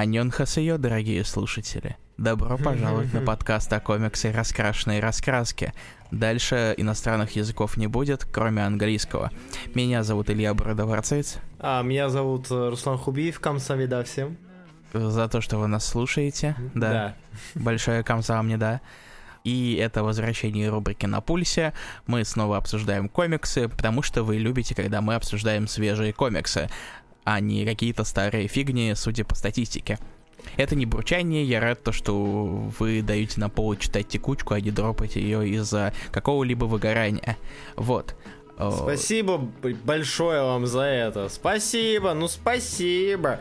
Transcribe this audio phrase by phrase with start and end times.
[0.00, 1.98] Аньон Хасайо, дорогие слушатели.
[2.16, 5.74] Добро пожаловать на подкаст о комиксе «Раскрашенные раскраски».
[6.10, 9.30] Дальше иностранных языков не будет, кроме английского.
[9.74, 11.36] Меня зовут Илья Бродоворцец.
[11.58, 14.38] А, меня зовут э, Руслан Хубиев, камсамида всем.
[14.94, 16.56] За то, что вы нас слушаете.
[16.72, 16.90] Да.
[16.90, 17.16] Да.
[17.54, 18.80] Большое камса мне, да.
[19.44, 21.72] И это возвращение рубрики «На пульсе».
[22.06, 26.68] Мы снова обсуждаем комиксы, потому что вы любите, когда мы обсуждаем свежие комиксы,
[27.24, 29.98] а не какие-то старые фигни, судя по статистике.
[30.56, 32.16] Это не бурчание, я рад то, что
[32.78, 37.36] вы даете на пол читать текучку, а не дропаете ее из-за какого-либо выгорания.
[37.76, 38.14] Вот.
[38.56, 39.38] О, Спасибо
[39.84, 41.28] большое вам за это.
[41.28, 43.40] Спасибо, ну спасибо.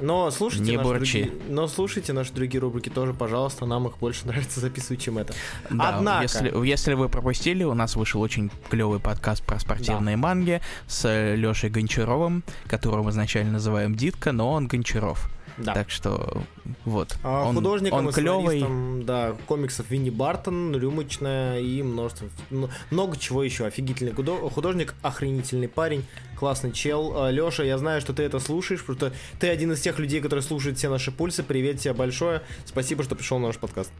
[0.00, 1.22] Но слушайте, Не наши бурчи.
[1.24, 3.66] другие, но слушайте наши другие рубрики тоже, пожалуйста.
[3.66, 5.34] Нам их больше нравится записывать, чем это.
[5.70, 10.60] Да, Однако- Если, если вы пропустили, у нас вышел очень клевый подкаст про спортивные манги
[10.86, 15.28] с Лешей Гончаровым, которого мы изначально называем Дитка, но он Гончаров.
[15.58, 15.74] Да.
[15.74, 16.42] Так что
[16.84, 17.16] вот.
[17.22, 18.64] А он, художником он и клевый.
[19.04, 22.28] да, комиксов Винни Бартон, Рюмочная и множество,
[22.90, 23.66] много чего еще.
[23.66, 26.04] Офигительный худо- художник, охренительный парень,
[26.38, 27.28] классный чел.
[27.30, 30.42] Леша, я знаю, что ты это слушаешь, потому что ты один из тех людей, которые
[30.42, 31.42] слушают все наши пульсы.
[31.42, 32.42] Привет тебе большое.
[32.64, 33.90] Спасибо, что пришел на наш подкаст.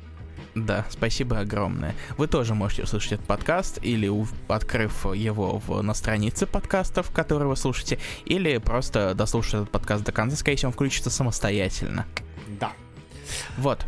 [0.66, 1.94] Да, спасибо огромное.
[2.16, 7.48] Вы тоже можете услышать этот подкаст, или у- открыв его в, на странице подкастов, которые
[7.48, 12.06] вы слушаете, или просто дослушать этот подкаст до конца, скорее всего, он включится самостоятельно.
[12.60, 12.72] Да.
[13.56, 13.84] Вот.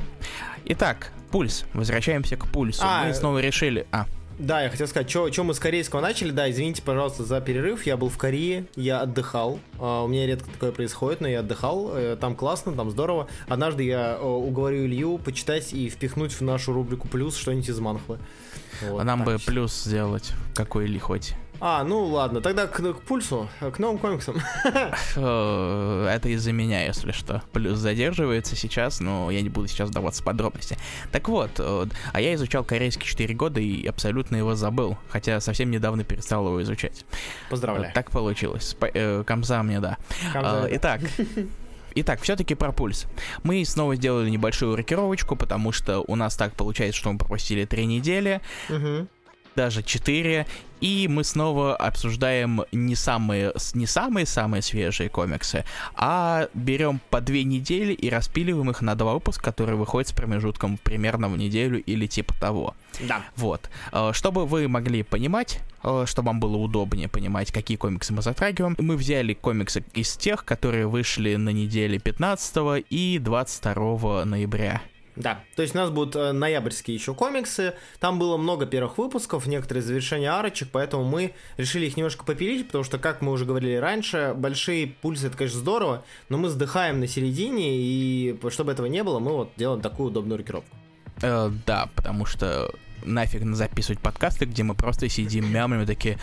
[0.66, 1.64] Итак, пульс.
[1.72, 2.82] Возвращаемся к пульсу.
[2.84, 3.86] А, Мы снова решили...
[3.92, 4.06] А,
[4.40, 7.98] Да, я хотел сказать, что мы с корейского начали, да, извините, пожалуйста, за перерыв, я
[7.98, 12.16] был в Корее, я отдыхал, А, у меня редко такое происходит, но я отдыхал, э,
[12.18, 13.28] там классно, там здорово.
[13.48, 18.18] Однажды я э, уговорю Илью почитать и впихнуть в нашу рубрику «Плюс» что-нибудь из манхвы.
[18.88, 19.42] Вот, а нам бы так.
[19.42, 21.34] плюс сделать, какой или хоть.
[21.60, 24.36] А, ну ладно, тогда к, к пульсу, к новым комиксам.
[25.16, 27.42] Э, Это из-за меня, если что.
[27.52, 30.78] Плюс задерживается сейчас, но я не буду сейчас вдаваться в подробности.
[31.12, 35.70] Так вот, э, а я изучал корейский 4 года и абсолютно его забыл, хотя совсем
[35.70, 37.04] недавно перестал его изучать.
[37.50, 37.92] Поздравляю.
[37.94, 38.76] Так получилось.
[38.94, 39.98] Э, Камза мне, да.
[40.34, 41.00] А, Итак,
[41.94, 43.06] Итак, все-таки про пульс.
[43.42, 47.84] Мы снова сделали небольшую рокировочку, потому что у нас так получается, что мы пропустили три
[47.86, 49.08] недели, Мгм.
[49.56, 50.46] Даже 4,
[50.80, 57.44] и мы снова обсуждаем не самые не самые самые свежие комиксы, а берем по две
[57.44, 62.06] недели и распиливаем их на два выпуска, которые выходят с промежутком примерно в неделю или
[62.06, 62.74] типа того.
[63.00, 63.22] Да.
[63.36, 63.68] Вот.
[63.92, 68.76] Э, Чтобы вы могли понимать, э, чтобы вам было удобнее понимать, какие комиксы мы затрагиваем,
[68.78, 74.82] мы взяли комиксы из тех, которые вышли на неделе 15 и 22 ноября.
[75.16, 77.74] Да, то есть у нас будут э, ноябрьские еще комиксы.
[77.98, 82.84] Там было много первых выпусков, некоторые завершения арочек, поэтому мы решили их немножко попилить, потому
[82.84, 87.06] что, как мы уже говорили раньше, большие пульсы это, конечно, здорово, но мы сдыхаем на
[87.06, 90.76] середине, и чтобы этого не было, мы вот делаем такую удобную рокировку.
[91.22, 92.72] Э, да, потому что
[93.04, 96.18] нафиг записывать подкасты, где мы просто сидим мямлем и такие,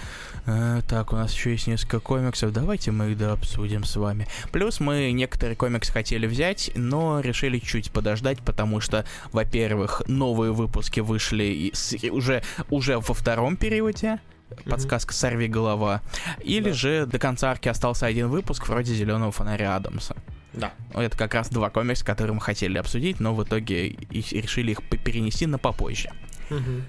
[0.46, 4.28] «Э, так, у нас еще есть несколько комиксов, давайте мы их да обсудим с вами.
[4.52, 11.00] Плюс мы некоторые комиксы хотели взять, но решили чуть подождать, потому что, во-первых, новые выпуски
[11.00, 14.20] вышли и с- и уже, уже во втором периоде,
[14.66, 16.02] подсказка «Сорви голова»,
[16.44, 16.74] или Да.
[16.76, 20.16] же до конца арки остался один выпуск вроде «Зеленого фонаря Адамса».
[20.54, 20.72] Да.
[20.94, 24.82] Это как раз два комикса, которые мы хотели обсудить, но в итоге их- решили их
[25.04, 26.10] перенести на попозже.
[26.50, 26.86] Мгм.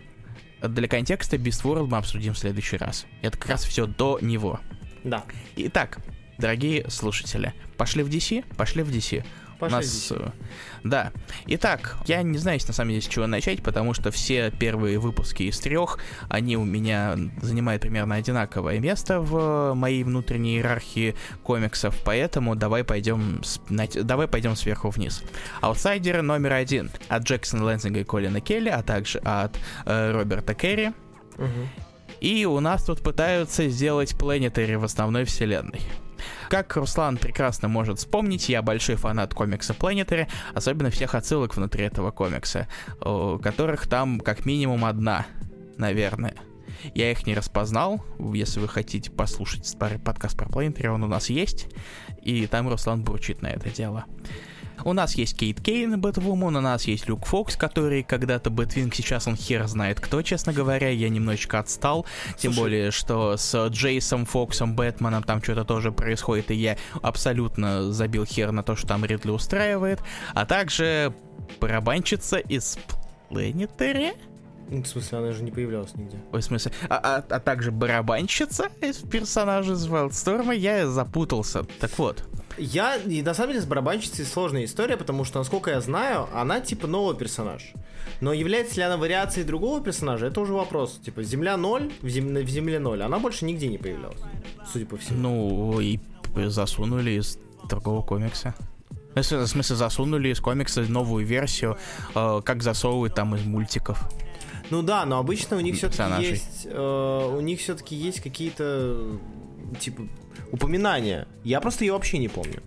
[0.63, 3.07] Для контекста Beast World мы обсудим в следующий раз.
[3.23, 4.61] Это как раз все до него.
[5.05, 5.25] Да.
[5.57, 5.99] Итак,
[6.39, 8.45] дорогие слушатели, пошли в DC?
[8.57, 9.25] Пошли в DC.
[9.61, 10.31] Нас, э,
[10.85, 11.13] да.
[11.47, 15.45] Итак, я не знаю, на самом деле, с чего начать, потому что все первые выпуски
[15.45, 15.99] из трех,
[16.29, 23.43] они у меня занимают примерно одинаковое место в моей внутренней иерархии комиксов, поэтому давай пойдем,
[23.43, 23.61] с-
[24.03, 25.23] давай пойдем сверху вниз.
[25.61, 30.93] Аутсайдеры номер один от Джексона Лэнсинга и Колина Келли, а также от э, Роберта Керри.
[31.37, 31.69] Мгм.
[32.21, 35.81] И у нас тут пытаются сделать Planetary в основной вселенной.
[36.49, 42.11] Как Руслан прекрасно может вспомнить, я большой фанат комикса Planetary, особенно всех отсылок внутри этого
[42.11, 42.69] комикса,
[43.01, 45.27] которых там как минимум одна,
[45.77, 46.35] наверное.
[46.95, 51.29] Я их не распознал, если вы хотите послушать старый подкаст про Planetary, он у нас
[51.29, 51.67] есть,
[52.23, 54.05] и там Руслан бурчит на это дело.
[54.85, 59.27] У нас есть Кейт Кейн, Бэтвумен, у нас есть Люк Фокс, который когда-то Бэтвинг, сейчас
[59.27, 62.59] он хер знает кто, честно говоря, я немножечко отстал, тем Слушай.
[62.65, 68.53] более, что с Джейсом Фоксом, Бэтменом там что-то тоже происходит, и я абсолютно забил хер
[68.53, 70.01] на то, что там Ридли устраивает,
[70.35, 71.13] а также
[71.61, 72.79] барабанщица из
[73.31, 74.13] Planetary,
[74.71, 76.19] Ну, В смысле, она же не появлялась нигде.
[76.31, 81.65] Ой, в смысле, а, а- а также барабанщица из персонажа из Wildstorm, я запутался.
[81.81, 82.25] Так вот,
[82.59, 86.61] Я, и на самом деле, с барабанщицей сложная история, потому что, насколько я знаю, она
[86.61, 87.73] типа новый персонаж.
[88.21, 90.99] Но является ли она вариацией другого персонажа, это уже вопрос.
[91.05, 92.35] Типа, Земля 0, в, зем...
[92.35, 94.21] в Земле 0, она больше нигде не появлялась,
[94.73, 95.19] судя по всему.
[95.19, 96.01] Ну, и
[96.49, 97.39] засунули из
[97.69, 98.55] другого комикса.
[99.15, 101.77] Ну, в смысле, засунули из комикса новую версию,
[102.15, 104.01] э, как засовывают там из мультиков.
[104.71, 109.19] Ну да, но обычно у них все-таки есть, э, у них все-таки есть какие-то
[109.81, 110.03] типа
[110.53, 111.27] упоминания.
[111.45, 112.63] Я просто ее вообще не помню.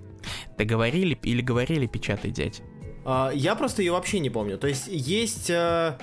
[0.58, 2.62] Да говорили или говорили печатать дядь?
[3.04, 4.58] Uh, я просто ее вообще не помню.
[4.58, 6.00] То есть есть uh,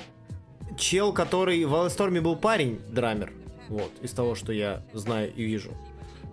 [0.76, 3.32] чел, который в Аллесторме был парень, драмер.
[3.69, 5.70] Вот, из того, что я знаю и вижу.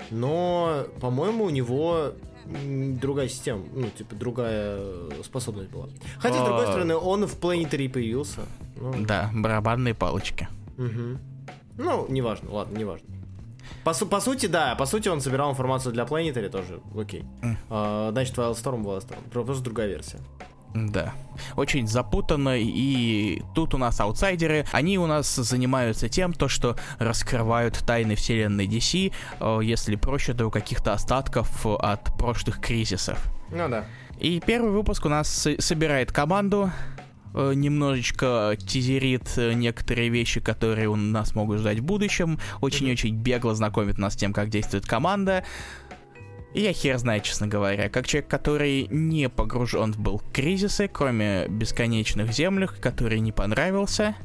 [0.09, 2.13] Но, по-моему, у него
[2.45, 4.79] другая система, ну, типа, другая
[5.23, 5.87] способность была.
[6.19, 8.41] Хотя, с другой стороны, он в Planetary появился.
[8.75, 8.93] Ну.
[9.05, 10.47] Да, барабанные палочки.
[10.77, 11.19] Угу.
[11.77, 13.07] Ну, неважно, ладно, неважно.
[13.83, 17.23] По, по сути, да, по сути он собирал информацию для Planetary тоже, окей.
[17.41, 17.55] Mm.
[17.69, 20.19] А, значит, Wildstorm, Wildstorm, просто другая версия.
[20.75, 21.13] Да.
[21.55, 24.65] Очень запутанно, и тут у нас аутсайдеры.
[24.73, 30.51] Они у нас занимаются тем, то, что раскрывают тайны вселенной DC, э, если проще, до
[30.51, 33.17] каких-то остатков от прошлых кризисов.
[33.51, 33.85] Ну да.
[34.19, 36.71] И первый выпуск у нас собирает команду,
[37.53, 43.97] немножечко тизерит э, некоторые вещи, которые у нас могут ждать в будущем, очень-очень бегло знакомит
[43.97, 45.43] нас с тем, как действует команда,
[46.55, 51.47] и я хер знаю, честно говоря, как человек, который не погружен в был кризисы, кроме
[51.49, 54.15] бесконечных землях, который не понравился,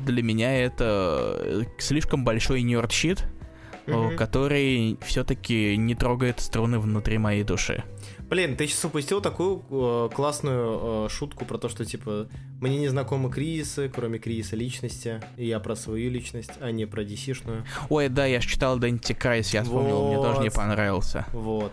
[0.00, 3.24] для меня это э, слишком большой нерд-щит,
[3.86, 4.16] mm-hmm.
[4.16, 7.84] который все-таки не трогает струны внутри моей души.
[8.32, 12.28] Блин, ты сейчас упустил такую э, классную э, шутку про то, что типа
[12.62, 17.02] мне не знакомы кризисы, кроме кризиса личности, и я про свою личность, а не про
[17.02, 17.62] DC-шную.
[17.90, 20.14] Ой, да, я же читал Дэнти Крайс, я вспомнил, вот.
[20.14, 21.26] мне тоже не понравился.
[21.34, 21.72] Вот.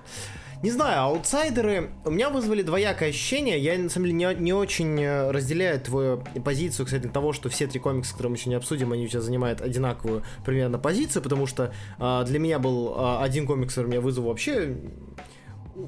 [0.61, 3.57] Не знаю, аутсайдеры у меня вызвали двоякое ощущение.
[3.57, 7.67] Я, на самом деле, не, не очень э, разделяю твою позицию, кстати, того, что все
[7.67, 11.71] три комикса, которые мы сегодня обсудим, они у тебя занимают одинаковую примерно позицию, потому что
[11.99, 14.75] э, для меня был э, один комикс, который меня вызвал вообще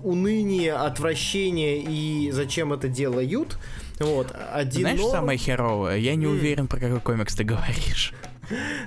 [0.04, 3.58] уныние, отвращение и зачем это делают.
[4.00, 5.12] Вот, один Знаешь, но...
[5.12, 5.98] самое херовое?
[5.98, 6.30] Я не mm.
[6.30, 8.14] уверен, про какой комикс ты говоришь.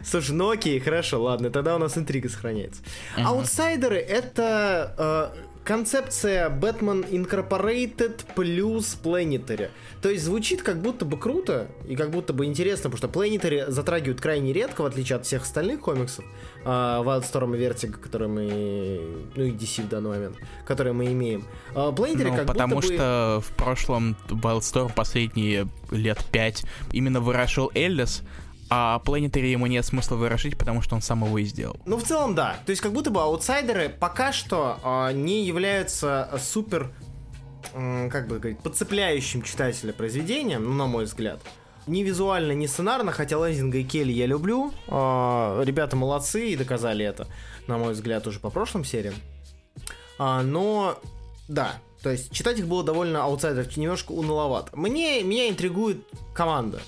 [0.04, 2.82] Слушай, ну окей, хорошо, ладно, тогда у нас интрига сохраняется.
[3.16, 9.70] Аутсайдеры это э, концепция Batman Incorporated плюс Planetary.
[10.02, 13.70] То есть звучит как будто бы круто и как будто бы интересно, потому что Planetary
[13.70, 16.24] затрагивают крайне редко, в отличие от всех остальных комиксов.
[16.64, 19.26] Uh, Wildstorm и Vertigo, которые мы...
[19.34, 21.44] Ну и DC в данный момент, которые мы имеем.
[21.74, 23.42] Uh, Planetary ну, как потому будто что бы...
[23.42, 28.22] в прошлом Wildstorm последние лет пять именно выражал Эллис,
[28.70, 31.76] а Planetary ему нет смысла выражить, потому что он сам его и сделал.
[31.86, 32.56] Ну, в целом, да.
[32.66, 36.90] То есть, как будто бы аутсайдеры пока что э, не являются супер,
[37.72, 41.40] э, как бы говорить, подцепляющим читателя произведением, ну, на мой взгляд.
[41.86, 44.72] Ни визуально, ни сценарно, хотя Лэнзинга и Келли я люблю.
[44.88, 47.26] Э, ребята молодцы и доказали это,
[47.66, 49.14] на мой взгляд, уже по прошлым сериям.
[50.18, 50.98] А, но,
[51.48, 54.76] да, то есть читать их было довольно аутсайдеров немножко уныловато.
[54.76, 55.98] Мне, меня интригует
[56.34, 56.80] команда.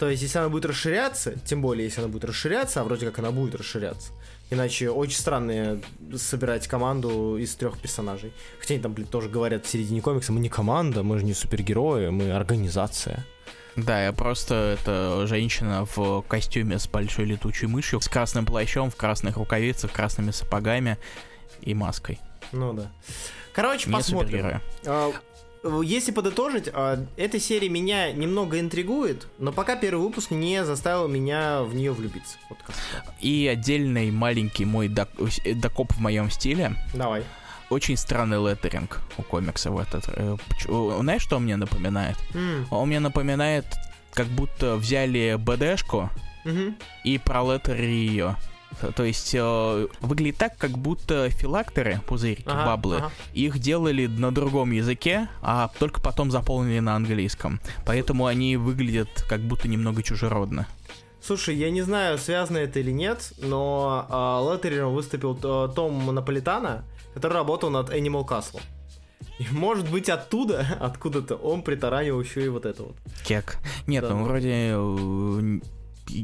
[0.00, 3.18] То есть, если она будет расширяться, тем более, если она будет расширяться, а вроде как
[3.18, 4.12] она будет расширяться,
[4.48, 5.78] иначе очень странно
[6.16, 8.32] собирать команду из трех персонажей.
[8.58, 11.34] Хотя они там, блин, тоже говорят в середине комикса, мы не команда, мы же не
[11.34, 13.26] супергерои, мы организация.
[13.76, 18.96] Да, я просто это женщина в костюме с большой летучей мышью, с красным плащом, в
[18.96, 20.96] красных рукавицах, красными сапогами
[21.60, 22.18] и маской.
[22.52, 22.90] Ну да.
[23.52, 24.62] Короче, не посмотрим.
[25.62, 31.62] Если подытожить, а, эта серия меня немного интригует, но пока первый выпуск не заставил меня
[31.62, 32.38] в нее влюбиться.
[32.48, 32.58] Вот
[33.20, 35.08] И отдельный маленький мой док
[35.56, 36.76] докоп в моем стиле.
[36.94, 37.24] Давай.
[37.68, 40.04] Очень странный леттеринг у комикса в этот.
[40.08, 40.36] Э,
[40.66, 42.16] знаешь, что он мне напоминает?
[42.32, 42.66] Mm.
[42.70, 43.66] Он мне напоминает,
[44.12, 46.10] как будто взяли БДшку
[46.44, 46.74] mm-hmm.
[47.04, 48.36] и пролеттерили ее.
[48.96, 53.10] То есть э, выглядит так, как будто филакторы, пузырьки, ага, баблы, ага.
[53.34, 57.60] их делали на другом языке, а только потом заполнили на английском.
[57.84, 60.66] Поэтому они выглядят как будто немного чужеродно.
[61.22, 66.84] Слушай, я не знаю, связано это или нет, но э, Леттерером выступил э, Том Наполитана,
[67.12, 68.60] который работал над Animal Castle.
[69.38, 72.96] И может быть оттуда, откуда-то, он притаранил еще и вот это вот.
[73.24, 73.58] Кек.
[73.86, 74.14] Нет, да.
[74.14, 75.60] ну вроде э,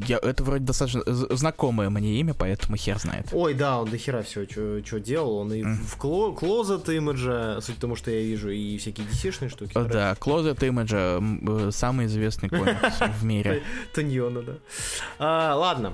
[0.07, 3.27] я, это вроде достаточно знакомое мне имя, поэтому хер знает.
[3.31, 5.37] Ой, да, он до хера все, что делал.
[5.37, 5.75] Он и mm.
[5.75, 9.71] в кло, Closet Image, суть тому, что я вижу, и всякие DC-шные штуки.
[9.75, 13.63] О, да, Closet Image самый известный комикс в мире.
[13.93, 14.53] Таньона, да.
[15.19, 15.93] А, ладно.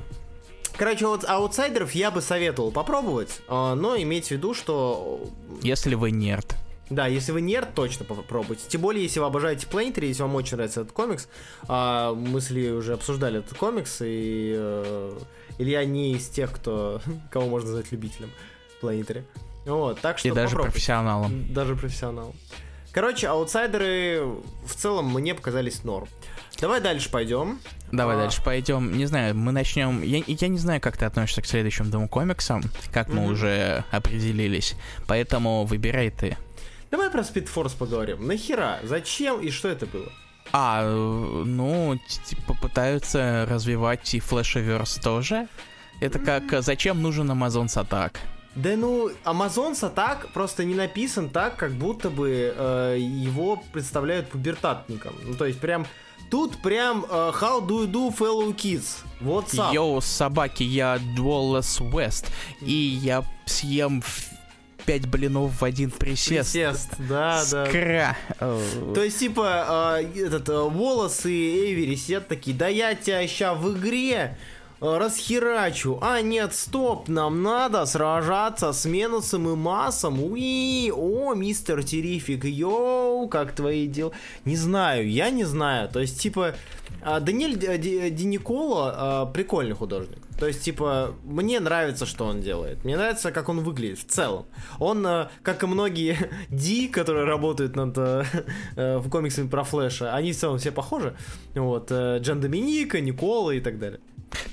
[0.75, 5.21] Короче, вот аутсайдеров я бы советовал попробовать, а, но иметь в виду, что...
[5.61, 6.55] Если вы нерд.
[6.93, 8.63] Да, если вы нерд, точно попробуйте.
[8.67, 11.27] Тем более, если вы обожаете Planetary, если вам очень нравится этот комикс.
[11.67, 15.19] А, мы с Ильей уже обсуждали этот комикс, и э,
[15.57, 18.29] Илья не из тех, кто, кого можно назвать любителем
[18.81, 19.23] Planetary.
[19.65, 20.71] Вот, так что И даже попробуйте.
[20.73, 21.53] профессионалом.
[21.53, 22.33] Даже профессионалом.
[22.91, 24.21] Короче, аутсайдеры
[24.67, 26.07] в целом мне показались норм.
[26.61, 27.59] Давай дальше пойдем.
[27.91, 28.19] Давай А.
[28.19, 28.95] дальше пойдем.
[28.95, 30.03] Не знаю, мы начнем.
[30.03, 33.31] Я, я не знаю, как ты относишься к следующим двум комиксам, как мы Мгм.
[33.31, 34.75] уже определились.
[35.07, 36.37] Поэтому выбирай ты.
[36.93, 38.27] Давай про Force поговорим.
[38.27, 38.79] Нахера?
[38.83, 40.11] Зачем и что это было?
[40.51, 45.47] А, ну, типа пытаются развивать и флешеверс тоже.
[46.01, 48.19] Это как зачем нужен Amazon Атак?
[48.53, 55.15] Да ну, Amazon так просто не написан так, как будто бы э, его представляют пубертатником.
[55.23, 55.87] Ну, то есть прям
[56.29, 59.03] тут прям э, How do you do, fellow kids?
[59.19, 59.73] Up?
[59.73, 62.27] Йоу, собаки, я Дуоллес Уэст,
[62.61, 64.03] и я съем
[64.85, 66.53] пять блинов в один присест.
[66.53, 67.65] Присест, да, да.
[67.65, 68.17] Скра.
[68.39, 73.53] То есть, типа, э, этот э, Волос и Эйвери сидят такие, да я тебя ща
[73.53, 74.37] в игре
[74.83, 75.97] расхерачу.
[76.01, 80.21] А, нет, стоп, нам надо сражаться с Менусом и Массом.
[80.21, 84.11] Уи, о, мистер Терифик, йоу, как твои дела?
[84.45, 85.89] Не знаю, я не знаю.
[85.89, 86.55] То есть, типа,
[87.01, 90.19] а, Даниэль Ди- Ди- Ди Николо а, прикольный художник.
[90.39, 92.83] То есть, типа, мне нравится, что он делает.
[92.83, 94.45] Мне нравится, как он выглядит в целом.
[94.79, 96.17] Он, э, как и многие
[96.49, 98.23] Ди, которые работают над э,
[98.75, 101.15] э, в комиксами про Флэша, они в целом все похожи.
[101.53, 104.01] Вот, э, Джан Доминика, Никола и так далее.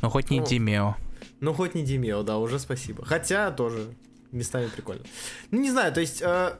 [0.03, 0.47] Ну, хоть не Ну.
[0.47, 0.97] Димео.
[1.41, 3.05] Ну, хоть не Димео, да, уже спасибо.
[3.05, 3.95] Хотя тоже
[4.33, 5.03] местами прикольно.
[5.51, 6.23] Ну, не знаю, то есть...
[6.23, 6.53] э,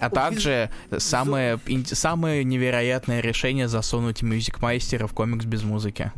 [0.00, 6.12] А также самое, самое невероятное решение засунуть Music Майстера в комикс без музыки.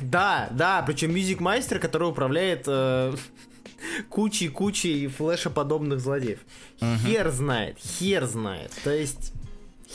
[0.00, 3.14] Да, да, причем Music Master, который управляет э,
[4.10, 6.40] кучей-кучей флешеподобных злодеев.
[6.80, 8.70] Хер знает, хер знает.
[8.84, 9.32] То есть,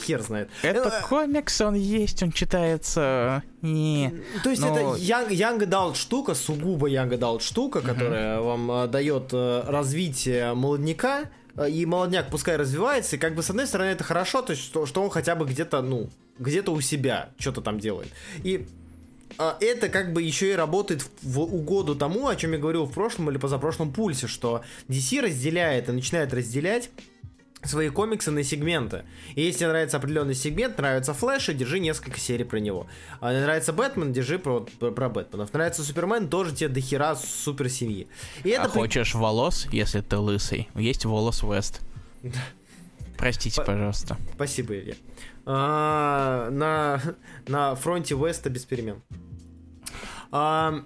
[0.04, 0.50] хер знает.
[0.62, 3.44] Это Э, комикс, он есть, он читается.
[3.62, 4.13] Не.
[4.44, 8.88] То есть Но- это young, young adult штука, сугубо young adult штука, которая вам э,
[8.88, 11.25] дает э, развитие молодняка,
[11.56, 14.63] э, и молодняк пускай развивается, и как бы с одной стороны это хорошо, то есть
[14.63, 18.10] что, что он хотя бы где-то, ну, где-то у себя что-то там делает.
[18.44, 18.68] И
[19.38, 22.86] а, это как бы еще и работает в, в угоду тому, о чем я говорил
[22.86, 26.89] в прошлом или позапрошлом пульсе, что DC разделяет и начинает разделять
[27.64, 29.04] свои комиксы на сегменты.
[29.36, 32.88] И если тебе нравится определенный сегмент, нравится Флэш, держи несколько серий про него.
[33.20, 35.52] А нравится Бэтмен, держи про, про, про Бэтменов.
[35.54, 38.08] Нравится Супермен, тоже тебе дохера супер семьи.
[38.44, 40.70] И это а при- хочешь волос, если ты лысый?
[40.76, 41.82] Есть волос Вест.
[43.18, 44.18] Простите, По- пожалуйста.
[44.36, 44.94] Спасибо, Илья.
[45.46, 47.02] А, на,
[47.48, 49.02] на фронте Веста без перемен.
[50.32, 50.84] А,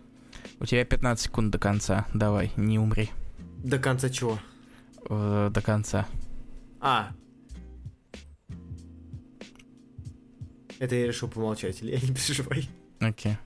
[0.59, 2.05] У тебя 15 секунд до конца.
[2.13, 3.09] Давай, не умри.
[3.57, 4.39] до конца чего?
[5.09, 6.07] Э, до конца.
[6.81, 7.11] А.
[10.79, 12.67] Это я решил помолчать, Илья, не переживай.
[12.99, 13.37] Окей.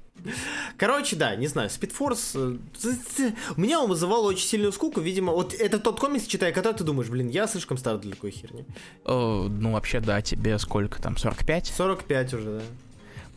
[0.77, 2.59] Короче, да, не знаю, Force...
[2.83, 6.73] э, У меня он вызывал очень сильную скуку, видимо, вот это тот комикс, читая который
[6.73, 8.65] ты думаешь, блин, я слишком стар для такой херни.
[9.05, 11.67] О, ну, вообще, да, тебе сколько там, 45?
[11.67, 12.63] 45 уже, да.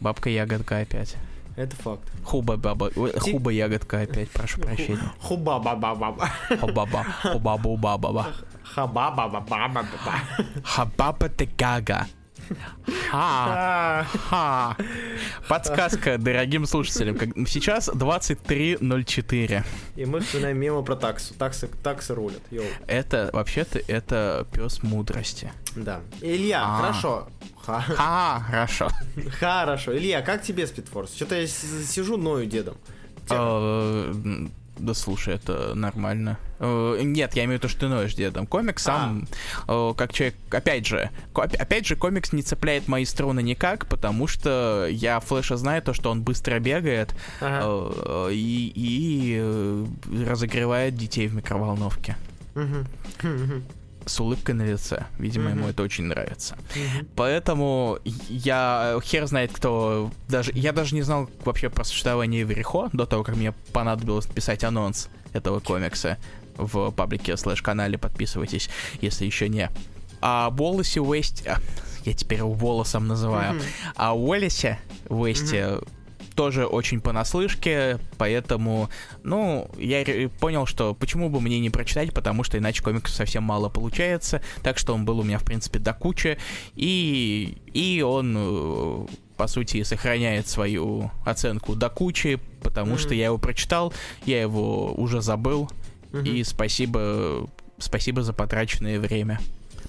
[0.00, 1.17] Бабка ягодка опять.
[1.57, 2.09] Это факт.
[2.25, 5.12] Хуба баба, Ти- хуба ягодка опять, прошу прощения.
[5.21, 8.12] хуба ба ба ба ба Хуба-ба, хуба-бу баба
[8.75, 10.20] хаба ба ба ба ба ба
[10.64, 12.06] Хабаба ты гага.
[13.10, 14.06] Ха.
[14.30, 14.76] Ха.
[15.48, 17.16] Подсказка дорогим слушателям.
[17.18, 19.64] Как- Сейчас 23.04.
[19.96, 21.34] И мы вспоминаем мемо про таксу.
[21.34, 22.40] Таксы, таксы рулят.
[22.50, 22.64] Йоу.
[22.87, 25.52] Это, вообще-то, это пес мудрости.
[25.76, 26.00] Да.
[26.22, 26.76] Илья, А.
[26.80, 27.28] хорошо.
[27.66, 28.88] Ха- Ха, хорошо.
[29.40, 29.92] Хорошо.
[29.96, 31.14] Илья, как тебе Speedforce?
[31.16, 32.76] Что-то я сижу, ною дедом.
[34.78, 36.38] Да слушай, это нормально.
[36.61, 38.47] Э, Нет, я имею в виду, что ты ноешь дедом.
[38.47, 39.26] Комикс сам,
[39.66, 44.87] э, как человек, опять же, опять же, комикс не цепляет мои струны никак, потому что
[44.90, 48.28] я Флэша знаю то, что он быстро бегает Ага.
[48.28, 52.16] э, и, и разогревает детей в микроволновке.
[54.09, 55.07] с улыбкой на лице.
[55.19, 55.71] Видимо, ему Мгм.
[55.71, 56.57] это очень нравится.
[57.17, 63.07] Поэтому я хер знает кто даже я даже не знал вообще про существование Верихо до
[63.07, 66.19] того, как мне понадобилось писать анонс этого комикса
[66.57, 67.99] в паблике слэш канале.
[67.99, 68.69] Подписывайтесь,
[69.00, 69.71] если еще не.
[70.21, 71.57] А Волосе Уэсте...
[72.05, 73.55] Я теперь его волосом называю.
[73.55, 73.62] Мгм.
[73.97, 75.79] А Уоллесе Уэсте
[76.38, 78.90] тоже очень понаслышке, поэтому,
[79.25, 80.04] ну, я
[80.38, 84.78] понял, что почему бы мне не прочитать, потому что иначе комиксов совсем мало получается, так
[84.78, 86.38] что он был у меня, в принципе, до кучи,
[86.76, 92.99] и, и он э, по сути, сохраняет свою оценку до кучи, потому mm-hmm.
[92.99, 93.92] что я его прочитал,
[94.25, 95.68] я его уже забыл,
[96.12, 96.28] mm-hmm.
[96.28, 99.40] и спасибо, спасибо за потраченное время.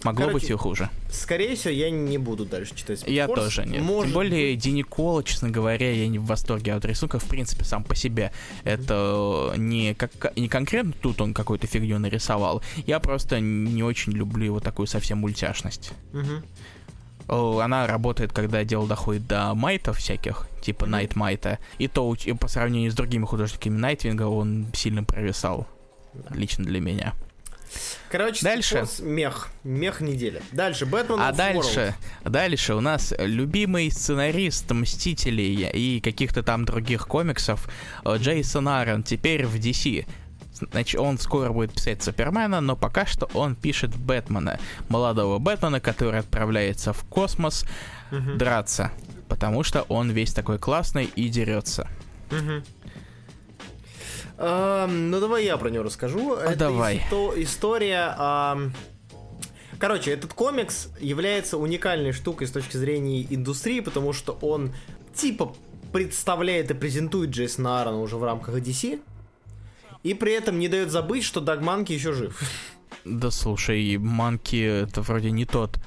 [0.04, 0.90] Могло Короче, быть и хуже.
[1.10, 3.82] Скорее всего, я не буду дальше читать Я тоже нет.
[3.82, 4.64] Может Тем более, быть...
[4.64, 4.86] Дини
[5.24, 8.32] честно говоря, я не в восторге от рисунка, в принципе, сам по себе.
[8.64, 12.64] Это не, как, не конкретно тут он какую-то фигню нарисовал.
[12.86, 15.92] Я просто не очень люблю его такую совсем мультяшность.
[16.14, 17.62] Угу.
[17.62, 21.60] Она работает, когда дело доходит до майтов всяких, типа Найт Майта.
[21.78, 25.68] И то по сравнению с другими художниками Найтвинга он сильно провисал.
[26.32, 27.14] Лично для меня.
[28.10, 30.42] Короче, дальше мех, мех недели.
[30.52, 31.20] Дальше Бэтмен.
[31.20, 32.30] А дальше, World.
[32.30, 37.70] дальше у нас любимый сценарист Мстителей и каких-то там других комиксов
[38.04, 40.08] э, Джейсон Аарон теперь в DC.
[40.72, 44.60] Значит, он скоро будет писать Супермена, но пока что он пишет Бэтмена,
[44.90, 47.66] молодого Бэтмена, который отправляется в космос
[48.12, 48.34] угу.
[48.34, 48.92] драться,
[49.28, 51.88] потому что он весь такой классный и дерется.
[52.32, 52.64] Угу.
[54.42, 56.36] Эм, ну давай я про него расскажу.
[56.36, 57.04] А Это давай.
[57.12, 58.16] Исто- история.
[58.18, 58.74] Эм...
[59.78, 64.74] Короче, этот комикс является уникальной штукой с точки зрения индустрии, потому что он
[65.14, 65.54] типа
[65.92, 69.02] представляет и презентует Джейсона Аарона уже в рамках DC,
[70.04, 72.42] и при этом не дает забыть, что Даг Манки еще жив.
[73.06, 75.80] Да слушай, Манки это вроде не тот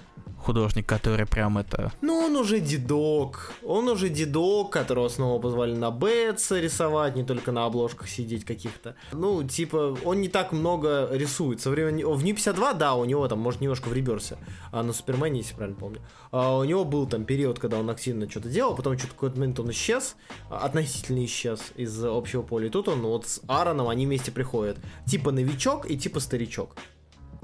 [0.42, 1.92] художник, который прям это...
[2.00, 3.52] Ну, он уже дедок.
[3.64, 8.94] Он уже дедок, которого снова позвали на Бетса рисовать, не только на обложках сидеть каких-то.
[9.12, 11.60] Ну, типа, он не так много рисует.
[11.60, 12.04] Со времени...
[12.04, 14.36] В Нью 52, да, у него там, может, немножко в реберсе.
[14.70, 16.00] А на Супермене, если правильно помню.
[16.30, 19.60] А у него был там период, когда он активно что-то делал, потом что-то какой-то момент
[19.60, 20.16] он исчез,
[20.48, 22.66] относительно исчез из общего поля.
[22.66, 24.78] И тут он вот с Аароном, они вместе приходят.
[25.06, 26.76] Типа новичок и типа старичок.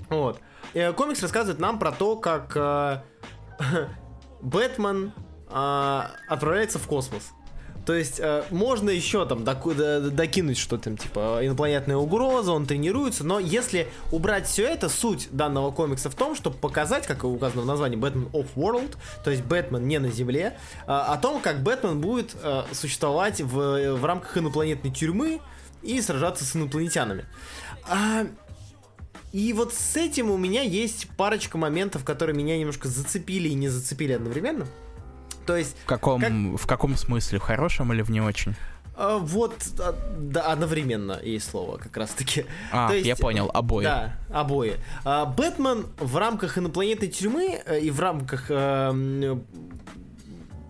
[0.09, 0.41] Вот.
[0.75, 3.03] Э, комикс рассказывает нам про то, как э,
[4.41, 5.13] Бэтмен
[5.51, 7.33] э, отправляется в космос.
[7.89, 13.25] То есть э, можно еще там доку- докинуть что-то там, типа инопланетная угроза, он тренируется,
[13.25, 17.65] но если убрать все это, суть данного комикса в том, чтобы показать, как указано в
[17.65, 21.99] названии, Бэтмен of World, то есть Бэтмен не на Земле, э, о том, как Бэтмен
[22.03, 25.41] будет э, существовать в, в рамках инопланетной тюрьмы
[25.83, 27.25] и сражаться с инопланетянами.
[27.89, 28.27] А,
[29.33, 33.69] и вот с этим у меня есть парочка моментов, которые меня немножко зацепили и не
[33.69, 34.67] зацепили одновременно.
[35.47, 35.77] То есть...
[35.85, 36.33] В каком, как...
[36.33, 37.39] в каком смысле?
[37.39, 38.55] В хорошем или в не очень?
[38.97, 42.47] А, вот, а, да, одновременно есть слово, как раз таки.
[42.73, 43.85] А, есть, я понял, обои.
[43.85, 44.77] Да, обои.
[45.05, 49.39] А, Бэтмен в рамках инопланетной тюрьмы э, и в рамках э,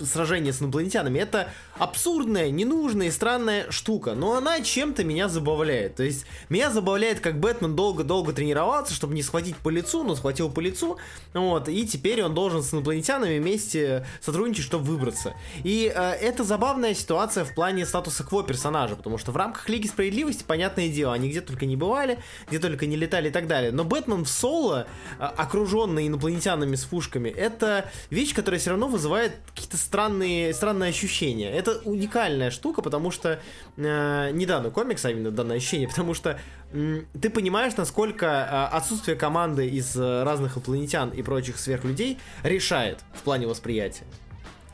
[0.06, 5.96] сражение с инопланетянами, это абсурдная, ненужная и странная штука, но она чем-то меня забавляет.
[5.96, 10.50] То есть меня забавляет, как Бэтмен долго-долго тренировался, чтобы не схватить по лицу, но схватил
[10.50, 10.98] по лицу,
[11.32, 15.34] вот, и теперь он должен с инопланетянами вместе сотрудничать, чтобы выбраться.
[15.64, 19.87] И э, это забавная ситуация в плане статуса кво персонажа, потому что в рамках Лиги
[19.87, 23.72] Справедливости, понятное дело, они где только не бывали, где только не летали и так далее,
[23.72, 24.87] но Бэтмен в соло,
[25.18, 31.51] э, окруженный инопланетянами с пушками, это вещь, которая все равно вызывает какие-то странные, странные ощущения.
[31.51, 33.40] Это уникальная штука, потому что
[33.79, 36.38] э, не данный комикс, а именно данное ощущение, потому что
[36.72, 42.98] э, ты понимаешь, насколько э, отсутствие команды из э, разных инопланетян и прочих сверхлюдей решает
[43.14, 44.05] в плане восприятия.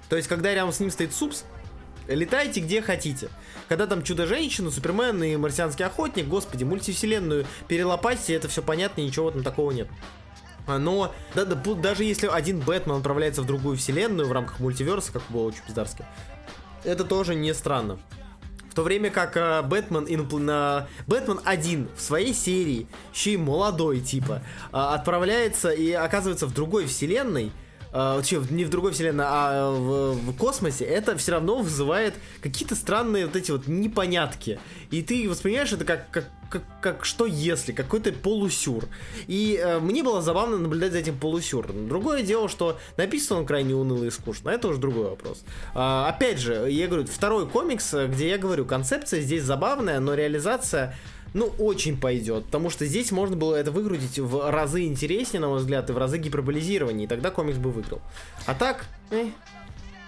[0.09, 1.45] То есть, когда рядом с ним стоит Супс,
[2.09, 3.29] летайте где хотите.
[3.69, 9.45] Когда там Чудо-женщина, Супермен и Марсианский охотник, господи, мультивселенную перелопатите, это все понятно, ничего там
[9.45, 9.87] такого нет.
[10.67, 15.23] Но да, да, даже если один Бэтмен отправляется в другую вселенную в рамках мультиверса, как
[15.29, 16.05] было очень пиздарски,
[16.85, 17.99] это тоже не странно.
[18.71, 20.07] В то время как э, Бэтмен,
[20.45, 20.89] на...
[21.07, 26.87] Бэтмен один в своей серии, еще и молодой типа, э, отправляется и оказывается в другой
[26.87, 27.53] вселенной,
[27.93, 33.27] э, не в другой вселенной, а в, в космосе, это все равно вызывает какие-то странные
[33.27, 34.59] вот эти вот непонятки.
[34.91, 38.87] И ты воспринимаешь это как, как, как, как что если, какой-то полусюр.
[39.27, 41.89] И э, мне было забавно наблюдать за этим полусюром.
[41.89, 45.45] Другое дело, что написан он крайне уныло и скучно, это уже другой вопрос.
[45.75, 50.95] А, опять же, я говорю, второй комикс, где я говорю, концепция здесь забавная, но реализация
[51.35, 55.59] ну, очень пойдет, потому что здесь можно было это выгрузить в разы интереснее, на мой
[55.59, 58.01] взгляд, и в разы гиперболизирования, и тогда комикс бы выиграл.
[58.47, 59.31] А так, э.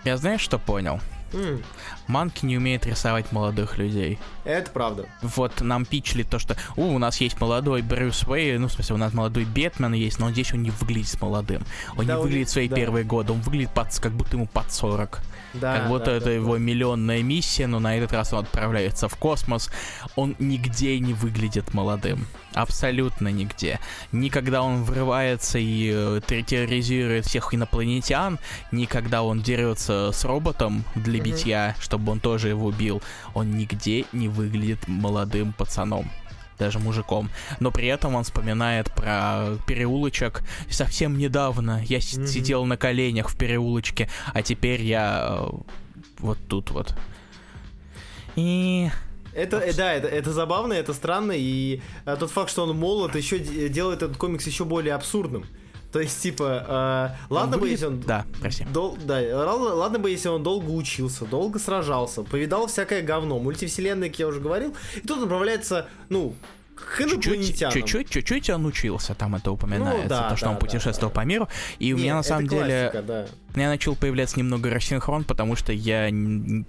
[0.04, 1.00] Я знаешь, что понял?
[1.32, 1.62] М,
[2.06, 4.18] Манки не умеет рисовать молодых людей.
[4.44, 5.06] Это правда.
[5.22, 8.94] Вот нам пичли то, что у, у нас есть молодой Брюс Уэйн, ну, в смысле,
[8.94, 11.62] у нас молодой Бэтмен есть, но здесь он не выглядит молодым.
[11.96, 12.76] Он Да, не он- выглядит в свои да.
[12.76, 15.20] первые годы, он выглядит под, как будто ему под 40.
[15.54, 16.58] Да, как будто да, это да, его да.
[16.58, 19.70] миллионная миссия, но на этот раз он отправляется в космос.
[20.14, 22.26] Он нигде не выглядит молодым.
[22.54, 23.80] Абсолютно нигде.
[24.12, 28.38] Ни когда он врывается и э, те- терроризирует всех инопланетян,
[28.72, 33.02] ни когда он дерется с роботом для битья, чтобы он тоже его убил,
[33.34, 36.10] он нигде не выглядит молодым пацаном
[36.58, 37.30] даже мужиком.
[37.60, 40.42] Но при этом он вспоминает про переулочек.
[40.70, 42.26] Совсем недавно я Мгм.
[42.26, 45.50] сидел на коленях в переулочке, а теперь я э,
[46.18, 46.94] вот тут вот.
[48.36, 48.90] И
[49.34, 53.38] Это, да, это, это забавно, это странно, и э, тот факт, что он молод, еще
[53.38, 55.44] делает этот комикс еще более абсурдным.
[55.92, 58.00] То есть, типа, э, ладно он бы, выглядит- если он...
[58.00, 58.64] Да, прости.
[58.64, 59.20] Дол- да,
[59.54, 64.40] ладно, бы, если он долго учился, долго сражался, повидал всякое говно, мультивселенные, как я уже
[64.40, 66.34] говорил, и тут направляется, ну,
[66.74, 67.72] к инопланетянам.
[67.72, 71.20] чуть-чуть, чуть-чуть он учился, там это упоминается, Ну да, то, что да, он путешествовал да,
[71.22, 71.48] по миру.
[71.78, 73.26] И у Не, меня на это самом деле классика, да.
[73.54, 76.10] у меня начал появляться немного рассинхрон, потому что я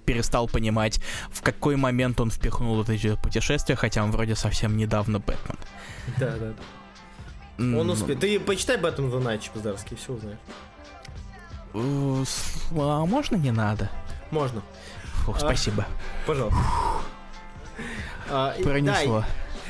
[0.06, 1.00] перестал понимать,
[1.30, 5.58] в какой момент он впихнул вот эти путешествия, хотя он вроде совсем недавно Бэтмен.
[6.18, 6.54] Да, да, да.
[7.58, 8.20] Он успеет.
[8.20, 10.38] Ты почитай Бэтмен The Night, Чепоздарский, все узнаешь.
[11.74, 12.24] э,
[12.78, 13.90] А можно не надо?
[14.30, 14.62] Можно.
[15.24, 15.40] Фух, А.
[15.40, 15.84] спасибо.
[16.26, 16.58] Пожалуйста.
[18.30, 19.24] А, Пронесло.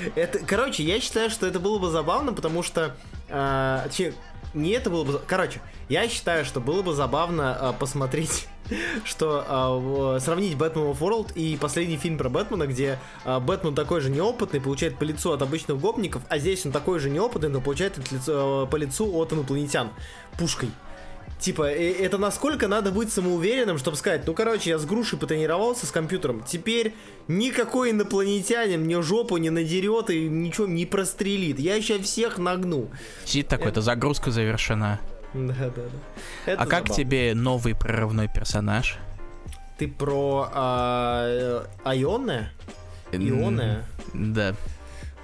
[0.05, 2.95] да, Это, короче, я считаю, что это было бы забавно, потому что,
[3.31, 4.15] а, точнее,
[4.55, 8.49] не это было бы, короче, я считаю, что было бы забавно а, посмотреть,
[9.05, 14.01] что а, сравнить Бэтмен of World и последний фильм про Бэтмена, где а, Бэтмен такой
[14.01, 17.61] же неопытный, получает по лицу от обычных гопников, а здесь он такой же неопытный, но
[17.61, 19.91] получает от лица- по лицу от инопланетян
[20.39, 20.71] пушкой.
[21.39, 25.87] Типа, э, это насколько надо быть самоуверенным, чтобы сказать, ну, короче, я с грушей потренировался
[25.87, 26.95] с компьютером, теперь
[27.29, 31.61] никакой инопланетянин мне жопу не надерет и ничего не прострелит.
[31.61, 32.91] Я еще всех нагну.
[33.25, 35.01] Сидит такой-то, загрузка завершена.
[35.35, 35.83] Да, да, да.
[36.53, 36.95] Это а как забавно.
[36.95, 38.99] тебе новый прорывной персонаж?
[39.79, 42.51] Ты про а, э, Айоне?
[43.13, 43.85] Ионе?
[44.15, 44.55] Да.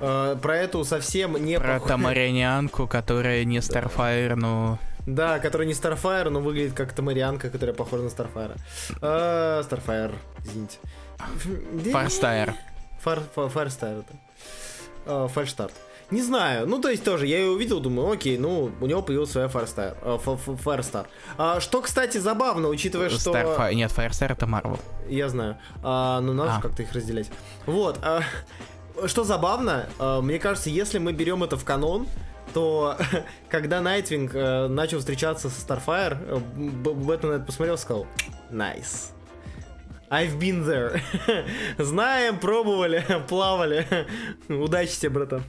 [0.00, 4.78] Э, про эту совсем не Про пох- Тамарианку, которая не Старфайр, но...
[5.06, 8.54] Да, который не Старфайр, но выглядит как Тамарианка, которая похожа на Старфайра.
[9.02, 10.12] Э, Старфайр,
[10.44, 10.78] извините.
[11.92, 12.54] Фарстайр.
[13.00, 14.14] Фар, фа- Фарстайр это.
[15.06, 15.74] Э, Фальштарт.
[16.10, 19.30] Не знаю, ну то есть тоже, я ее увидел, думаю, окей, ну у него появилась
[19.30, 19.48] своя
[20.02, 21.06] э, Ф- Фарстар.
[21.38, 23.30] А, что, кстати, забавно, учитывая, что...
[23.30, 23.74] Старфайр.
[23.74, 24.78] Нет, Фаерстайр это Марвел.
[25.08, 25.56] Я знаю.
[25.82, 26.56] А, но надо А.
[26.56, 27.30] же как-то их разделять.
[27.66, 27.98] Вот.
[28.02, 28.20] а,
[29.06, 32.06] что забавно, а, мне кажется, если мы берем это в канон,
[32.52, 32.96] то
[33.48, 36.36] когда Найтвинг э, начал встречаться с Starfire, э,
[36.92, 38.06] Бэтмен это посмотрел и сказал
[38.52, 39.13] «Nice».
[40.10, 41.00] I've been there.
[41.78, 43.86] Знаем, пробовали, плавали.
[44.48, 45.42] Удачи тебе, братан.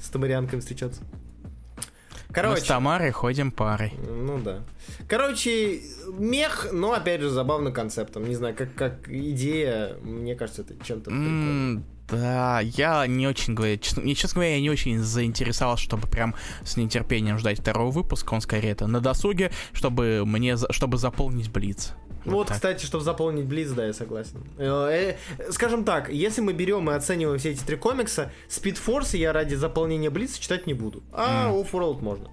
[0.00, 1.02] С Тамарианками встречаться.
[1.02, 3.94] Мы с Короче, Тамарой ходим парой.
[4.06, 4.60] ну да.
[5.08, 5.80] Короче,
[6.18, 8.28] мех, но опять же забавным концептом.
[8.28, 11.78] Не знаю, как, как идея, мне кажется, это чем-то прикольно.
[11.78, 16.06] М, Да, я не очень говорю, честно, мне, честно говоря, я не очень заинтересовался, чтобы
[16.08, 21.50] прям с нетерпением ждать второго выпуска, он скорее это на досуге, чтобы мне, чтобы заполнить
[21.50, 21.94] Блиц.
[22.26, 22.56] Вот, так.
[22.56, 24.44] кстати, чтобы заполнить Блиц, да, я согласен.
[24.58, 29.16] Э, э, Скажем так, если мы берем и оцениваем все эти три комикса, Speed Force
[29.16, 31.02] я ради заполнения Блица читать не буду.
[31.12, 31.54] А М.
[31.56, 32.28] Offworld можно.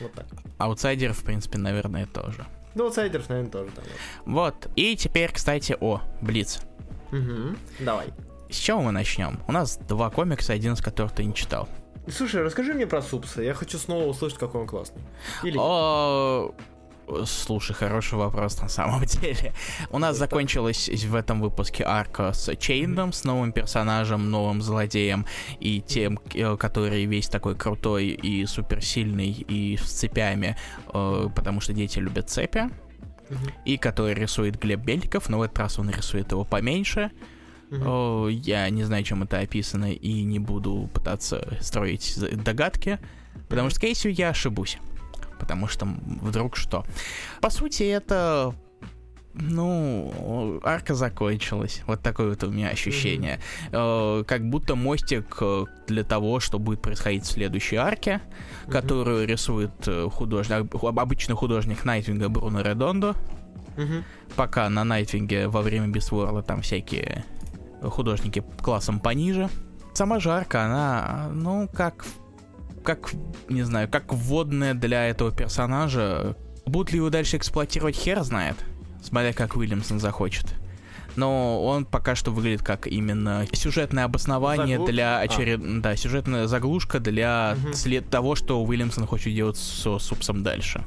[0.00, 0.26] Вот так.
[0.58, 2.46] Аутсайдер, в принципе, наверное, тоже.
[2.74, 3.84] Ну, Outsiders, наверное, тоже там.
[4.24, 6.60] Вот, и теперь, кстати, о, Блиц.
[7.10, 7.56] Угу.
[7.80, 8.06] Давай.
[8.50, 9.40] С чего мы начнем?
[9.48, 11.68] У нас два комикса, один из которых ты не читал.
[12.08, 13.42] Слушай, расскажи мне про Супса.
[13.42, 15.00] Я хочу снова услышать, какой он классный.
[15.44, 15.56] Или...
[15.58, 16.52] О,
[17.26, 19.52] Слушай, хороший вопрос на самом деле.
[19.90, 25.26] У нас закончилась в этом выпуске арка с Чейндом, с новым персонажем, новым злодеем
[25.60, 30.56] и тем, э, который весь такой крутой и суперсильный и с цепями,
[30.92, 32.70] э, потому что дети любят цепи.
[33.64, 37.10] И который рисует Глеб Бельков, но в этот раз он рисует его поменьше.
[37.70, 42.98] Я не знаю, чем это описано, и не буду пытаться строить догадки,
[43.48, 44.76] потому что, скорее всего, я ошибусь.
[45.42, 45.86] Потому что
[46.20, 46.84] вдруг что.
[47.40, 48.54] По сути, это...
[49.34, 51.82] Ну, арка закончилась.
[51.86, 53.40] Вот такое вот у меня ощущение.
[53.72, 58.20] Э, как будто мостик э, для того, что будет происходить в следующей арке,
[58.64, 58.72] Мгм.
[58.72, 63.14] которую рисует э, художник, об- обычный художник Найтвинга Бруно Редондо
[63.76, 64.04] Мгм.
[64.36, 67.24] пока на Найтвинге во время Бисворла там всякие
[67.82, 69.48] художники классом пониже.
[69.94, 72.04] Сама жарка, она, ну, как,
[72.82, 73.10] как,
[73.48, 76.36] не знаю, как вводная для этого персонажа.
[76.66, 78.56] Будут ли его дальше эксплуатировать, хер знает.
[79.02, 80.46] смотря как Уильямсон захочет.
[81.16, 85.24] Но он пока что выглядит как именно сюжетное обоснование Заглуш- для а.
[85.24, 85.80] очеред...
[85.82, 87.74] да, сюжетная заглушка для Мгм.
[87.74, 90.84] след того, что Уильямсон хочет делать со Супсом дальше.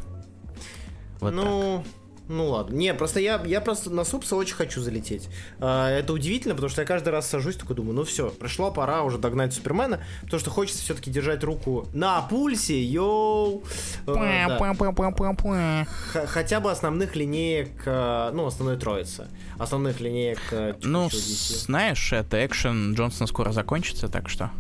[1.20, 1.84] Вот так.
[2.28, 2.76] Ну, ладно.
[2.76, 5.30] Не, просто я, я просто на супса очень хочу залететь.
[5.60, 9.04] А, это удивительно, потому что я каждый раз сажусь такой думаю, ну все, пришло, пора
[9.04, 13.64] уже догнать Супермена, потому что хочется все-таки держать руку на пульсе, йоу.
[14.08, 15.86] Э, да.
[16.28, 19.28] Хотя бы основных линеек, э, ну, основной троицы.
[19.58, 24.52] Основных линеек э, Ну, знаешь, это экшен Джонсона скоро закончится, так что.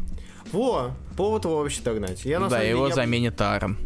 [0.51, 2.23] Во, повод его вообще догнать.
[2.25, 3.77] Я, на да, самом деле, его я- заменит Аарон.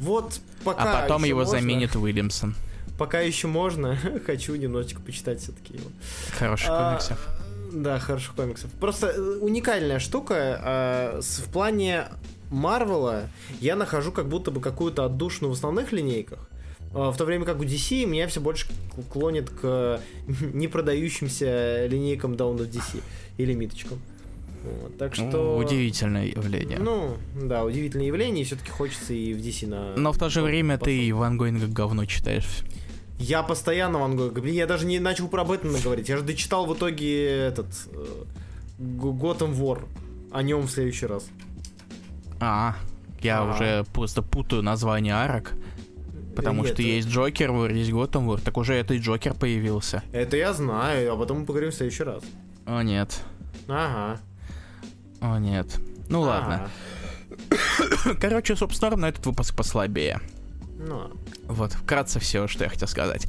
[0.00, 2.54] Вот пока А потом его можно, заменит Уильямсон.
[2.98, 3.96] Пока еще можно,
[4.26, 5.90] хочу немножечко почитать все-таки его.
[6.38, 7.28] Хороших А, комиксов.
[7.72, 8.70] Да, хороших комиксов.
[8.80, 11.14] Просто э, уникальная штука.
[11.16, 12.04] э, с- в плане
[12.50, 13.22] Марвела
[13.60, 16.48] я нахожу как будто бы какую-то отдушину в основных линейках.
[16.94, 18.68] э, В то время как у DC меня все больше
[19.12, 20.00] клонит к
[20.52, 23.02] не продающимся линейкам Down of DC
[23.38, 23.98] и лимиточкам.
[24.64, 25.56] Вот, так Ну, что...
[25.58, 26.78] Удивительное явление.
[26.78, 29.94] Ну, да, удивительное явление, и все-таки хочется и в DC на...
[29.96, 31.08] Но в то же время ты посмотреть.
[31.08, 32.62] и Ван Гойнга говно читаешь.
[33.18, 34.40] Я постоянно Ван Гога.
[34.40, 36.08] Блин, я даже не начал про Бэтмена говорить.
[36.08, 37.66] Я же дочитал в итоге этот...
[38.78, 39.86] Готэм Вор.
[40.32, 41.26] О нем в следующий раз.
[42.40, 42.76] А,
[43.22, 43.54] я А.
[43.54, 45.52] уже просто путаю название арок.
[46.34, 48.40] Потому Нет, что это- есть Джокер, Вор, есть Готэм Вор.
[48.40, 50.02] Так уже этот Джокер появился.
[50.12, 52.24] Это я знаю, а потом мы поговорим в следующий раз.
[52.66, 53.20] О нет.
[53.68, 54.20] Ага.
[55.24, 55.80] О нет.
[56.10, 56.68] Ну ладно.
[57.50, 58.14] Ага.
[58.20, 60.20] Короче, собственно, на этот выпуск послабее.
[60.76, 61.10] Ну,
[61.46, 63.26] Вот, вкратце все, что я хотел сказать.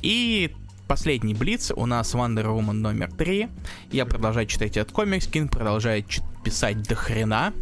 [0.00, 0.56] И
[0.88, 3.48] последний блиц у нас Wonder Woman номер 3.
[3.92, 6.06] Я продолжаю читать этот комикс, Кинг продолжает
[6.42, 7.52] писать до хрена.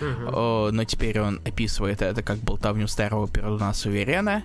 [0.00, 4.42] Но теперь он описывает это как болтовню старого пердуна суверена,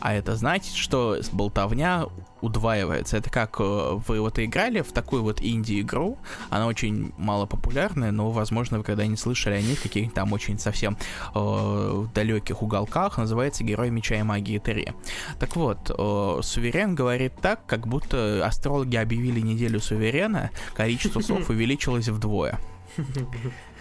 [0.00, 2.06] а это значит, что болтовня
[2.40, 3.16] удваивается.
[3.16, 6.18] Это как э, вы вот играли в такую вот инди-игру,
[6.50, 10.58] она очень мало популярная, но, возможно, вы когда-нибудь слышали о ней в каких-то там очень
[10.58, 10.98] совсем
[11.34, 14.94] э, далеких уголках, называется «Герой меча и магии 3».
[15.38, 22.08] Так вот, э, Суверен говорит так, как будто астрологи объявили неделю Суверена, количество слов увеличилось
[22.08, 22.58] вдвое.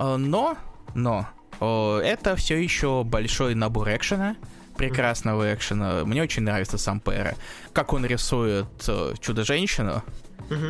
[0.00, 0.56] Э, Но,
[0.94, 1.28] но,
[1.60, 4.36] э, это все еще большой набор экшена,
[4.76, 6.04] прекрасного экшена.
[6.04, 7.36] Мне очень нравится сам Пэра.
[7.74, 10.02] Как он рисует э, Чудо-женщину,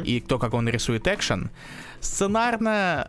[0.04, 1.48] и то, как он рисует экшен,
[2.00, 3.08] сценарно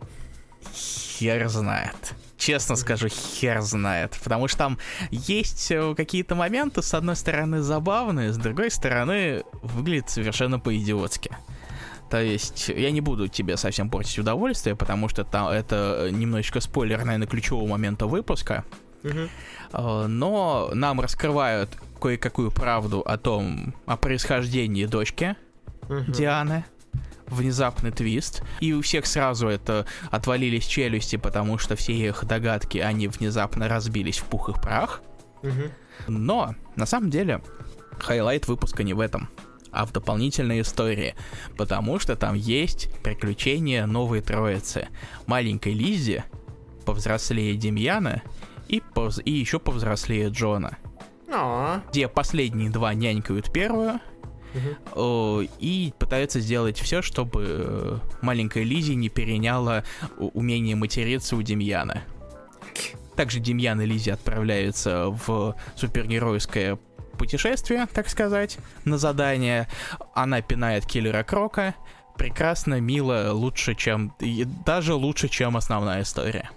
[0.72, 2.14] хер знает.
[2.38, 4.18] Честно скажу, хер знает.
[4.24, 4.78] Потому что там
[5.10, 11.36] есть какие-то моменты, с одной стороны, забавные, с другой стороны, выглядит совершенно по-идиотски.
[12.12, 17.02] То есть, я не буду тебе совсем портить удовольствие, потому что там это немножечко спойлер,
[17.06, 18.66] наверное, ключевого момента выпуска.
[19.02, 25.36] Э, но нам раскрывают кое-какую правду о том, о происхождении дочки.
[25.88, 26.66] Дианы.
[27.28, 28.42] Внезапный твист.
[28.60, 34.18] И у всех сразу это отвалились челюсти, потому что все их догадки, они внезапно разбились
[34.18, 35.00] в пух и прах.
[36.08, 37.42] Но, на самом деле,
[37.98, 39.30] highlight выпуска не в этом,
[39.72, 41.14] а в дополнительной истории.
[41.56, 44.88] Потому что там есть приключения новой троицы.
[45.26, 46.22] Маленькой Лизи,
[46.84, 48.22] повзрослее Демьяна
[48.68, 50.78] и, повз- и еще повзрослее Джона.
[51.34, 54.00] А, Где последние два нянькают первую,
[55.58, 59.82] и пытаются сделать все, чтобы э, маленькая Лизи не переняла
[60.18, 62.02] умение материться у Демьяна.
[63.16, 66.78] Также Демьян и Лизи отправляются в супергеройское
[67.12, 69.68] путешествие, так сказать, на задание.
[70.14, 71.74] Она пинает киллера Крока.
[72.16, 74.14] Прекрасно, мило, лучше, чем...
[74.66, 76.50] Даже лучше, чем основная история.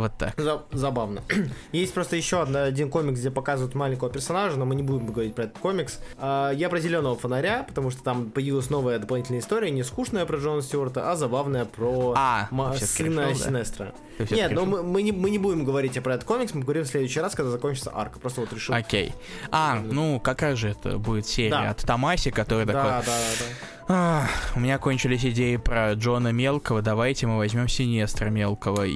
[0.00, 0.34] Вот так.
[0.40, 1.22] За- забавно.
[1.72, 5.34] Есть просто еще одна- один комикс, где показывают маленького персонажа, но мы не будем говорить
[5.34, 6.00] про этот комикс.
[6.18, 10.38] А, Я про зеленого фонаря, потому что там появилась новая дополнительная история, не скучная про
[10.38, 12.86] Джона Стюарта, а забавная про А, ма- да?
[12.86, 13.92] Синестра.
[14.18, 14.70] Ты всё-таки Нет, но решил?
[14.72, 17.34] мы, мы не, мы не будем говорить про этот комикс, мы поговорим в следующий раз,
[17.34, 18.18] когда закончится арка.
[18.20, 18.74] Просто вот решил.
[18.74, 19.14] Окей.
[19.50, 21.70] А, ну какая же это будет серия Да.
[21.70, 22.90] от Томаси, который Да, такой...
[22.90, 23.44] да, да, да.
[23.92, 28.92] «Ах, у меня кончились идеи про Джона Мелкого, давайте мы возьмем Синестра Мелкого и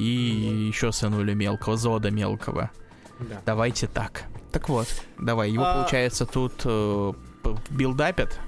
[0.68, 2.70] еще сынуля Мелкого, Зода Мелкого.
[3.18, 3.40] да.
[3.44, 4.22] Давайте так.
[4.52, 4.86] Так вот,
[5.18, 7.12] давай, его, А- получается, тут э,
[7.70, 8.38] билдапят.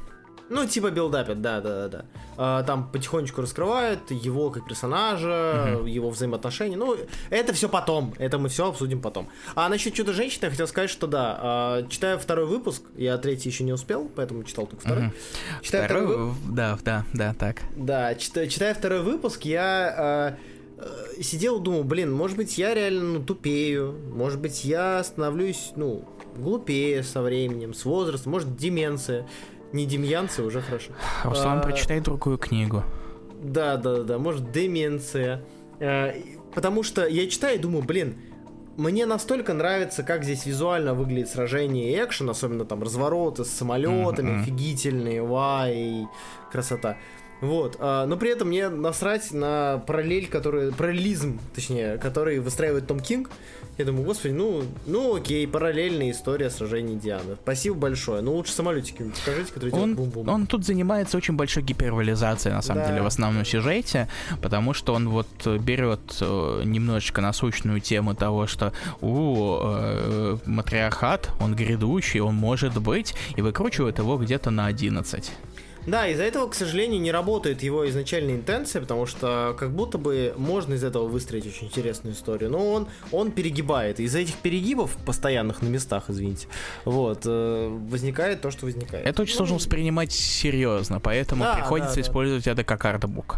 [0.48, 2.04] Ну, типа билдапят, да, да, да, да.
[2.36, 6.76] А, Там потихонечку раскрывают его как персонажа, его взаимоотношения.
[6.76, 6.96] Ну,
[7.30, 8.14] это все потом.
[8.18, 9.28] Это мы все обсудим потом.
[9.56, 13.64] А насчет чудо-женщины я хотел сказать, что да, а, читаю второй выпуск, я третий еще
[13.64, 15.02] не успел, поэтому читал только второй.
[15.04, 15.12] Мгм.
[15.62, 17.56] Читаю второй, Второй, вы- в- да, да, да, так.
[17.74, 20.36] Да, читая, читая второй выпуск, я
[20.78, 26.04] э, сидел, думал, блин, может быть, я реально ну, тупею, может быть, я становлюсь, ну,
[26.36, 29.26] глупее со временем, с возрастом, может, деменция.
[29.72, 30.92] Не демьянция, уже хорошо.
[31.24, 32.84] Руслан, а, прочитай другую книгу.
[33.42, 35.42] Да, да, да, может, деменция.
[35.80, 36.14] А,
[36.54, 38.16] потому что я читаю и думаю, блин,
[38.76, 44.30] мне настолько нравится, как здесь визуально выглядит сражение и экшен, особенно там развороты с самолетами,
[44.30, 44.42] mm-hmm.
[44.42, 46.06] офигительные, вай,
[46.52, 46.98] красота.
[47.40, 53.00] Вот, а, но при этом мне насрать на параллель, который, параллелизм, точнее, который выстраивает Том
[53.00, 53.30] Кинг.
[53.78, 57.36] Я думаю, господи, ну, ну окей, параллельная история сражений Дианы.
[57.42, 58.22] Спасибо большое.
[58.22, 60.28] Ну лучше самолетики покажите, которые он, бум-бум.
[60.28, 62.88] Он тут занимается очень большой гиперволизацией, на самом да.
[62.88, 64.08] деле, в основном сюжете,
[64.40, 65.28] потому что он вот
[65.60, 73.14] берет э, немножечко насущную тему того, что у э, матриархат, он грядущий, он может быть,
[73.36, 75.32] и выкручивает его где-то на 11.
[75.86, 80.34] Да, из-за этого, к сожалению, не работает его изначальная интенция, потому что как будто бы
[80.36, 84.00] можно из этого выстроить очень интересную историю, но он, он перегибает.
[84.00, 86.48] Из-за этих перегибов, постоянных на местах, извините,
[86.84, 89.06] вот, э, возникает то, что возникает.
[89.06, 92.52] Это очень ну, сложно воспринимать серьезно, поэтому да, приходится да, использовать да.
[92.52, 93.36] это как артбук.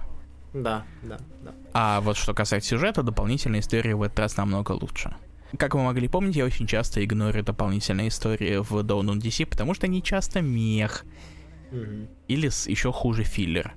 [0.54, 1.52] Да, да, да.
[1.74, 5.14] А вот что касается сюжета, дополнительная история в этот раз намного лучше.
[5.56, 9.74] Как вы могли помнить, я очень часто игнорю дополнительные истории в Dawn on DC, потому
[9.74, 11.04] что они часто мех.
[12.28, 13.74] Или с, еще хуже филлер.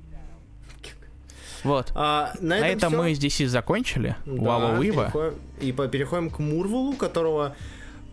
[1.63, 1.91] Вот.
[1.93, 4.15] А, на этом, на этом мы здесь и закончили.
[4.25, 5.33] Да, Уива.
[5.59, 7.55] И переходим к Мурвулу, которого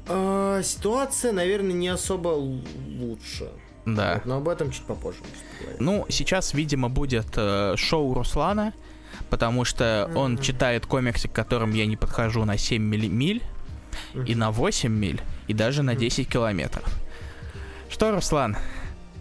[0.07, 3.49] э, ситуация, наверное, не особо лучше.
[3.87, 4.15] Да.
[4.15, 5.21] Вот, но об этом чуть попозже.
[5.79, 8.75] Ну, сейчас, видимо, будет э, шоу Руслана,
[9.31, 10.15] потому что mm-hmm.
[10.15, 13.43] он читает комиксы, к которым я не подхожу на 7 миль, миль
[14.13, 14.27] mm-hmm.
[14.27, 16.87] и на 8 миль, и даже на 10 километров.
[17.89, 18.57] Что, Руслан,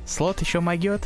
[0.08, 1.02] Слот еще могет?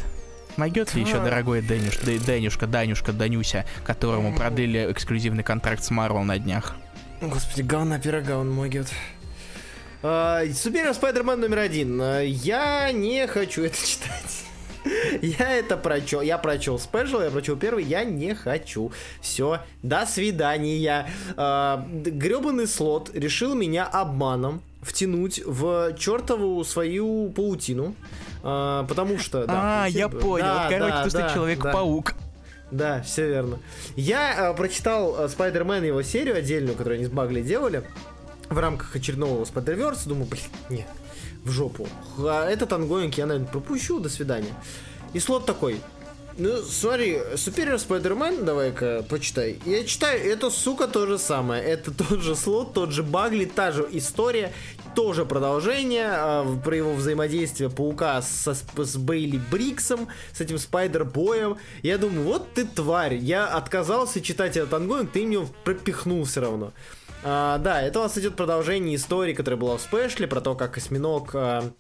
[0.57, 6.37] Могет ли еще дорогой Дэнюш, Дэнюшка, Данюшка, Данюся, которому продлили эксклюзивный контракт с Марвел на
[6.37, 6.75] днях?
[7.19, 8.87] Господи, говна пирога он могет.
[10.01, 12.01] Супер Спайдермен номер один.
[12.01, 14.43] А, я не хочу это читать.
[15.21, 16.21] Я это прочел.
[16.21, 18.91] Я прочел спешл, я прочел первый, я не хочу.
[19.21, 21.07] Все, до свидания.
[21.37, 27.95] А, гребаный слот решил меня обманом втянуть в чертову свою паутину.
[28.43, 29.45] А, потому что...
[29.45, 30.45] Да, а, я понял.
[30.45, 32.13] Да, Короче, да, ты да, Человек-паук.
[32.71, 32.97] Да.
[32.97, 33.59] да, все верно.
[33.95, 37.83] Я а, прочитал а, Spider-Man его серию отдельную, которую они с Багли делали
[38.49, 40.07] в рамках очередного Spider-Verse.
[40.07, 40.87] Думаю, блин, нет,
[41.43, 41.87] в жопу.
[42.17, 43.99] А этот ongoing я, наверное, пропущу.
[43.99, 44.53] До свидания.
[45.13, 45.79] И Слотт такой,
[46.37, 49.59] ну, смотри, Superior Spider-Man, давай-ка почитай.
[49.65, 51.63] Я читаю, это, сука, то же самое.
[51.63, 54.53] Это тот же Слотт, тот же Багли, та же история,
[54.95, 61.57] тоже продолжение э, про его взаимодействие паука со, с Бейли Бриггсом, с этим Спайдер-боем.
[61.83, 66.73] Я думаю, вот ты тварь, я отказался читать этот ongoing, ты мне пропихнул все равно.
[67.23, 70.55] А, да, это у нас идет продолжение истории, которая была в special е, про то,
[70.55, 71.31] как осьминог...
[71.33, 71.71] А,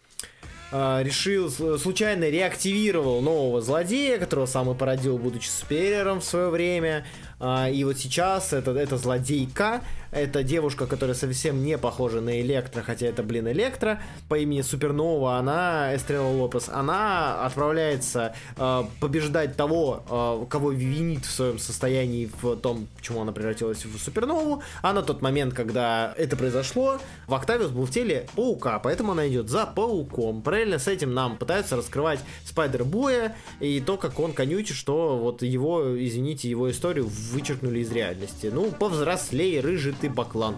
[0.71, 7.05] решил, случайно реактивировал нового злодея, которого сам и породил, будучи superior ом в свое время.
[7.39, 9.81] А, и вот сейчас это, это злодейка,
[10.11, 15.37] это девушка, которая совсем не похожа на Электро, хотя это, блин, Электро, по имени Супернова,
[15.37, 22.57] она, Эстрела Лопес, она отправляется э, побеждать того, э, кого винит в своем состоянии в
[22.57, 27.71] том, почему она превратилась в Супернову, а на тот момент, когда это произошло, в Октавиус
[27.71, 30.41] был в теле Паука, поэтому она идет за Пауком.
[30.41, 35.97] Параллельно с этим нам пытаются раскрывать Спайдер-Боя и то, как он конючит, что вот его,
[35.97, 38.49] извините, его историю вычеркнули из реальности.
[38.53, 40.57] Ну, повзрослей, рыжий ты баклан.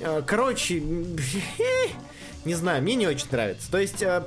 [0.00, 0.80] Э, короче,
[2.44, 3.70] не знаю, мне не очень нравится.
[3.70, 4.22] То есть, э,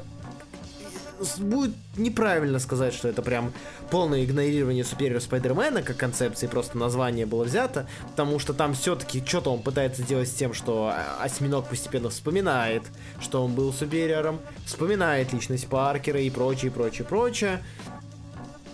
[1.40, 3.54] будет неправильно сказать, что это прям
[3.90, 9.52] полное игнорирование Superior Спайдермена как концепции, просто название было взято, потому что там все-таки что-то
[9.52, 12.84] он пытается сделать с тем, что осьминог постепенно вспоминает,
[13.20, 17.64] что он был супериором, вспоминает личность Паркера и прочее, прочее, прочее.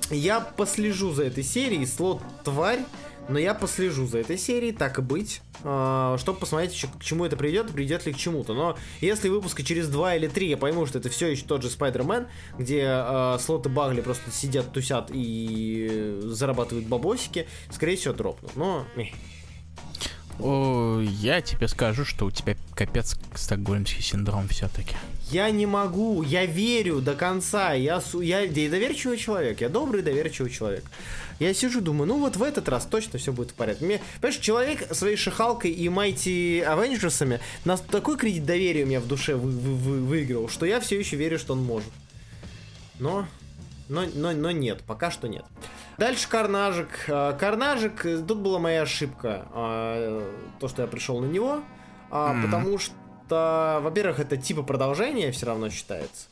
[0.09, 2.81] Я послежу за этой серией, слот тварь,
[3.29, 7.37] но я послежу за этой серией, так и быть, а, чтобы посмотреть, к чему это
[7.37, 8.53] придет, придет ли к чему-то.
[8.53, 11.69] Но если выпуска через два или три я пойму, что это все еще тот же
[11.69, 18.49] Спайдермен, где э, слоты Багли просто сидят, тусят и зарабатывают бабосики, скорее всего, дропну.
[18.55, 18.85] Но...
[20.39, 24.95] О, я тебе скажу, что у тебя капец стокгольмский синдром все-таки.
[25.29, 30.51] Я не могу, я верю до конца, я, я, я доверчивый человек, я добрый доверчивый
[30.51, 30.83] человек.
[31.43, 33.85] Я сижу, думаю, ну вот в этот раз точно все будет в порядке.
[33.85, 39.07] Мне, понимаешь, человек своей шахалкой и Майти Авенджерсами нас такой кредит доверия у меня в
[39.07, 41.91] душе вы, вы, вы, выиграл, что я все еще верю, что он может.
[42.99, 43.25] Но,
[43.89, 45.45] но, но, но нет, пока что нет.
[45.97, 47.05] Дальше Карнажик.
[47.09, 49.45] А, Карнажик, э, тут была моя ошибка.
[49.51, 50.23] А,
[50.59, 51.61] то, что я пришел на него.
[52.09, 52.45] Mm.
[52.45, 56.27] Потому что, во-первых, это типа продолжение все равно считается.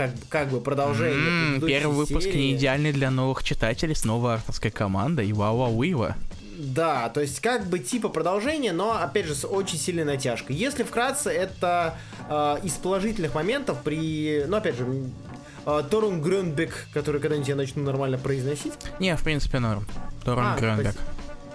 [0.00, 1.58] Как, как бы продолжение.
[1.58, 2.38] Mm, первый выпуск серии.
[2.38, 5.30] не идеальный для новых читателей с новой авторской командой.
[5.30, 6.16] Вау-вау-вива.
[6.56, 10.56] Да, то есть как бы типа продолжение, но опять же с очень сильной натяжкой.
[10.56, 11.98] Если вкратце, это
[12.30, 14.86] э, из положительных моментов при, ну опять же,
[15.66, 18.72] э, Торун Грюнбек, который когда-нибудь я начну нормально произносить.
[19.00, 19.86] Не, в принципе норм.
[20.24, 20.94] Торун а, Грюнбек.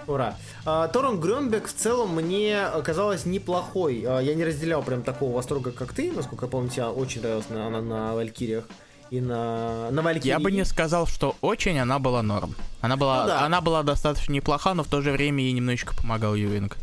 [0.06, 0.36] Ура.
[0.64, 4.04] А, Торон Грюнбек в целом мне казалось неплохой.
[4.06, 7.46] А, я не разделял прям такого восторга, как ты, насколько я помню, тебе очень нравилась
[7.50, 8.64] она на, на Валькириях
[9.10, 10.28] и на, на Валькирии.
[10.28, 12.54] Я бы не сказал, что очень она была норм.
[12.80, 13.44] Она была, ну, да.
[13.44, 16.76] она была достаточно неплоха, но в то же время ей немножечко помогал Ювинг.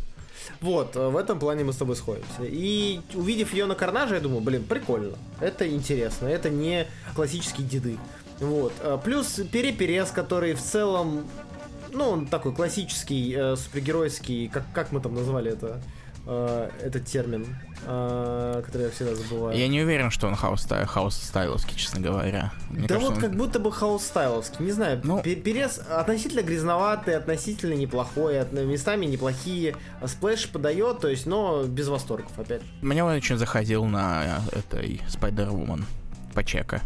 [0.60, 2.42] Вот, э, в этом плане мы с тобой сходимся.
[2.42, 5.16] И увидев ее на карнаже, я думаю, блин, прикольно.
[5.40, 7.98] Это интересно, это не классические деды.
[8.40, 8.72] Вот.
[8.80, 11.24] Э, плюс Переперес, который в целом,
[11.94, 15.80] ну, он такой классический, э, супергеройский, как, как мы там назвали это?
[16.26, 19.58] э, этот термин, э, который я всегда забываю.
[19.58, 22.52] Я не уверен, что он house, house style овский, честно говоря.
[22.70, 23.20] Мне да кажется, вот он...
[23.20, 25.00] как будто бы house style овский, не знаю.
[25.04, 25.22] Ну...
[25.22, 29.76] Перес относительно грязноватый, относительно неплохой, от, местами неплохие.
[30.04, 32.62] Splash подает, то есть, но без восторгов опять.
[32.80, 35.84] Мне он очень заходил на этой Spider-Woman
[36.34, 36.82] Пачеко.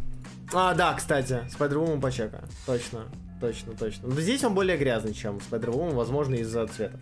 [0.53, 2.45] А, да, кстати, Spider-Woman Пачеко.
[2.67, 3.05] Точно,
[3.41, 4.09] точно, точно.
[4.09, 6.99] Но здесь он более грязный, чем Spider-Woman, возможно, из-за цвета.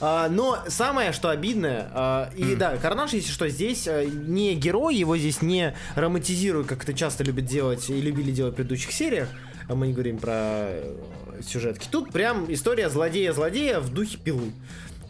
[0.00, 2.56] А, но самое, что обидное, а, и mm.
[2.56, 7.24] да, Карнаж, если что, здесь а, не герой, его здесь не романтизируют, как это часто
[7.24, 9.28] любят делать и любили делать в предыдущих сериях.
[9.68, 10.96] А мы не говорим про э,
[11.42, 11.88] сюжетки.
[11.90, 14.52] Тут прям история злодея-злодея в духе пилы.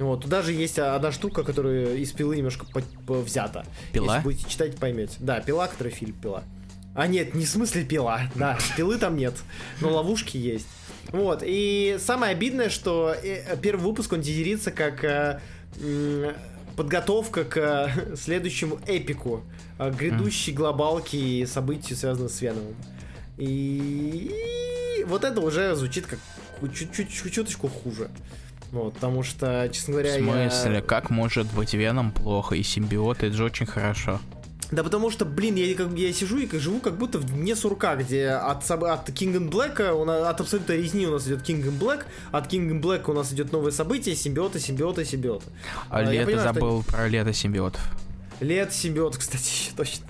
[0.00, 3.64] Вот, тут даже есть одна штука, которая из пилы немножко по по взята.
[3.92, 4.14] Пила?
[4.14, 5.16] Если будете читать, поймете.
[5.20, 6.42] Да, пила, который фильм пила.
[6.94, 8.22] А нет, не в смысле пила.
[8.34, 9.34] Да, пилы там нет.
[9.80, 10.66] Но ловушки есть.
[11.10, 15.40] Вот, и самое обидное, что э, первый выпуск, он тизерится как э,
[16.76, 19.42] подготовка к э, следующему эпику,
[19.78, 22.74] грядущей глобалки и событию, связанным с Веномом.
[23.38, 24.34] И...
[25.06, 26.18] вот это уже звучит как
[26.74, 28.10] чуть-чуть чуточку хуже.
[28.72, 30.74] Вот, потому что, честно говоря, В смысле?
[30.74, 30.82] Я...
[30.82, 34.20] Как может быть Веном плохо и симбиоты это же очень хорошо?
[34.70, 37.56] Да потому что, блин, я, как, я сижу и как, живу как будто в дне
[37.56, 41.78] сурка, где от, от King and Black, от абсолютно резни у нас идет King and
[41.78, 45.46] Black, от King and Black у нас идет новое событие, симбиоты, симбиоты, симбиоты.
[45.88, 46.92] А, а лето понимаю, забыл что...
[46.92, 47.80] про лето симбиотов.
[48.40, 50.06] Лет симбиот, кстати, точно.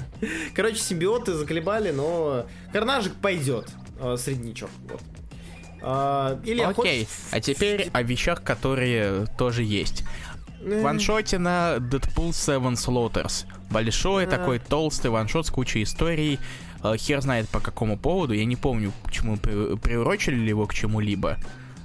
[0.54, 3.68] Короче, симбиоты заколебали, но карнажик пойдет.
[4.00, 4.70] Э, средничок.
[4.88, 5.00] Вот.
[5.80, 7.08] А, или Окей, хочешь...
[7.30, 10.04] а теперь о вещах, которые тоже есть.
[10.62, 13.46] Ваншоте на Deadpool 7 Slaughters.
[13.70, 16.38] Большой такой толстый ваншот с кучей историй.
[16.82, 18.34] Э, хер знает по какому поводу.
[18.34, 21.38] Я не помню, почему приурочили ли его к чему-либо.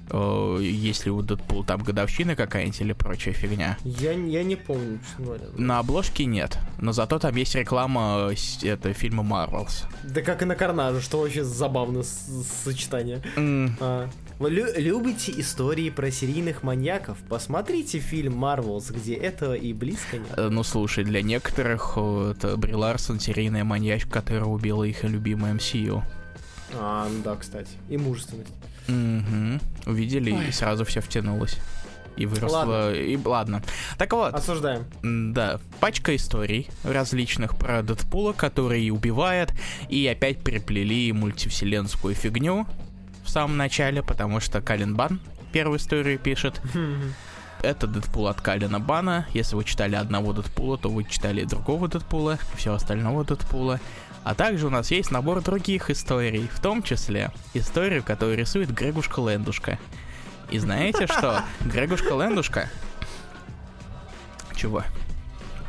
[0.09, 3.77] Э, если у Дэдпул там годовщина какая-нибудь или прочая фигня.
[3.83, 5.45] Я, я не помню, говоря.
[5.57, 8.31] На обложке нет, но зато там есть реклама
[8.63, 9.85] это, фильма Marvels.
[10.03, 13.21] Да как и на Карнаже, что вообще забавно сочетание.
[13.35, 13.71] Mm.
[13.79, 14.09] А.
[14.39, 17.17] Вы лю- любите истории про серийных маньяков?
[17.29, 20.33] Посмотрите фильм Marvels, где этого и близко нет.
[20.37, 26.03] Э, ну слушай, для некоторых это Бри Ларсон серийная маньячка, которая убила их любимый MCU.
[26.75, 27.69] А, ну да, кстати.
[27.89, 28.51] И мужественность.
[28.87, 29.91] Угу.
[29.91, 30.47] Увидели Ой.
[30.49, 31.57] и сразу все втянулось.
[32.15, 32.57] И выросло.
[32.57, 32.91] Ладно.
[32.93, 33.63] И ладно.
[33.97, 34.33] Так вот.
[34.33, 34.85] Осуждаем.
[35.33, 35.59] Да.
[35.79, 39.51] Пачка историй различных про Дэдпула, который убивает.
[39.89, 42.67] И опять приплели мультивселенскую фигню
[43.23, 45.19] в самом начале, потому что Калин Бан
[45.53, 46.61] первую историю пишет.
[47.61, 49.25] Это Дэдпул от Калина Бана.
[49.31, 53.79] Если вы читали одного Дэдпула, то вы читали другого Дэдпула, все остального Дэдпула.
[54.25, 59.21] А также у нас есть набор других историй, в том числе историю, которую рисует Грегушка
[59.21, 59.79] Лендушка.
[60.49, 61.43] И знаете что?
[61.61, 62.69] Грегушка Лендушка...
[64.55, 64.83] Чего?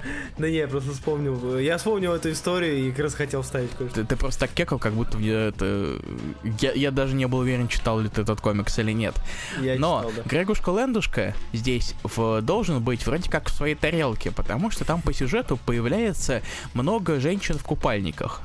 [0.39, 1.59] Да не, я просто вспомнил.
[1.59, 4.01] Я вспомнил эту историю и как раз хотел вставить кое-что.
[4.01, 6.01] Ты, ты просто так кекал, как будто я это...
[6.61, 9.15] Я, я даже не был уверен, читал ли ты этот комикс или нет.
[9.61, 10.29] Я Но читал, да.
[10.29, 15.13] Грегушка Лендушка здесь в, должен быть вроде как в своей тарелке, потому что там по
[15.13, 16.43] сюжету появляется
[16.75, 18.43] много женщин в купальниках.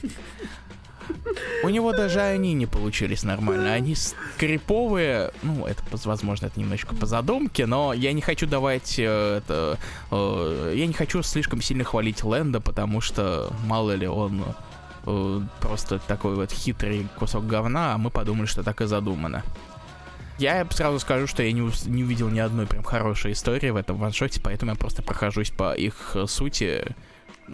[1.62, 3.72] У него даже они не получились нормально.
[3.72, 5.32] Они скриповые.
[5.42, 9.78] Ну, это, возможно, это немножечко по задумке, но я не хочу давать э, это...
[10.10, 14.44] Э, я не хочу слишком сильно хвалить Лэнда, потому что, мало ли, он
[15.06, 19.42] э, просто такой вот хитрый кусок говна, а мы подумали, что так и задумано.
[20.38, 23.96] Я сразу скажу, что я не, не увидел ни одной прям хорошей истории в этом
[23.96, 26.96] ваншоте, поэтому я просто прохожусь по их сути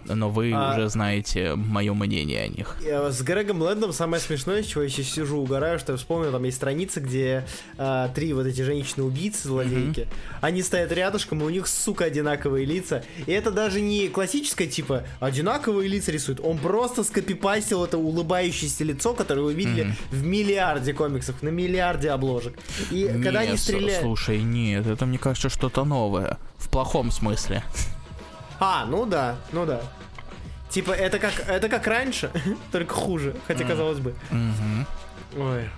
[0.05, 2.77] но вы А- уже знаете мое мнение о них.
[2.81, 6.43] С Грегом Лэндом самое смешное, с чего я сейчас сижу, угораю, что я вспомнил, там
[6.43, 7.45] есть страница, где
[7.77, 10.07] а, три вот эти женщины-убийцы, злодейки,
[10.41, 13.03] они стоят рядышком, и у них, сука, одинаковые лица.
[13.25, 16.39] И это даже не классическое, типа, одинаковые лица рисует.
[16.41, 19.95] Он просто скопипастил это улыбающееся лицо, которое вы видели Мгм.
[20.11, 22.57] в миллиарде комиксов, на миллиарде обложек.
[22.91, 24.01] И когда они Нет, стреляют...
[24.01, 26.37] Слушай, нет, это мне кажется что-то новое.
[26.57, 27.63] В плохом смысле.
[28.59, 29.81] А, ну да, ну да.
[30.69, 32.29] Типа, это как, это как раньше,
[32.71, 34.13] только хуже, хотя казалось бы.
[35.37, 35.69] Ой.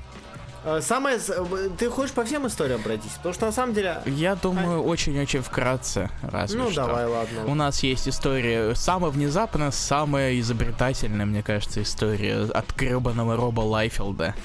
[0.63, 1.17] А, Самое...
[1.17, 3.13] э, Ты хочешь по всем историям пройтись?
[3.15, 3.97] Потому что на самом деле...
[4.05, 6.85] Я думаю, очень-очень вкратце, разве Ну что.
[6.85, 7.55] давай, У ладно.
[7.55, 14.35] нас есть история, самая внезапно, самая изобретательная, мне кажется, история от гребаного Роба Лайфилда.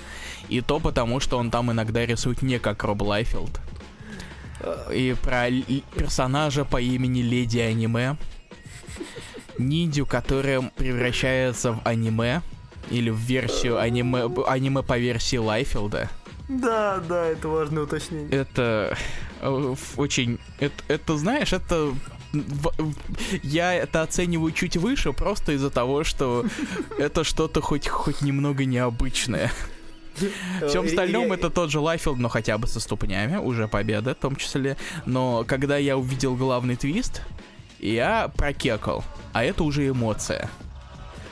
[0.48, 3.60] И то потому, что он там иногда рисует не как Роб Лайфилд.
[4.92, 5.50] И про
[5.94, 8.16] персонажа по имени Леди Аниме.
[9.58, 12.42] Ниндзю, которая превращается в аниме.
[12.90, 16.08] Или в версию аниме, аниме по версии Лайфилда.
[16.48, 18.30] Да, да, это важное уточнение.
[18.30, 18.96] Это
[19.40, 20.38] э, очень...
[20.60, 21.92] Это, это, знаешь, это...
[23.42, 26.44] Я это оцениваю чуть выше, просто из-за того, что
[26.98, 29.50] это что-то хоть, хоть немного необычное.
[30.68, 34.18] Всем Э, остальном это тот же Лайфилд, но хотя бы со ступнями, уже победа в
[34.18, 34.76] том числе.
[35.04, 37.22] Но когда я увидел главный твист,
[37.78, 39.04] я прокекал.
[39.32, 40.50] А это уже эмоция.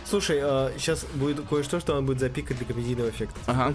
[0.04, 0.40] Слушай,
[0.78, 3.38] сейчас будет кое-что, что он будет запикать для комедийного эффекта.
[3.46, 3.74] Ага.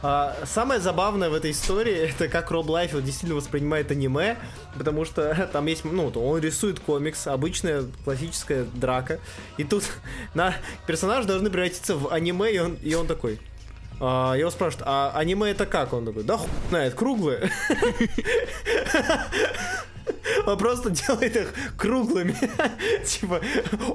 [0.00, 4.36] А, самое забавное в этой истории, это как Роб Лайфилд действительно воспринимает аниме,
[4.76, 9.18] потому что там есть, ну, он рисует комикс, обычная классическая драка,
[9.56, 9.84] и тут
[10.34, 10.54] на
[10.86, 13.40] персонаж должны превратиться в аниме, и он, и он такой...
[14.00, 15.92] а, его спрашивают, а аниме это как?
[15.92, 17.50] Он такой, да хуй знает, круглые.
[20.46, 22.34] Он просто делает их круглыми,
[23.04, 23.40] типа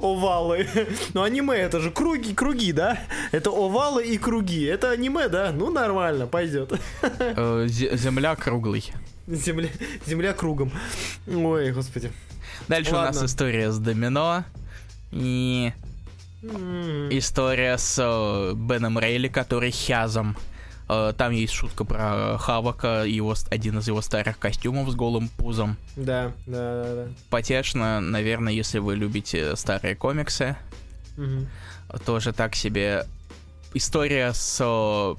[0.02, 0.66] овалы.
[1.12, 2.98] Но аниме это же круги, круги, да?
[3.32, 4.62] Это овалы и круги.
[4.64, 5.50] Это аниме, да?
[5.52, 6.72] Ну нормально, пойдет.
[7.02, 8.92] Э, зе- Земля круглый.
[9.26, 9.68] Земля,
[10.06, 10.70] земля кругом.
[11.26, 12.12] Ой, господи.
[12.68, 13.26] Дальше у нас Ладно.
[13.26, 14.44] история с домино.
[15.10, 15.72] И
[17.10, 20.36] История с э, Беном Рейли, который Хязом.
[20.88, 25.76] Э, Там есть шутка про Хавака, его, один из его старых костюмов с голым пузом.
[25.96, 27.08] Да, да, да, да.
[27.30, 30.56] Потешно, наверное, если вы любите старые комиксы.
[31.16, 31.48] Мгм.
[32.04, 33.06] Тоже так себе.
[33.72, 34.58] История с...
[34.60, 35.14] э,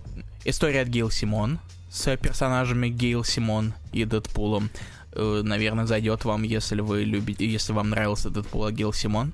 [0.46, 1.60] История от Гейл Симон.
[1.90, 4.70] С персонажами Гейл Симон и Дэдпулом.
[5.14, 7.50] Э, Наверное, зайдет вам, если вы любите...
[7.50, 9.32] Если вам нравился Дэдпул от Гейл Симон.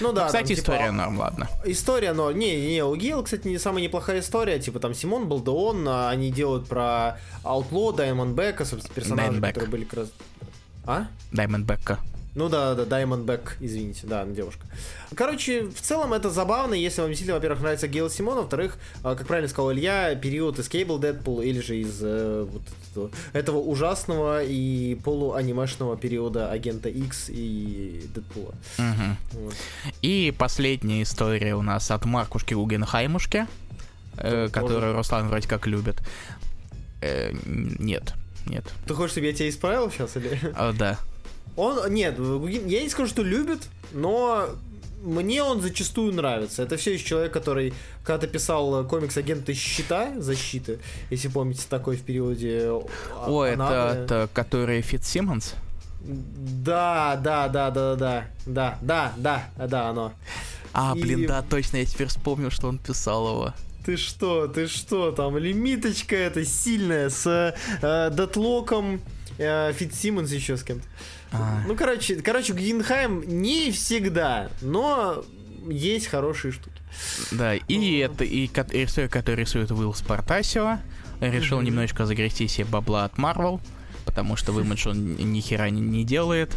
[0.00, 0.26] Ну да.
[0.26, 1.48] Кстати, там, типа, история норм, ладно.
[1.64, 4.58] История, но не, не, у Гейла, кстати, не самая неплохая история.
[4.58, 9.54] Типа там Симон Балдеон, а, они делают про Outlaw, Даймондбека, собственно, персонажи, Даймондбэк.
[9.54, 10.08] которые были как раз...
[10.86, 11.06] А?
[11.32, 11.98] Даймондбека.
[12.34, 14.66] Ну да, да, Diamondback, извините, да, девушка.
[15.14, 19.28] Короче, в целом это забавно, если вам действительно, во-первых, нравится Гейл Симон, во-вторых, а, как
[19.28, 24.42] правильно сказал Илья, период из Cable Deadpool или же из э, вот этого, этого ужасного
[24.42, 28.54] и полуанимешного периода Агента X и Дэдпула.
[28.78, 29.16] Мгм.
[29.32, 29.54] Вот.
[30.02, 33.46] И последняя история у нас от Маркушки Гугенхаймушки,
[34.16, 36.02] э, которую Руслан вроде как любит.
[37.00, 38.14] Э, нет,
[38.46, 38.64] нет.
[38.88, 40.36] Ты хочешь, чтобы я тебя исправил сейчас или?
[40.56, 40.98] А, да.
[41.56, 43.60] Он, нет, я не скажу, что любит,
[43.92, 44.48] но
[45.02, 46.62] мне он зачастую нравится.
[46.62, 47.74] Это все еще человек, который
[48.04, 50.78] когда-то писал э, комикс «Агенты щита», «Защиты»,
[51.10, 52.60] если помните, такой в периоде...
[52.64, 52.80] э,
[53.26, 55.54] О, это, это который Фит Симмонс?
[56.00, 60.12] Да, да, да, да, да, да, да, да, да, оно.
[60.72, 63.54] А, И- блин, да, точно, я теперь вспомнил, что он писал его.
[63.86, 67.26] Ты что, ты что, там лимиточка эта сильная с
[67.82, 69.00] э, Детлоком,
[69.38, 70.86] э, Фит Симмонс еще с кем-то.
[71.34, 75.24] А, Ну, короче, короче, Гuggenheim не всегда, но
[75.68, 76.80] есть хорошие штуки.
[77.32, 80.78] да, и это и и история, которую рисует Уилл Спартасио,
[81.20, 81.66] решил Мгм.
[81.66, 83.60] немножечко загрести себе бабла от Марвел,
[84.04, 86.54] потому что в Image он ни хера не, не делает,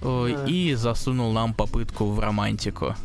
[0.00, 0.44] Да.
[0.46, 2.96] и засунул нам попытку в романтику.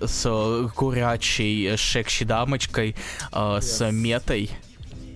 [0.00, 2.94] С курячей шекши дамочкой,
[3.32, 3.92] э, с Yes.
[3.92, 4.50] метой,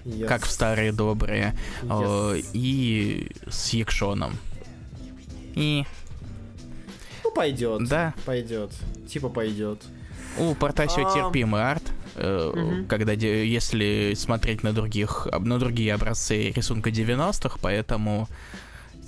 [0.05, 0.26] Yes.
[0.26, 2.47] как в старые добрые, Yes.
[2.55, 4.32] и с Якшоном.
[5.59, 5.84] И
[7.24, 7.88] Ну, пойдет.
[7.88, 8.70] да, Пойдет.
[9.09, 9.82] Типа пойдет.
[10.38, 11.14] у Портасио А.
[11.14, 11.82] терпимый арт,
[12.14, 12.86] э, Мгм.
[12.86, 18.28] когда если смотреть на других, на другие образцы рисунка 90-х, поэтому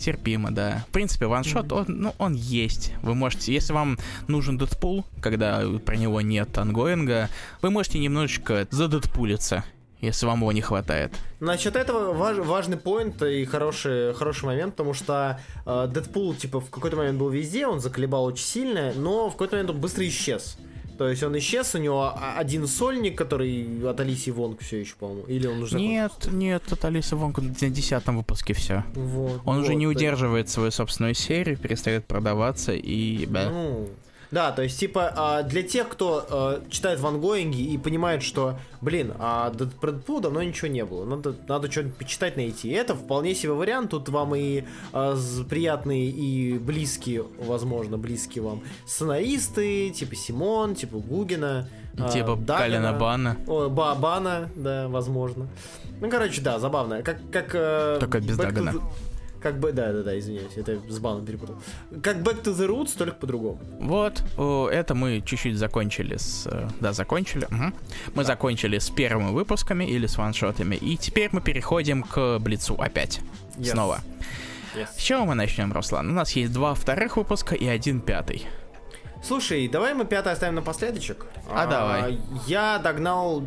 [0.00, 0.84] терпимо, да.
[0.88, 2.94] В принципе, ваншот, он, ну, он есть.
[3.02, 3.98] Вы можете, если вам
[4.28, 7.28] нужен Дэдпул, когда про него нет ангоинга,
[7.62, 9.62] вы можете немножечко задедпулиться
[10.00, 11.12] если вам его не хватает.
[11.40, 16.70] Насчет этого важ, важный поинт и хороший, хороший момент, потому что э, Дэдпул, типа, в
[16.70, 20.56] какой-то момент был везде, он заколебал очень сильно, но в какой-то момент он быстро исчез.
[21.00, 25.24] То есть он исчез, у него один сольник, который от Алисии Вонг все еще, по-моему.
[25.28, 25.78] Или он уже...
[25.78, 28.84] Нет, нет, от Алисы Вонг на десятом выпуске все.
[28.94, 33.24] Вот, он вот, уже не то- удерживает свою собственную серию, перестает продаваться и...
[33.24, 33.48] да.
[33.48, 33.88] Ну,
[34.30, 39.12] да, то есть, типа, а, для тех, кто а, читает вангоинги и понимает, что, блин,
[39.18, 39.50] а
[39.80, 42.68] про Дэдпула давно ничего не было, надо, надо что-нибудь почитать, найти.
[42.68, 45.16] И это вполне себе вариант, тут вам и а,
[45.48, 51.68] приятные и близкие, возможно, близкие вам сценаристы, типа Симон, типа Гугина.
[52.12, 52.58] Типа Дагана.
[52.58, 53.36] Калина Бана.
[53.46, 55.48] Ой, Ба- Бана, да, возможно.
[56.00, 57.02] Ну, короче, да, забавно.
[57.02, 57.50] Как, как...
[57.52, 58.70] э, Только без Back to Дагана.
[58.70, 58.82] the-
[59.42, 61.56] Как бы, да, да, да, извиняюсь, это с Баном перепутал.
[62.02, 63.58] Как Back to the Roots, только по-другому.
[63.80, 64.22] Вот,
[64.70, 66.46] это мы чуть-чуть закончили с...
[66.46, 67.46] э, Да, закончили.
[67.50, 67.74] мгм.
[68.14, 70.76] Мы закончили с первыми выпусками или с ваншотами.
[70.76, 73.20] И теперь мы переходим к Блицу опять.
[73.56, 73.70] Yes.
[73.72, 74.00] Снова.
[74.76, 74.88] Yes.
[74.96, 76.10] С чего мы начнем, Руслан?
[76.10, 78.46] У нас есть два вторых выпуска и один пятый.
[79.24, 81.26] Слушай, давай мы пятый оставим напоследочек.
[81.50, 82.18] А, давай.
[82.46, 83.42] Я догнал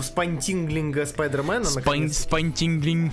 [0.00, 1.67] Spine-Tingling а Spider-Man а.
[1.67, 2.18] Spine- наконец.
[2.18, 3.12] Spine-Tingling.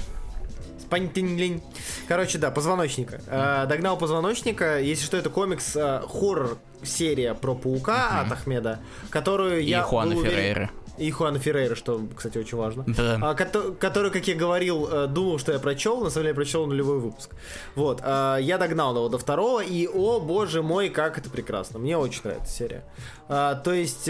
[0.87, 1.61] Spine-Tingling.
[2.07, 3.19] Короче, да, позвоночника.
[3.27, 4.79] Э, догнал позвоночника.
[4.79, 8.79] Если что, это комикс э, хоррор серия про паука от Ахмеда,
[9.09, 10.71] которую И я Хуана был Феррейра.
[10.97, 12.83] И Хуана Феррейра, что, кстати, очень важно.
[12.87, 13.19] Да.
[13.21, 16.35] А, кото- который, как я говорил, э, думал, что я прочел, на самом деле я
[16.35, 17.35] прочел нулевой выпуск.
[17.75, 21.79] Вот, а, я догнал его до второго, и, о боже мой, как это прекрасно.
[21.79, 22.83] Мне очень нравится серия.
[23.27, 24.09] А, то есть,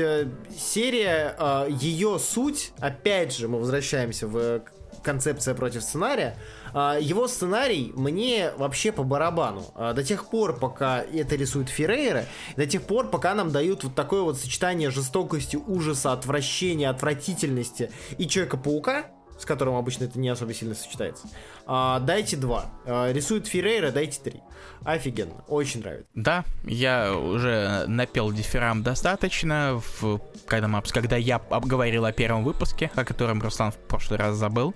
[0.57, 4.61] серия, ее суть, опять же, мы возвращаемся в
[5.07, 6.35] концепция против сценария.
[6.73, 9.63] А, Его сценарий мне вообще по барабану.
[9.73, 12.25] А, До тех пор, пока это рисует Феррейра,
[12.57, 18.27] до тех пор, пока нам дают вот такое вот сочетание жестокости, ужаса, отвращения, отвратительности и
[18.27, 19.05] Человека-паука,
[19.39, 21.27] с которым обычно это не особо сильно сочетается.
[21.65, 22.65] А, дайте два.
[22.85, 24.41] А, рисует Феррейра, дайте три.
[24.83, 25.43] Офигенно.
[25.47, 26.07] Очень нравится.
[26.15, 32.91] Да, я уже напел дифирам достаточно, в, когда, мы, когда я обговорил о первом выпуске,
[32.95, 34.73] о котором Руслан в прошлый раз забыл.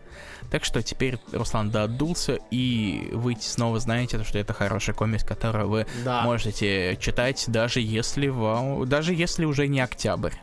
[0.49, 5.85] Так что теперь Руслан доотдулся, и вы снова знаете, что это хороший комикс, который вы
[6.03, 6.23] Да.
[6.23, 10.33] можете читать, даже если вам, даже если уже не октябрь.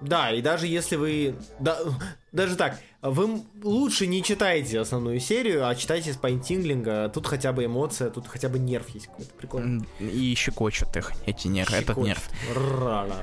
[0.00, 1.34] Да, и даже если вы...
[1.58, 1.78] да,
[2.32, 7.08] даже так, вы лучше не читайте основную серию, а читайте Спайнтинглинга.
[7.12, 9.32] Тут хотя бы эмоция, тут хотя бы нерв есть какой-то.
[9.34, 9.84] Прикольно.
[10.00, 12.28] М, И щекочут их, эти нервы, этот нерв.
[12.54, 13.16] Ра-ра-ра.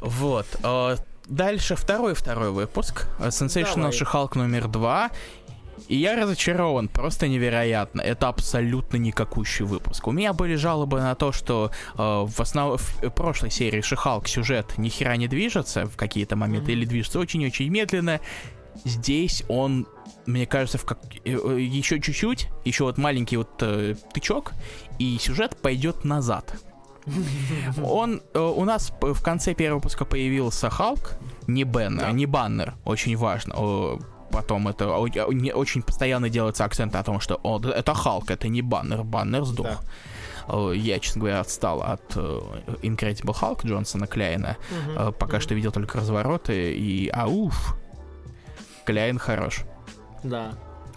[0.00, 0.46] Вот.
[0.62, 0.96] э,
[1.28, 3.06] Дальше второй второй выпуск.
[3.20, 3.90] Sensational Давай.
[3.92, 5.10] She-Hulk номер два.
[5.88, 8.00] И я разочарован, просто невероятно.
[8.00, 10.06] Это абсолютно никакущий выпуск.
[10.06, 12.80] У меня были жалобы на то, что э, в, основ...
[12.80, 17.68] в прошлой серии Шихалк сюжет ни хера не движется в какие-то моменты или движется очень-очень
[17.68, 18.20] медленно.
[18.84, 19.86] Здесь он,
[20.26, 20.98] мне кажется, в как...
[21.24, 24.52] еще чуть-чуть, еще вот маленький вот э, тычок,
[24.98, 26.58] и сюжет пойдет назад.
[27.82, 31.14] Он э, у нас в конце первого выпуска появился Халк,
[31.46, 32.12] не Беннер, Да.
[32.12, 33.54] не Баннер, очень важно.
[33.56, 33.98] О,
[34.32, 39.04] Потом это очень постоянно делается акцент о том, что о, это Халк, это не Баннер,
[39.04, 39.66] Баннер сдох.
[39.66, 39.80] Да.
[40.48, 42.40] Э, Я, честно говоря, отстал от э,
[42.82, 44.56] Incredible Hulk Джонсона Кляйна.
[44.96, 47.76] Э, Пока что видел только развороты и ауф.
[48.84, 49.60] Кляйн хорош.
[50.22, 50.52] Да.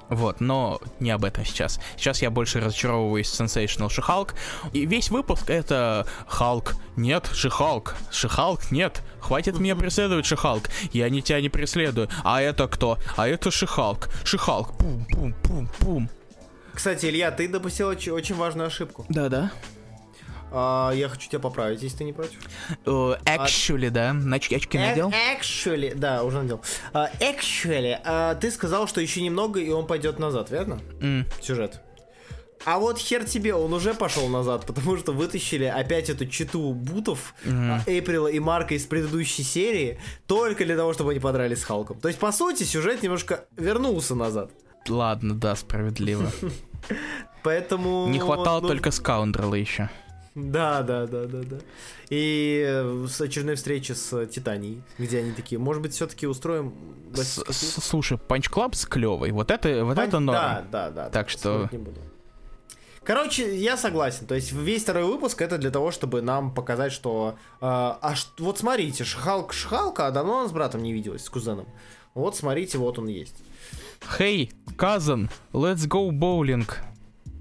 [0.09, 1.79] Вот, но не об этом сейчас.
[1.97, 4.33] Сейчас я больше разочаровываюсь в Sensational She-Hulk.
[4.73, 6.75] И весь выпуск это Халк.
[6.95, 7.95] Нет, Шихалк.
[8.11, 9.01] Шихалк, нет.
[9.19, 10.69] Хватит меня преследовать, Шихалк.
[10.93, 12.09] Я не тебя не преследую.
[12.23, 12.99] А это кто?
[13.17, 14.09] А это Шихалк.
[14.23, 14.77] Шихалк.
[14.77, 16.09] Пум-пум-пум-пум.
[16.73, 19.05] Кстати, Илья, ты допустил оч- очень важную ошибку.
[19.09, 19.51] Да-да.
[20.51, 22.39] А, я хочу тебя поправить, если ты не против.
[22.85, 24.11] Э, Actually, да.
[24.11, 25.09] Нач- очки надел?
[25.09, 26.61] Э, Actually, да, уже надел.
[26.93, 30.79] А, Actually, а, ты сказал, что еще немного, и он пойдет назад, верно?
[31.01, 31.25] М.
[31.41, 31.81] Сюжет.
[32.65, 37.35] А вот хер тебе, он уже пошел назад, потому что вытащили опять эту читу бутов
[37.45, 41.99] а, Эйприла и Марка из предыдущей серии только для того, чтобы они подрались с Халком.
[41.99, 44.51] То есть, по сути, сюжет немножко вернулся назад.
[44.87, 46.31] Ладно, да, справедливо.
[47.43, 48.07] Поэтому...
[48.07, 49.89] Не хватало ну, только Скаундрела еще.
[50.35, 51.57] Да, да, да, да, да.
[52.09, 56.73] И э, с очередной встречи с Титанией, где они такие, может быть, все-таки устроим...
[57.13, 59.31] Слушай, Punch Club с клевой.
[59.31, 60.37] Вот это, вот это норм.
[60.37, 61.09] Да, да, да.
[61.09, 61.69] Так да, что-.
[63.05, 64.25] Короче, я согласен.
[64.25, 67.37] То есть весь второй выпуск это для того, чтобы нам показать, что...
[67.61, 71.29] э, а ш- вот смотрите, Шхалк Шхалка, а давно она с братом не виделась, с
[71.29, 71.67] кузеном.
[72.13, 73.35] Вот смотрите, вот он есть.
[74.19, 76.67] Hey, cousin, let's go bowling.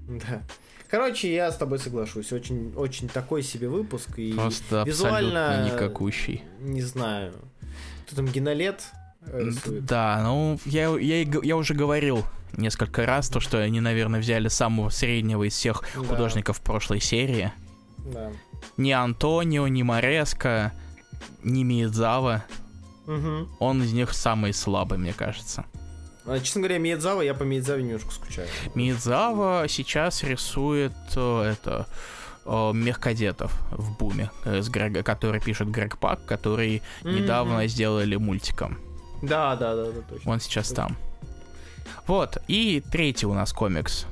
[0.07, 0.41] Да.
[0.89, 2.31] Короче, я с тобой соглашусь.
[2.31, 4.17] Очень, очень такой себе выпуск.
[4.17, 5.49] И Просто визуально...
[5.49, 6.43] абсолютно никакущий.
[6.59, 7.33] Не знаю.
[8.05, 8.83] Кто там, Генолет?
[9.33, 9.85] рисует.
[9.85, 12.23] Да, ну, я, я, я уже говорил
[12.55, 16.03] несколько раз, то, что они, наверное, взяли самого среднего из всех Да.
[16.03, 17.51] художников прошлой серии.
[17.97, 18.31] Да.
[18.77, 20.73] Ни Антонио, ни Мореско,
[21.43, 22.45] ни Миядзава.
[23.07, 23.49] Мгм.
[23.59, 25.65] Он из них самый слабый, мне кажется.
[26.27, 28.47] А, Честно говоря, Миядзава, я по Миядзаве немножко скучаю.
[28.73, 31.85] Миядзава сейчас рисует э, это
[32.45, 37.15] э, мехкадетов в буме, э, с Грега, который пишет Грег Пак, который Мгм.
[37.15, 38.77] недавно сделали мультиком.
[39.21, 40.31] Да, да, да, да, точно.
[40.31, 40.97] Он сейчас там.
[42.07, 44.05] Вот, и третий у нас комикс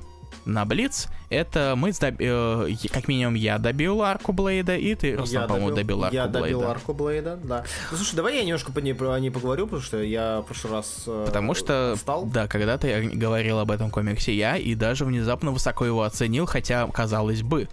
[0.45, 1.07] на Блиц.
[1.29, 6.03] Это мы, сдоб- э, как минимум, я добил арку Блейда, и ты, Руслан, по-моему, добил
[6.03, 6.71] арку Я добил Блейда.
[6.71, 7.63] арку Блейда, да.
[7.91, 10.73] Ну, слушай, давай я немножко по ней, о ней поговорю, потому что я в прошлый
[10.73, 12.25] раз э, Потому что, стал.
[12.25, 16.87] да, когда-то я говорил об этом комиксе я, и даже внезапно высоко его оценил, хотя,
[16.87, 17.67] казалось бы,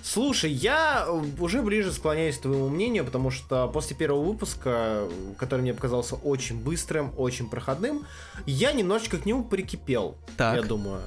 [0.00, 5.02] Слушай, я э, уже ближе склоняюсь к твоему мнению, потому что после первого выпуска,
[5.36, 8.06] который мне показался очень быстрым, очень проходным,
[8.46, 10.56] я немножечко к нему прикипел, Так.
[10.56, 11.00] я думаю.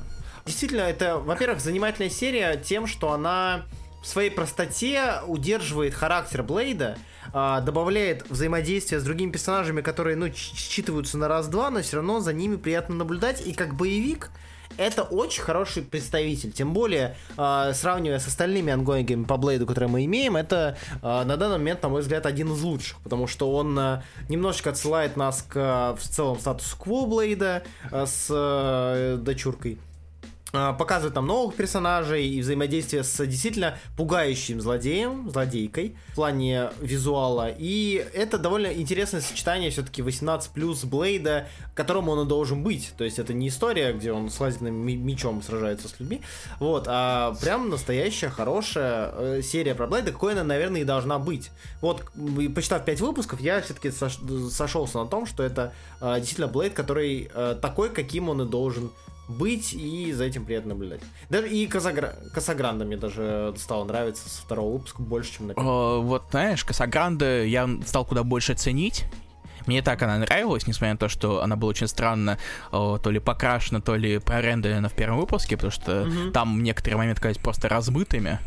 [0.45, 3.65] Действительно, это, во-первых, занимательная серия тем, что она
[4.01, 6.97] в своей простоте удерживает характер Блейда,
[7.33, 12.33] а, добавляет взаимодействие с другими персонажами, которые, ну, считываются на раз-два, но все равно за
[12.33, 14.31] ними приятно наблюдать, и как боевик
[14.77, 16.51] это очень хороший представитель.
[16.51, 21.37] Тем более, а, сравнивая с остальными ангоингами по Блейду, которые мы имеем, это а, на
[21.37, 22.99] данный момент, на мой взгляд, один из лучших.
[23.01, 29.17] Потому что он а, немножечко отсылает нас к в целом статус-кво Блейда а, с а,
[29.17, 29.77] дочуркой.
[30.54, 37.49] А, Показывает нам новых персонажей и взаимодействие с действительно пугающим злодеем, злодейкой в плане визуала.
[37.58, 42.93] И это довольно интересное сочетание все-таки 18 плюс Блейда, которому он и должен быть.
[42.97, 46.22] То есть это не история, где он с лазерным мечом сражается с людьми,
[46.60, 51.52] вот, а прям настоящая хорошая э, серия про Блейда, какой она, наверное, и должна быть.
[51.80, 52.04] Вот,
[52.54, 57.56] почитав 5 выпусков, я все-таки сошелся на том, что это э, действительно Блейд, который э,
[57.62, 61.01] такой, каким он и должен быть, и за этим приятно наблюдать.
[61.30, 62.15] Даже и Казагра...
[62.34, 65.72] Касагранда мне даже стало нравиться со второго выпуска больше, чем на первом.
[65.72, 69.05] Э, вот знаешь, Касагранда я стал куда больше ценить.
[69.67, 72.38] Мне так она нравилась, несмотря на то, что она была очень странно
[72.72, 76.32] э, то ли покрашена, то ли прорендерена в первом выпуске, потому что Мгм.
[76.32, 78.39] там некоторые моменты казались просто размытыми.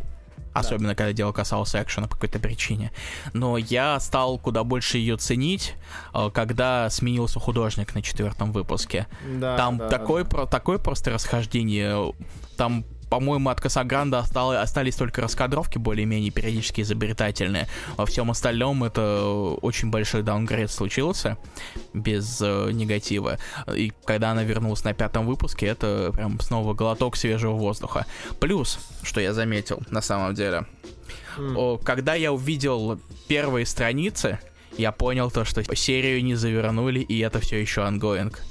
[0.53, 2.93] Особенно, когда дело касалось экшена по какой-то причине.
[3.33, 5.75] Но я стал куда больше ее ценить,
[6.15, 9.09] э, когда сменился художник на четвертом выпуске.
[9.41, 10.31] Да, Там да, такое, да.
[10.31, 12.15] про- такое просто расхождение.
[12.57, 12.85] Там,
[13.15, 17.69] по-моему, от Касагранда осталось, остались только раскадровки более-менее периодически изобретательные.
[17.97, 19.25] Во всем остальном это
[19.63, 21.39] очень большой даунгрейд случился
[21.93, 23.39] без э, негатива.
[23.73, 28.05] И когда она вернулась на пятом выпуске, это прям снова глоток свежего воздуха.
[28.41, 30.67] Плюс, что я заметил на самом деле,
[31.39, 32.99] о, когда я увидел
[33.29, 34.41] первые страницы,
[34.77, 38.43] я понял то, что серию не завернули, и это все еще ongoing.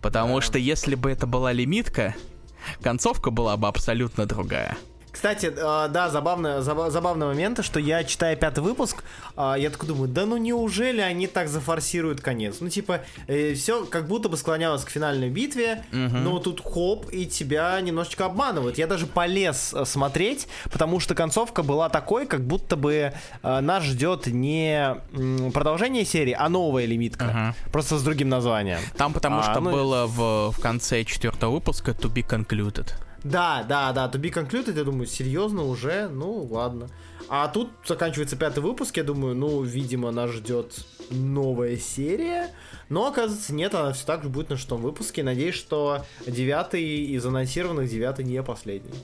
[0.00, 0.46] Потому Да.
[0.46, 2.14] что если бы это была лимитка,
[2.82, 4.76] концовка была бы абсолютно другая.
[5.18, 9.02] Кстати, э, да, забавно, заба- забавный момент, что я, читая пятый выпуск,
[9.34, 12.58] а, я такой думаю, да ну неужели они так зафорсируют конец?
[12.60, 16.22] Ну, типа, все как будто бы склонялось к финальной битве, Мгм.
[16.22, 18.78] но тут хоп, и тебя немножечко обманывают.
[18.78, 23.12] Я даже полез э, смотреть, потому что концовка была такой, как будто бы
[23.42, 24.94] э, нас ждет не
[25.52, 27.24] продолжение серии, а новая лимитка.
[27.24, 27.54] Ага.
[27.72, 28.78] Просто с другим названием.
[28.96, 32.92] Там потому А, что ну- было в, в конце четвертого выпуска to be concluded.
[33.24, 36.88] Да, да, да, to be concluded, я думаю, серьезно уже, ну ладно.
[37.28, 42.50] А тут заканчивается пятый выпуск, я думаю, ну, видимо, нас ждет новая серия.
[42.88, 45.22] Но, оказывается, нет, она все так же будет на шестом выпуске.
[45.22, 48.98] Надеюсь, что девятый из анонсированных девятый не последний.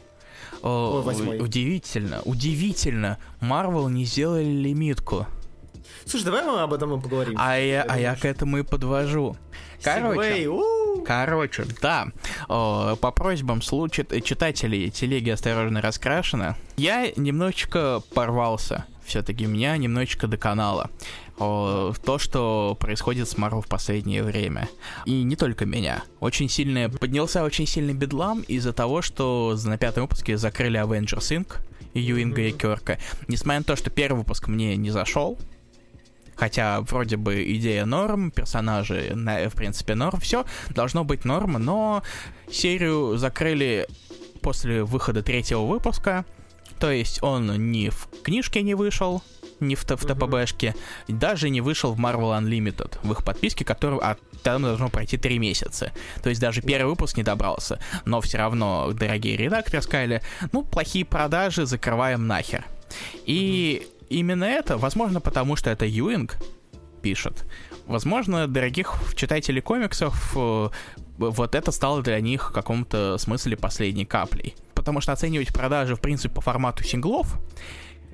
[0.63, 1.39] О, Ой, восьмой.
[1.41, 3.19] удивительно, удивительно.
[3.41, 5.27] Марвел не сделали лимитку.
[6.07, 7.37] Слушай, давай мы об этом и поговорим.
[7.39, 9.37] А я, а я к этому и подвожу.
[9.85, 10.49] Короче.
[11.05, 12.09] Короче, да,
[12.49, 18.87] по просьбам случай, читателей телеги «Осторожно раскрашено», я немножечко порвался.
[19.05, 20.91] Все-таки меня немножечко доконало.
[21.37, 24.69] О, то, что происходит с Марвел в последнее время.
[25.05, 26.03] И не только меня.
[26.21, 31.57] Очень сильно поднялся очень сильный бедлам из-за того, что на пятом выпуске закрыли Avengers Inc.
[31.93, 32.99] и Юинга и Керка.
[33.29, 35.39] Несмотря на то, что первый выпуск мне не зашел,
[36.37, 42.03] Хотя вроде бы идея норм, персонажи, на- в принципе, норм, все должно быть норм, но
[42.51, 43.87] серию закрыли
[44.41, 46.25] после выхода третьего выпуска,
[46.79, 49.23] то есть он ни в книжке не вышел,
[49.61, 50.07] ни в, в.
[50.07, 50.75] ТПБшке,
[51.09, 55.39] даже не вышел в Marvel Unlimited, в их подписке, которую а там должно пройти три
[55.39, 55.93] месяца.
[56.23, 57.79] То есть даже первый выпуск не добрался.
[58.05, 60.23] Но все равно дорогие редакторы сказали,
[60.53, 62.65] ну, плохие продажи, закрываем нахер.
[63.25, 66.37] И именно это, возможно, потому что это Юинг
[67.03, 67.45] пишет,
[67.87, 70.69] Возможно, дорогих читателей комиксов э,
[71.19, 74.55] вот это стало для них в каком-то смысле последней каплей.
[74.75, 77.39] Потому что оценивать продажи, в принципе, по формату синглов,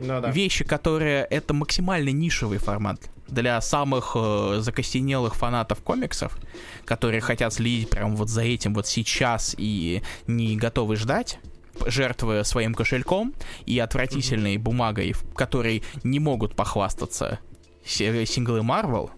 [0.00, 0.30] ну, да.
[0.30, 6.36] вещи, которые это максимально нишевый формат для самых э, закостенелых фанатов комиксов,
[6.84, 11.38] которые хотят следить прямо вот за этим вот сейчас и не готовы ждать,
[11.86, 13.34] жертвуя своим кошельком
[13.66, 14.60] и отвратительной mm-hmm.
[14.62, 17.38] бумагой, в которой не могут похвастаться
[17.84, 19.10] синглы Marvel,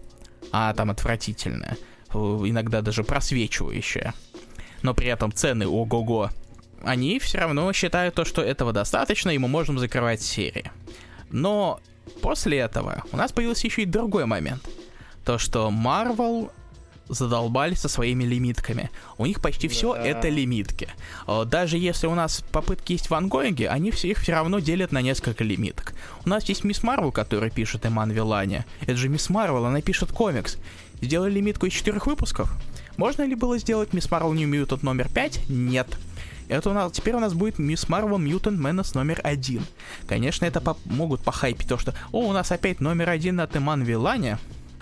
[0.51, 1.77] а там отвратительная,
[2.13, 4.13] э, иногда даже просвечивающая,
[4.81, 6.29] но при этом цены ого-го,
[6.83, 10.71] они все равно считают то, что этого достаточно, и мы можем закрывать серии.
[11.29, 11.79] Но
[12.21, 14.67] после этого у нас появился еще и другой момент.
[15.23, 16.51] То, что Marvel
[17.09, 18.89] задолбали со своими лимитками.
[19.17, 19.73] У них почти да.
[19.73, 20.89] все это лимитки.
[21.27, 24.59] А, даже если у нас попытки есть в ongoing е, они все их все равно
[24.59, 25.93] делят на несколько лимиток.
[26.25, 28.65] У нас есть Мисс Марвел, которая пишет Эман Вилани.
[28.81, 30.57] Это же Мисс Марвел, она пишет комикс.
[31.01, 32.49] Сделали лимитку из четырех выпусков.
[32.97, 34.09] Можно ли было сделать Ms.
[34.09, 35.49] Marvel New Mutant номер 5?
[35.49, 35.87] Нет.
[36.47, 37.89] Это у нас, теперь у нас будет Ms.
[37.89, 39.65] Marvel Mutant Menace номер один.
[40.07, 43.83] Конечно, это по могут похайпить то, что «О, у нас опять номер один от Эман
[43.83, 44.37] Вилани»,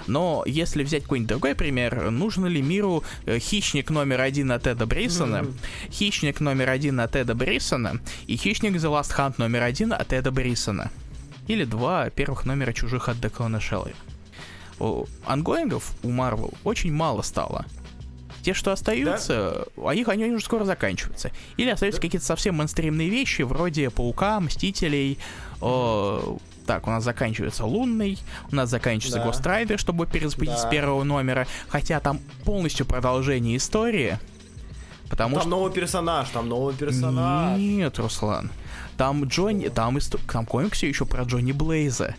[0.08, 4.86] но если взять какой-нибудь другой пример, нужно ли миру э, хищник номер один от Эда
[4.86, 5.92] Брисона, mm-hmm.
[5.92, 10.32] хищник номер один от Эда Брисона и хищник The Last Hunt номер один от Эда
[10.32, 10.92] Брисона?
[11.48, 13.96] Или два первых номера чужих от Деклана Шелли.
[15.26, 17.66] Ангоингов у Марвел очень мало стало.
[18.42, 19.90] Те, что остаются, да?
[19.90, 21.32] а их они уже скоро заканчиваются.
[21.58, 22.08] Или остаются да?
[22.08, 25.20] какие-то совсем мейнстримные вещи, вроде Паука, Мстителей,
[25.62, 28.18] о, так, у нас заканчивается Лунный,
[28.52, 29.28] у нас заканчивается да.
[29.28, 30.68] Ghost Rider, чтобы перезапустить да.
[30.68, 34.20] с первого номера, хотя там полностью продолжение истории.
[35.10, 35.50] Потому там что...
[35.50, 37.60] новый персонаж, там новый персонаж.
[37.60, 38.50] Нет, Руслан.
[38.96, 40.16] Там Джонни, там, ист...
[40.32, 42.16] там комикс еще про Джонни Блейза.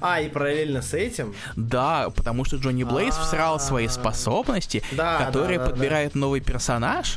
[0.00, 1.34] А, и параллельно с этим?
[1.56, 7.16] Да, потому что Джонни Блейз всрал свои способности, которые подбирает новый персонаж,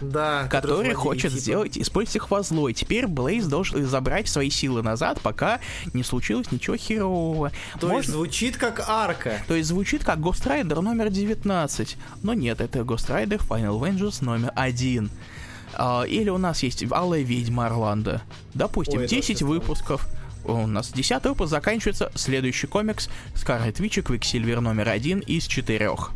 [0.49, 1.41] который хочет типа.
[1.41, 2.69] сделать, использовать их во зло.
[2.69, 5.59] И теперь Блейз должен забрать свои силы назад, пока
[5.93, 7.51] не случилось ничего херового.
[7.79, 9.41] То есть звучит как арка.
[9.47, 11.97] То есть звучит как Ghost Rider номер 19.
[12.23, 15.09] Но нет, это Ghost Rider Final Vengeance номер 1.
[15.77, 18.23] Э, или у нас есть Алая ведьма Орландо.
[18.53, 20.07] Допустим, Ой, 10 выпусков
[20.45, 26.11] у нас 10 выпуск заканчивается следующий комикс Scarlet Witch и Quicksilver номер один из четырех.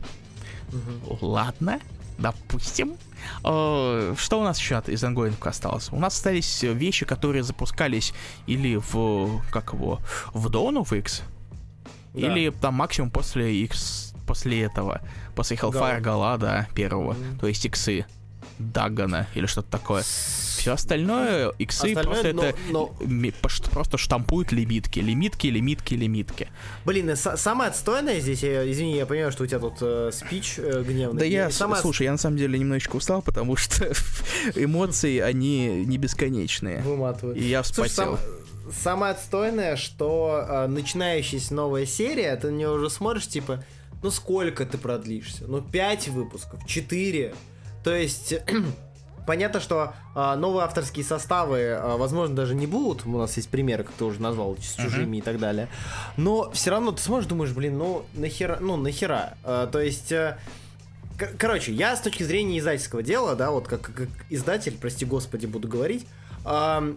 [0.69, 1.17] Угу.
[1.21, 1.79] Ладно,
[2.17, 2.95] допустим.
[3.43, 5.89] Э, что у нас еще из ongoing а осталось?
[5.91, 8.13] У нас остались вещи, которые запускались
[8.47, 9.99] или в, как его,
[10.33, 11.21] в Dawn of X,
[12.13, 12.19] да.
[12.19, 15.01] или там максимум после X, после этого,
[15.35, 17.39] после Hellfire Gala, да, первого, mm.
[17.39, 18.05] то есть иксы.
[18.59, 20.03] Дагана или что-то такое.
[20.03, 23.71] Все остальное, иксы остальное, просто но, это но...
[23.71, 26.49] просто штампуют лимитки, лимитки, лимитки, лимитки.
[26.85, 30.55] Блин, и самое отстойное здесь, я, извини, я понимаю, что у тебя тут э, спич
[30.57, 31.19] э, гневный.
[31.19, 31.81] Да я, самое...
[31.81, 33.91] слушай, я на самом деле немножечко устал, потому что
[34.55, 36.81] эмоции, они не бесконечные.
[36.81, 37.37] Выматывают.
[37.37, 38.17] И я вспотел.
[38.17, 38.43] Слушай, сам...
[38.81, 43.63] Самое отстойное, что э, начинающаяся новая серия, ты на нее уже смотришь, типа,
[44.01, 45.45] ну сколько ты продлишься?
[45.47, 47.33] Ну, пять выпусков, четыре.
[47.83, 48.35] То есть...
[49.25, 53.05] Понятно, что э, новые авторские составы, э, возможно, даже не будут.
[53.05, 55.19] У нас есть примеры, как ты уже назвал, с чужими uh-huh.
[55.19, 55.69] и так далее.
[56.17, 59.37] Но все равно ты смотришь, думаешь, блин, ну нахера, ну нахера.
[59.45, 60.37] Э, то есть, э,
[61.37, 65.69] короче, я с точки зрения издательского дела, да, вот как, как издатель, прости господи, буду
[65.69, 66.05] говорить,
[66.45, 66.93] э,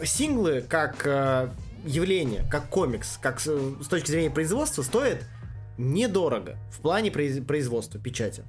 [0.00, 1.48] э, синглы как э,
[1.84, 5.24] явление, как комикс, как с, с точки зрения производства стоят
[5.78, 8.44] недорого в плане производства печати.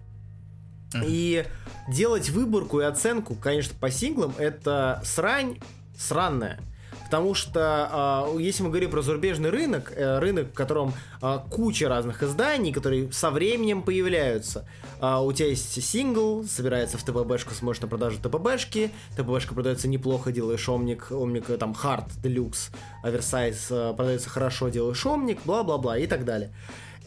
[1.04, 1.46] И
[1.88, 5.58] делать выборку и оценку, конечно, по синглам, это срань
[5.98, 6.60] сранная.
[7.12, 11.90] Потому что э, если мы говорим про зарубежный рынок, э, рынок, в котором э, куча
[11.90, 14.66] разных изданий, которые со временем появляются.
[15.02, 20.32] Э, у тебя есть сингл, собирается в ТПБшку, смотришь на продажу ТПБшки, ТПБшка продается неплохо,
[20.32, 22.70] делаешь омник, омник э, там хард, делюкс,
[23.04, 26.52] оверсайз продается хорошо, делаешь омник, бла-бла-бла и так далее.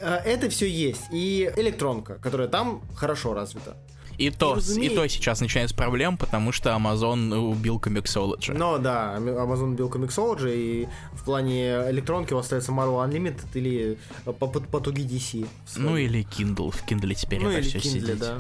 [0.01, 1.03] Э, это все есть.
[1.11, 3.77] И электронка, которая там хорошо развита.
[4.17, 8.57] И то, и, и то сейчас начинается проблем, потому что Amazon убил Comixology.
[8.57, 13.99] Ну да, Amazon убил Comixology, и в плане электронки у вас остается Marvel Unlimited или
[14.39, 15.49] потуги DC.
[15.77, 18.19] Ну или Kindle, в Kindle теперь ну, это или все Kindle, сидеть.
[18.21, 18.39] да.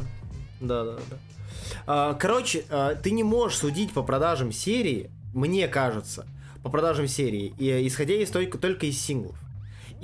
[0.60, 1.16] Да, да, да.
[1.86, 6.26] А, короче, а, ты не можешь судить по продажам серии, мне кажется,
[6.62, 9.36] по продажам серии, и, исходя из только, только из синглов.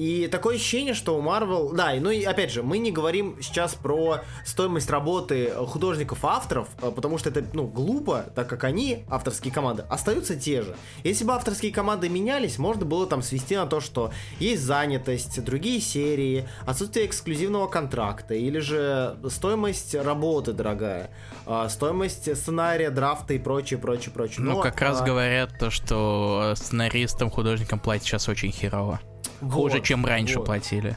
[0.00, 1.74] И такое ощущение, что у Marvel...
[1.74, 7.18] Да, ну и опять же, мы не говорим сейчас про стоимость работы художников-авторов, э, потому
[7.18, 10.74] что это, ну, глупо, так как они, авторские команды, остаются те же.
[11.04, 15.82] Если бы авторские команды менялись, можно было там свести на то, что есть занятость, другие
[15.82, 21.10] серии, отсутствие эксклюзивного контракта, или же стоимость работы дорогая,
[21.44, 24.46] э, стоимость сценария, драфта и прочее, прочее, прочее.
[24.46, 25.04] Ну, как раз а...
[25.04, 28.98] говорят то, что сценаристам, художникам платят сейчас очень херово.
[29.40, 30.46] Хуже, вот, чем раньше вот.
[30.46, 30.96] платили.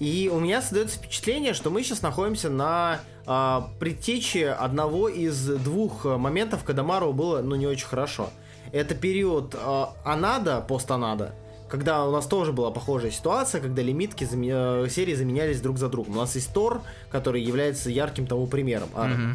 [0.00, 6.04] И у меня создается впечатление, что мы сейчас находимся на э, предтече одного из двух
[6.04, 8.30] моментов, когда Мару было, ну, не очень хорошо.
[8.72, 11.34] Это период э, Анада, пост-Анада,
[11.68, 14.42] когда у нас тоже была похожая ситуация, когда лимитки зам...
[14.42, 16.16] Э, серии заменялись друг за другом.
[16.16, 18.88] У нас есть Тор, который является ярким тому примером.
[18.94, 19.34] Mm-hmm.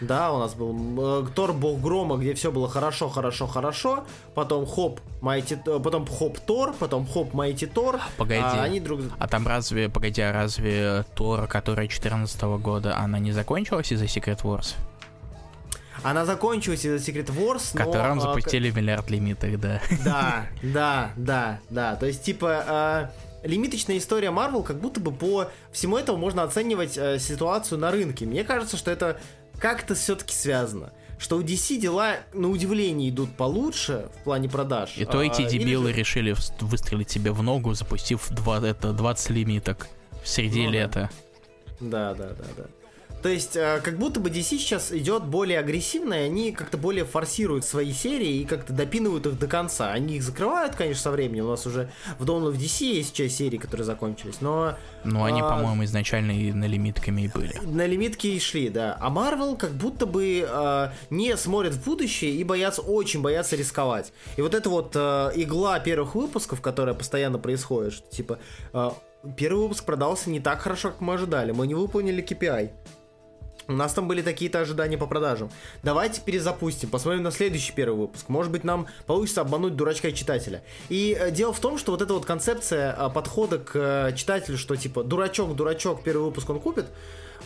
[0.00, 4.04] Да, у нас был э, Тор Бог Грома, где все было хорошо, хорошо, хорошо.
[4.34, 8.00] Потом хоп, Майти, э, потом хоп Тор, потом хоп Майти Тор.
[8.16, 8.40] Погоди.
[8.42, 9.00] А, они друг...
[9.18, 14.42] а там разве, погоди, а разве Тор, которая 14 года, она не закончилась из-за Secret
[14.42, 14.74] Wars?
[16.02, 19.80] Она закончилась из-за Secret Wars, В котором но, запустили а, миллиард лимиток, да.
[20.04, 21.96] Да, да, да, да.
[21.96, 23.10] То есть, типа, а,
[23.42, 28.24] лимиточная история Marvel, как будто бы по всему этому можно оценивать а, ситуацию на рынке.
[28.26, 29.20] Мне кажется, что это
[29.60, 30.92] как-то все-таки связано.
[31.18, 34.96] Что у DC дела, на удивление, идут получше в плане продаж.
[34.96, 35.98] И то эти а, дебилы же...
[35.98, 39.88] решили выстрелить себе в ногу, запустив 2, это, 20 лимиток
[40.24, 41.10] среди ну, лета.
[41.78, 42.64] Да, да, да, да.
[43.22, 47.04] То есть, э, как будто бы DC сейчас идет более агрессивно, и они как-то более
[47.04, 49.92] форсируют свои серии и как-то допинывают их до конца.
[49.92, 51.46] Они их закрывают, конечно, со временем.
[51.46, 54.76] У нас уже в Dawn of DC есть часть серий, которые закончились, но...
[55.04, 55.48] Ну, они, а...
[55.48, 57.54] по-моему, изначально и на лимитками и были.
[57.62, 58.96] На лимитки и шли, да.
[59.00, 64.12] А Marvel как будто бы а, не смотрят в будущее и боятся, очень боятся рисковать.
[64.36, 68.38] И вот эта вот а, игла первых выпусков, которая постоянно происходит, что, типа,
[68.72, 68.96] а,
[69.36, 71.52] первый выпуск продался не так хорошо, как мы ожидали.
[71.52, 72.70] Мы не выполнили KPI.
[73.68, 75.50] У нас там были такие-то ожидания по продажам.
[75.82, 78.28] Давайте перезапустим, посмотрим на следующий первый выпуск.
[78.28, 80.62] Может быть, нам получится обмануть дурачка читателя.
[80.88, 84.58] И э, дело в том, что вот эта вот концепция э, подхода к э, читателю,
[84.58, 86.86] что типа дурачок, дурачок, первый выпуск он купит,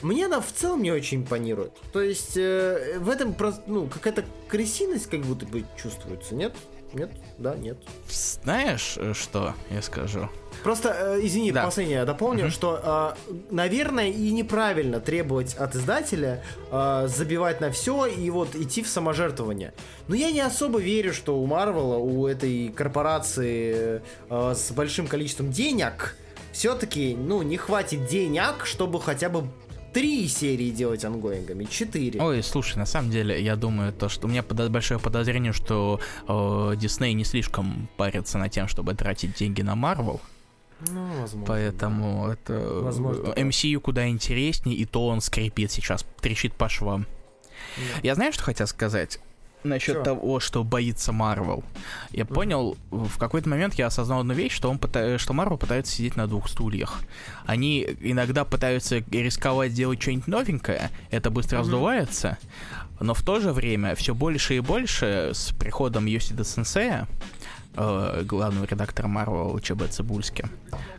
[0.02, 1.72] мне она в целом не очень импонирует.
[1.92, 3.34] То есть э, в этом
[3.66, 6.54] ну, какая-то крысиность как будто бы чувствуется, нет?
[6.94, 7.10] Нет?
[7.38, 7.76] Да, нет.
[8.08, 10.28] Знаешь, э, что я скажу?
[10.62, 11.64] Просто, э, извини, да.
[11.64, 12.50] последнее дополню, угу.
[12.50, 18.82] что, э, наверное, и неправильно требовать от издателя э, забивать на все и вот идти
[18.82, 19.74] в саможертвование.
[20.08, 25.50] Но я не особо верю, что у Марвела, у этой корпорации э, с большим количеством
[25.50, 26.16] денег,
[26.52, 29.48] все-таки, ну, не хватит денег, чтобы хотя бы
[29.94, 32.20] три серии делать ангоингами, четыре.
[32.20, 36.00] Ой, слушай, на самом деле, я думаю, то, что у меня под, большое подозрение, что
[36.28, 40.20] э, Дисней не слишком парится на тем, чтобы тратить деньги на Марвел.
[40.90, 41.46] Ну, возможно.
[41.46, 42.34] Поэтому да.
[42.34, 47.06] это возможно, MCU куда интереснее, и то он скрипит сейчас, трещит по швам.
[47.76, 48.00] Да.
[48.02, 49.20] Я знаю, что хотел сказать
[49.64, 50.02] насчет Чё?
[50.02, 51.64] того, что боится Марвел.
[52.10, 52.34] Я mm-hmm.
[52.34, 55.18] понял, в какой-то момент я осознал одну вещь, что он пыта...
[55.18, 57.00] что Марвел пытается сидеть на двух стульях.
[57.46, 61.60] Они иногда пытаются рисковать делать что-нибудь новенькое, это быстро mm-hmm.
[61.60, 62.38] раздувается,
[63.00, 67.08] но в то же время все больше и больше с приходом Йосида Сенсея
[67.76, 69.84] э, главного редактора Марвел ЧБ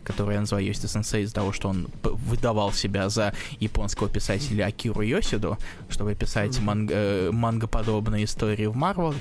[0.04, 5.02] который я называю Йоси Сенсей из-за того, что он выдавал себя за японского писателя Акиру
[5.02, 5.58] Йосиду,
[5.88, 9.14] чтобы писать манг, э, мангоподобные истории в Марвел,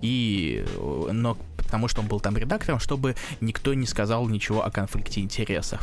[0.00, 0.64] и,
[1.12, 5.80] но потому что он был там редактором, чтобы никто не сказал ничего о конфликте интересов.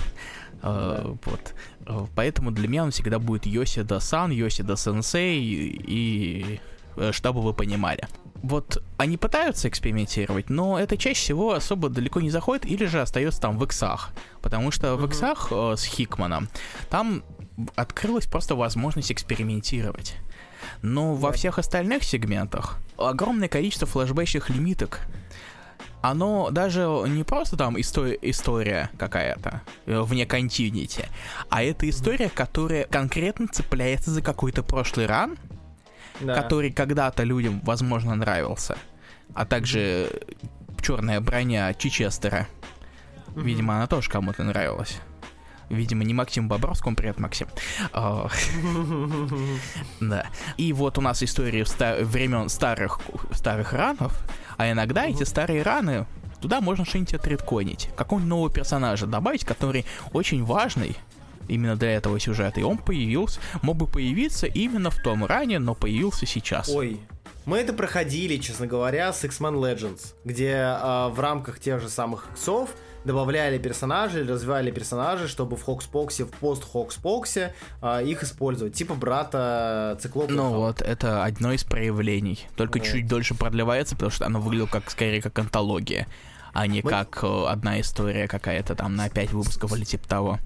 [0.61, 1.17] Uh, да.
[1.25, 1.55] вот.
[1.85, 6.57] Uh, поэтому для меня он всегда будет Йосида Сан, Йосида Сенсей и, э,
[7.11, 8.07] чтобы вы понимали
[8.41, 13.41] вот они пытаются экспериментировать, но это чаще всего особо далеко не заходит или же остается
[13.41, 14.11] там в иксах.
[14.41, 16.49] Потому что в иксах э, с Хикманом
[16.89, 17.23] там
[17.75, 20.15] открылась просто возможность экспериментировать.
[20.81, 25.01] Но во всех остальных сегментах огромное количество флешбэчных лимиток.
[26.01, 31.07] Оно даже не просто там история, история какая-то э, вне континити,
[31.49, 35.37] а это история, которая конкретно цепляется за какой-то прошлый ран,
[36.19, 36.35] да.
[36.35, 38.77] который когда-то людям, возможно, нравился.
[39.33, 40.09] А также
[40.81, 42.47] черная броня Чичестера.
[43.27, 43.43] Mm-hmm.
[43.43, 44.99] Видимо, она тоже кому-то нравилась.
[45.69, 47.47] Видимо, не Максим Бобровскому, привет, Максим.
[47.93, 48.27] А,
[49.99, 50.25] да.
[50.57, 51.63] И вот у нас история
[52.03, 52.99] времен старых,
[53.31, 54.19] старых ранов,
[54.57, 56.07] а иногда эти старые раны
[56.41, 57.89] туда можно что-нибудь отредконить.
[57.95, 60.97] Какого-нибудь нового персонажа добавить, который очень важный,
[61.49, 62.59] именно для этого сюжета.
[62.59, 66.69] И он появился, мог бы появиться именно в том ране, но появился сейчас.
[66.69, 66.99] Ой,
[67.45, 72.27] Мы это проходили, честно говоря, с X-Men Legends, где э, в рамках тех же самых
[72.31, 72.69] иксов
[73.05, 78.73] добавляли персонажей, развивали персонажей, чтобы в Хокспоксе, в пост-Хокспоксе э, их использовать.
[78.73, 80.31] Типа брата Циклопа.
[80.31, 82.47] Ну вот, это одно из проявлений.
[82.55, 82.87] Только вот.
[82.87, 86.07] чуть дольше продлевается, потому что оно выглядело как скорее как антология,
[86.53, 86.89] а не Мы...
[86.89, 90.39] как э, одна история какая-то там на 5 выпусков или типа того.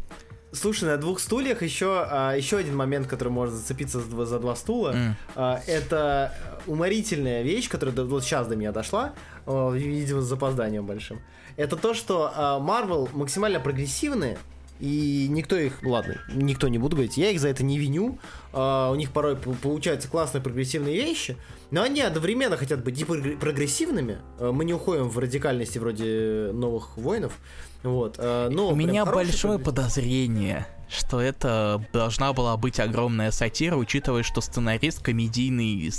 [0.53, 4.55] Слушай, на двух стульях еще, а, еще один момент, который может зацепиться за, за два
[4.55, 4.93] стула.
[4.93, 5.11] Mm.
[5.35, 6.33] А, это
[6.67, 9.13] уморительная вещь, которая вот сейчас до меня дошла,
[9.45, 11.19] видимо, с запозданием большим.
[11.57, 14.37] Это то, что а, Marvel максимально прогрессивные,
[14.79, 18.19] и никто их, ладно, никто не буду говорить, я их за это не виню.
[18.51, 21.37] Uh, у них порой получаются классные прогрессивные вещи,
[21.71, 23.05] но они одновременно хотят быть
[23.39, 24.17] прогрессивными.
[24.39, 27.37] Uh, мы не уходим в радикальности вроде новых воинов.
[27.83, 34.23] Вот, uh, но у меня большое подозрение, что это должна была быть огромная сатира, учитывая,
[34.23, 35.91] что сценарист комедийный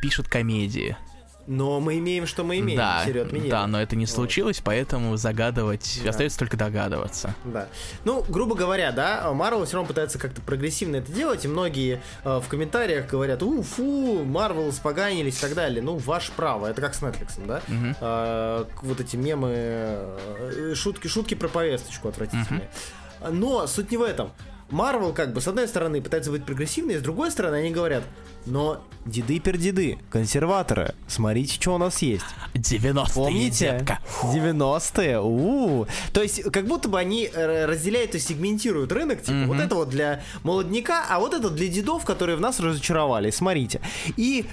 [0.00, 0.96] пишет комедии.
[1.46, 3.02] Но мы имеем, что мы имеем, да,
[3.50, 4.64] Да, но это не случилось, вот.
[4.64, 6.10] поэтому загадывать, да.
[6.10, 7.34] остается только догадываться.
[7.44, 7.68] Да.
[8.04, 12.40] Ну, грубо говоря, да, Marvel все равно пытается как-то прогрессивно это делать, и многие э,
[12.40, 15.82] в комментариях говорят, у, фу, Marvel споганились и так далее.
[15.82, 17.60] Ну, ваше право, это как с Netflix, да?
[17.68, 17.96] Угу.
[18.00, 22.70] Э, вот эти мемы, э, шутки, шутки про повесточку отвратительные.
[23.20, 23.32] Угу.
[23.32, 24.32] Но суть не в этом.
[24.72, 28.02] Марвел, как бы, с одной стороны, пытается быть прогрессивной, с другой стороны, они говорят,
[28.46, 32.24] но деды пердеды, консерваторы, смотрите, что у нас есть.
[32.54, 33.70] 90-е, Помните?
[33.78, 34.00] детка.
[34.22, 39.32] 90-е, у, -у, То есть, как будто бы они э, разделяют и сегментируют рынок, типа,
[39.32, 39.46] mm-hmm.
[39.46, 43.80] вот это вот для молодняка, а вот это для дедов, которые в нас разочаровали, смотрите.
[44.16, 44.46] И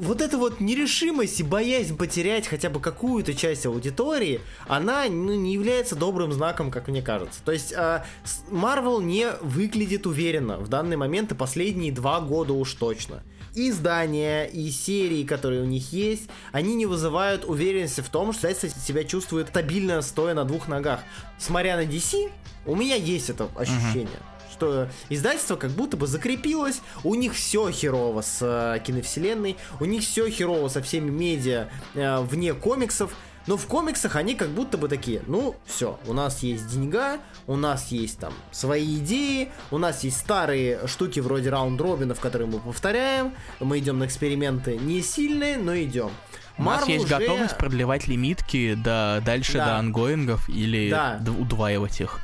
[0.00, 5.52] вот эта вот нерешимость и боязнь потерять хотя бы какую-то часть аудитории, она ну, не
[5.52, 7.40] является добрым знаком, как мне кажется.
[7.44, 8.02] То есть э,
[8.50, 13.22] Marvel не выглядит уверенно в данный момент и последние два года уж точно.
[13.54, 18.50] И издания, и серии, которые у них есть, они не вызывают уверенности в том, что
[18.50, 21.00] издательство себя чувствует стабильно, стоя на двух ногах.
[21.38, 22.30] Смотря на DC,
[22.64, 24.06] у меня есть это ощущение.
[24.06, 29.86] Uh-huh что издательство как будто бы закрепилось, у них все херово с э, киновселенной, у
[29.86, 33.14] них все херово со всеми медиа э, вне комиксов,
[33.46, 37.56] но в комиксах они как будто бы такие, ну, все, у нас есть деньга, у
[37.56, 43.32] нас есть там свои идеи, у нас есть старые штуки вроде раунд-робинов, которые мы повторяем,
[43.60, 46.10] мы идем на эксперименты не сильные, но идем.
[46.58, 47.18] У нас есть уже...
[47.18, 49.64] готовность продлевать лимитки до дальше да.
[49.64, 51.18] до ангоингов или да.
[51.38, 52.20] удваивать их.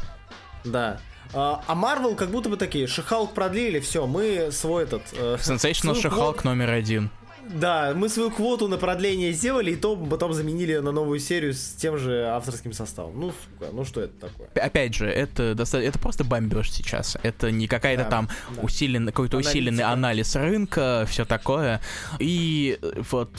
[0.66, 1.00] Да.
[1.36, 5.02] А, Marvel как будто бы такие, Шихалк продлили, все, мы свой этот...
[5.12, 7.10] Э, Sensational Шихалк номер один.
[7.48, 11.74] Да, мы свою квоту на продление сделали, и то потом заменили на новую серию с
[11.74, 13.20] тем же авторским составом.
[13.20, 14.48] Ну, сука, ну что это такое?
[14.54, 17.16] Опять же, это, достаточно, это просто бомбеж сейчас.
[17.22, 18.62] Это не какая-то да, там да.
[18.62, 21.80] усиленный, какой-то усиленный анализ рынка, все такое.
[22.18, 22.78] И
[23.10, 23.30] вот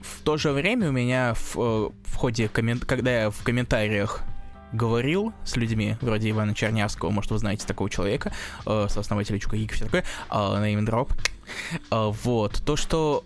[0.00, 2.84] в то же время у меня в, э, в ходе коммент...
[2.84, 4.24] когда я в комментариях
[4.72, 8.32] говорил с людьми, вроде Ивана Чернявского, может, вы знаете такого человека,
[8.66, 11.10] э, сооснователя Чукагик, все такое, э, name drop.
[11.90, 13.24] Э, вот, то, что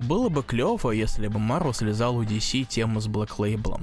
[0.00, 3.80] было бы клево, если бы Марвел слезал у DC тему с Black Label,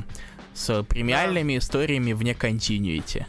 [0.53, 3.25] с премиальными историями вне континуити.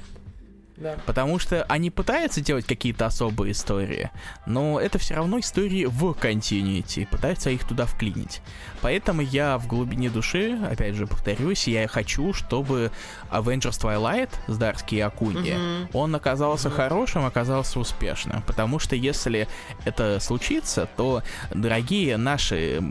[0.76, 0.96] Да.
[1.06, 4.10] Потому что они пытаются делать какие-то особые истории,
[4.44, 8.42] но это все равно истории в континуити, пытаются их туда вклинить.
[8.80, 12.90] Поэтому я в глубине души, опять же повторюсь, я хочу, чтобы
[13.30, 15.90] Avengers Twilight с Дарски и Акуни, mm-hmm.
[15.92, 16.76] он оказался mm-hmm.
[16.76, 18.42] хорошим, оказался успешным.
[18.42, 19.46] Потому что если
[19.84, 21.22] это случится, то
[21.54, 22.82] дорогие наши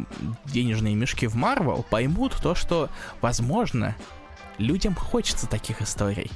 [0.45, 3.93] денежные мешки в Marvel поймут то, что, возможно,
[4.57, 6.31] людям хочется таких историй.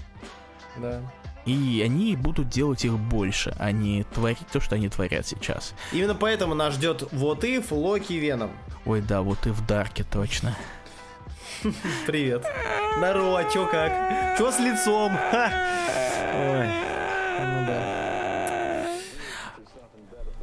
[0.76, 1.02] Да
[1.48, 5.74] и они будут делать их больше, а не творить то, что они творят сейчас.
[5.94, 8.52] Именно поэтому нас ждет вот и Локи, Веном.
[8.86, 10.56] Ой, да, вот и в Дарке точно.
[12.06, 12.46] Привет.
[12.98, 14.38] Здорово, чё как?
[14.38, 15.12] Чё с лицом?
[15.14, 16.68] Ой.
[17.40, 18.88] Ну да.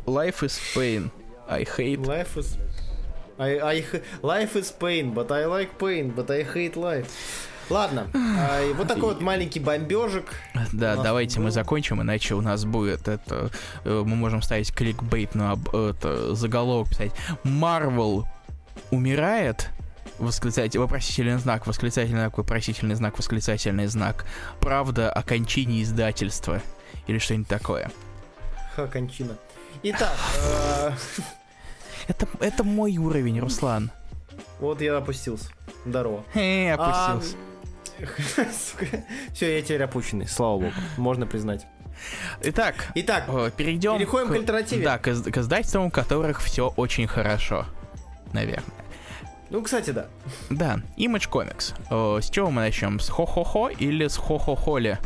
[0.07, 1.11] Life is pain.
[1.49, 2.01] I hate.
[2.01, 2.59] Life is...
[3.37, 3.85] I, I,
[4.23, 7.09] life is pain, but I like pain, but I hate life.
[7.71, 10.33] Ладно, а, вот такой вот маленький бомбежик.
[10.73, 13.51] Да, давайте мы закончим, иначе у нас будет это...
[13.85, 17.13] Э, мы можем ставить кликбейт на это, заголовок писать.
[17.43, 18.27] Марвел
[18.91, 19.71] умирает,
[20.19, 24.27] восклицательный, вопросительный знак, восклицательный знак, вопросительный знак, восклицательный знак.
[24.61, 26.61] Правда о кончине издательства.
[27.07, 27.91] Или что-нибудь такое.
[28.77, 29.37] Ха, кончина.
[29.83, 30.13] Итак...
[30.43, 30.93] Э,
[32.09, 33.91] это, это мой уровень, Руслан.
[34.61, 35.49] Вот я опустился.
[35.87, 36.25] Здорово.
[36.35, 37.37] Хе, опустился.
[39.33, 40.73] Все, я теперь опущенный, слава богу.
[40.97, 41.67] Можно признать.
[42.43, 43.25] Итак, Итак
[43.57, 44.85] перейдем переходим к, к альтернативе.
[44.85, 47.67] Да, к, к издательствам, у которых все очень хорошо.
[48.33, 48.65] наверное.
[49.51, 50.07] Ну, кстати, да.
[50.51, 51.75] Да, Image Comics.
[51.91, 52.99] О, с чего мы начнем?
[52.99, 54.99] С хо-хо-хо или с хо-хо-холи?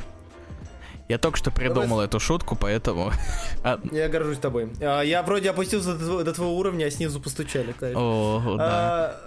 [1.09, 2.07] Я только что придумал Давай.
[2.07, 3.13] эту шутку, поэтому...
[3.65, 4.71] А, Я горжусь тобой.
[4.81, 7.75] А, Я вроде опустился до тво- до твоего уровня, а снизу постучали.
[7.95, 9.21] О, да.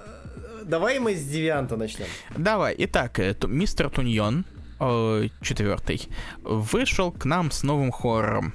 [0.71, 2.05] Давай мы с девианта начнем.
[2.33, 4.45] Давай, итак, э, мистер Туньон,
[4.79, 6.07] э, четвертый,
[6.43, 8.53] вышел к нам с новым хоррором.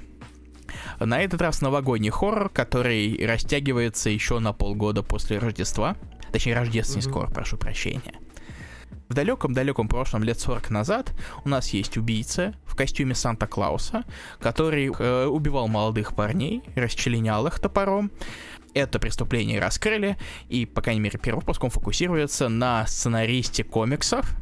[0.99, 5.95] На этот раз новогодний хоррор, который растягивается еще на полгода после Рождества.
[6.31, 7.19] Точнее, рождественский Мгм.
[7.19, 8.15] хоррор, прошу прощения.
[9.09, 11.13] В далеком-далеком прошлом, лет 40 назад,
[11.45, 14.05] у нас есть убийца в костюме Санта-Клауса,
[14.39, 18.09] который э, убивал молодых парней, расчленял их топором.
[18.77, 20.17] Это преступление раскрыли,
[20.49, 24.35] и, по крайней мере, первый выпуск он фокусируется на сценаристе комиксов,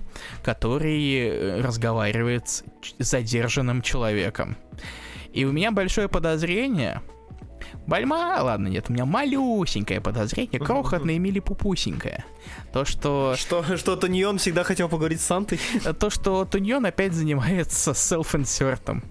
[0.43, 2.63] который э, разговаривает с
[2.99, 4.57] задержанным человеком.
[5.31, 7.01] И у меня большое подозрение,
[7.87, 12.25] Бальма, ладно, нет, у меня малюсенькое подозрение, крохотное мили-пупусенькое.
[12.73, 15.61] То, что Что, что Тоньон всегда хотел поговорить с Сантой.
[15.97, 19.01] то, что Туньон опять занимается селф-инсертом.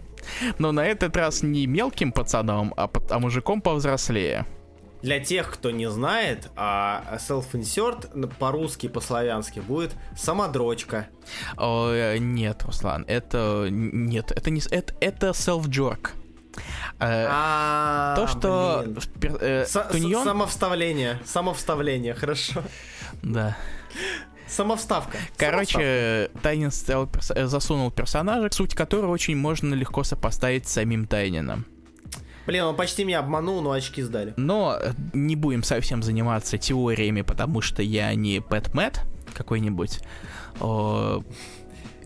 [0.58, 4.46] Но на этот раз не мелким пацаном, а, а мужиком повзрослее.
[5.04, 11.08] Для тех, кто не знает, а self-insert по-русски, по-славянски будет самодрочка.
[11.58, 13.68] О, э, нет, Руслан, это...
[13.70, 14.62] Нет, это не...
[14.70, 16.08] Это, это self-jerk.
[17.00, 18.84] Э, А, То, что...
[19.22, 20.24] э, Туньон...
[20.24, 21.18] Самовставление.
[21.26, 22.62] Самовставление, хорошо.
[23.22, 23.58] Да.
[24.48, 25.18] Самовставка.
[25.36, 31.66] Короче, Тайнин перс- э, засунул персонажа, суть которого очень можно легко сопоставить с самим Тайнином.
[32.46, 34.34] Блин, он почти меня обманул, но очки сдали.
[34.36, 39.00] Но э, не будем совсем заниматься теориями, потому что я не Пэт Мэтт
[39.34, 40.00] какой-нибудь.
[40.60, 41.22] О,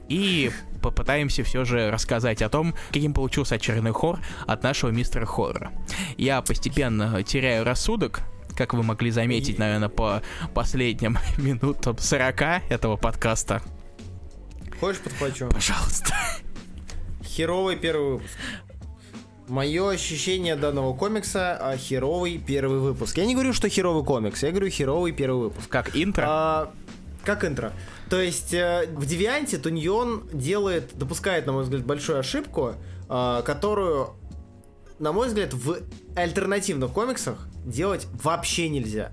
[0.08, 0.50] И
[0.80, 5.72] попытаемся все же рассказать о том, каким получился очередной хор от нашего мистера Хоррора.
[6.16, 8.20] Я постепенно теряю рассудок,
[8.56, 10.22] как вы могли заметить, наверное, по
[10.54, 13.62] последним минутам 40 этого подкаста.
[14.80, 15.48] Хочешь подхвачу?
[15.48, 16.14] Пожалуйста.
[17.24, 18.36] Херовый первый выпуск.
[19.48, 23.16] Мое ощущение данного комикса а, херовый первый выпуск.
[23.16, 25.68] Я не говорю, что херовый комикс, я говорю херовый первый выпуск.
[25.68, 26.24] Как интро?
[26.28, 26.74] А,
[27.24, 27.72] как интро.
[28.10, 32.74] То есть э, в Девианте Туньон делает, допускает, на мой взгляд, большую ошибку,
[33.08, 34.10] а, которую,
[34.98, 35.78] на мой взгляд, в
[36.14, 39.12] альтернативных комиксах делать вообще нельзя.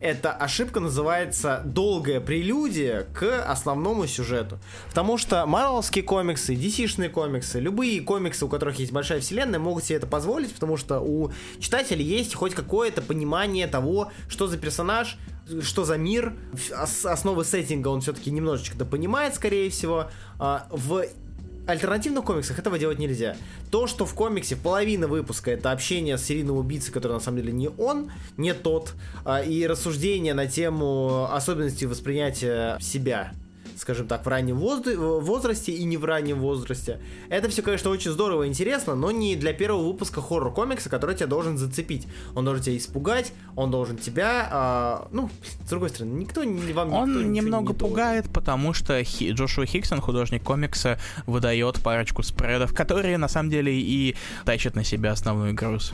[0.00, 4.58] Эта ошибка называется долгая прелюдия к основному сюжету.
[4.88, 9.96] Потому что марвелские комиксы, DC-шные комиксы, любые комиксы, у которых есть большая вселенная, могут себе
[9.98, 15.18] это позволить, потому что у читателей есть хоть какое-то понимание того, что за персонаж,
[15.62, 16.34] что за мир.
[16.72, 20.10] Ос- основы сеттинга он все-таки немножечко понимает, скорее всего.
[20.38, 21.04] А, В
[21.66, 23.36] альтернативных комиксах этого делать нельзя.
[23.70, 27.52] То, что в комиксе половина выпуска это общение с серийным убийцей, который на самом деле
[27.52, 33.32] не он, не тот, а, и рассуждение на тему особенностей восприятия себя
[33.80, 37.00] скажем так, в раннем возд- возрасте и не в раннем возрасте.
[37.30, 41.26] Это все, конечно, очень здорово и интересно, но не для первого выпуска хоррор-комикса, который тебя
[41.26, 42.06] должен зацепить.
[42.34, 44.48] Он должен тебя испугать, он должен тебя...
[44.50, 45.30] а, ну,
[45.64, 47.74] с другой стороны, никто не вам Он немного не должен.
[47.76, 53.72] пугает, потому что Хи- Джошуа Хиксон, художник комикса, выдает парочку спредов, которые на самом деле
[53.74, 55.92] и тащат на себя основной груз.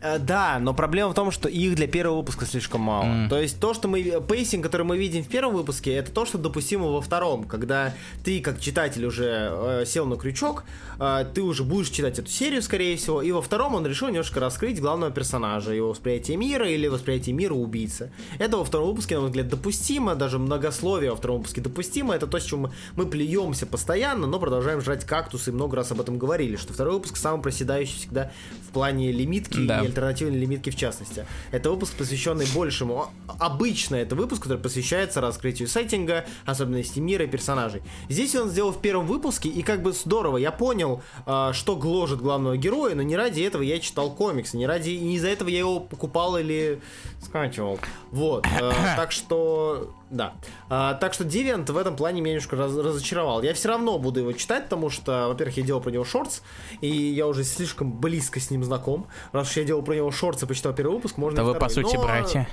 [0.00, 3.04] Э, Да, но проблема в том, что их для первого выпуска слишком мало.
[3.04, 3.28] М.
[3.28, 6.36] То есть то, что мы pacing, который мы видим в первом выпуске, это то, что
[6.36, 10.64] допустимо во втором, когда ты как читатель уже э, сел на крючок,
[10.98, 14.40] э, ты уже будешь читать эту серию, скорее всего, и во втором он решил немножко
[14.40, 18.10] раскрыть главного персонажа, его восприятие мира или восприятие мира убийцы.
[18.38, 22.14] Это во втором выпуске, на мой взгляд, допустимо, даже многословие во втором выпуске допустимо.
[22.14, 25.92] Это то, с чем мы, мы плюемся постоянно, но продолжаем жрать кактусы и много раз
[25.92, 28.30] об этом говорили, что второй выпуск самый проседающий всегда
[28.68, 29.80] в плане лимитки Да.
[29.82, 31.26] и альтернативной лимитки в частности.
[31.52, 33.06] Это выпуск, посвященный большему.
[33.38, 37.82] Обычно это выпуск, который посвящается раскрытию сеттинга, особенностей мира и персонажей.
[38.08, 42.20] Здесь он сделал в первом выпуске, и как бы здорово, я понял, а, что гложет
[42.20, 45.48] главного героя, но не ради этого я читал комиксы, не ради, и не из-за этого
[45.48, 46.80] я его покупал или
[47.24, 47.78] скачивал.
[48.10, 48.46] Вот.
[48.46, 50.34] э, так что, да.
[50.68, 53.42] А, так что Deviant в этом плане меня немножко раз- разочаровал.
[53.42, 56.42] Я все равно буду его читать, потому что, во-первых, я делал про него шортс,
[56.80, 59.06] и я уже слишком близко с ним знаком.
[59.32, 61.68] Раз уж я делал про него шортс и почитал первый выпуск, можно Да вы, по
[61.68, 62.48] сути, Но братья.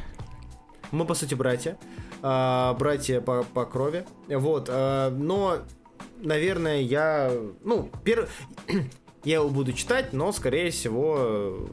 [0.92, 1.78] Мы, по сути, братья.
[2.22, 4.06] А, братья по, по крови.
[4.28, 4.68] Вот.
[4.70, 5.60] а, но,
[6.18, 7.32] наверное, я...
[7.64, 8.28] Ну, первый...
[9.24, 11.68] Я его буду читать, но, скорее всего, э,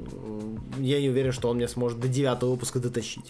[0.80, 3.24] я не уверен, что он меня сможет до девятого выпуска дотащить.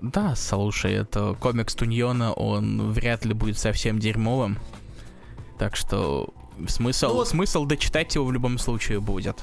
[0.00, 4.58] Да, слушай, это комикс Туньона, он вряд ли будет совсем дерьмовым.
[5.58, 6.32] Так что
[6.68, 9.38] смысл, Ну вот- смысл дочитать его в любом случае будет.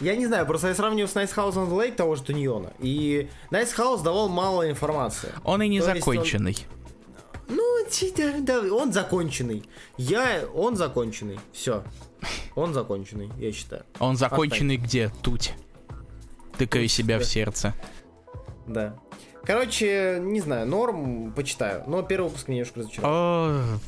[0.00, 2.72] Я не знаю, просто я сравниваю с Nice House on the Lake того же Туньона.
[2.78, 5.32] И Nice House давал мало информации.
[5.44, 6.56] Он и не То есть он- законченный.
[7.48, 7.62] Ну,
[8.16, 9.64] да, да, он законченный.
[9.98, 11.38] Я, он законченный.
[11.52, 11.82] Все.
[12.54, 13.84] Он законченный, я считаю.
[13.98, 15.10] Он законченный где?
[15.22, 15.52] Тут.
[16.58, 17.24] Тыкаю себя в да.
[17.26, 17.74] сердце.
[18.66, 18.96] Да.
[19.44, 21.82] Короче, не знаю, норм, почитаю.
[21.86, 23.12] Но первый выпуск меня немножко разочаровал.
[23.14, 23.78] О,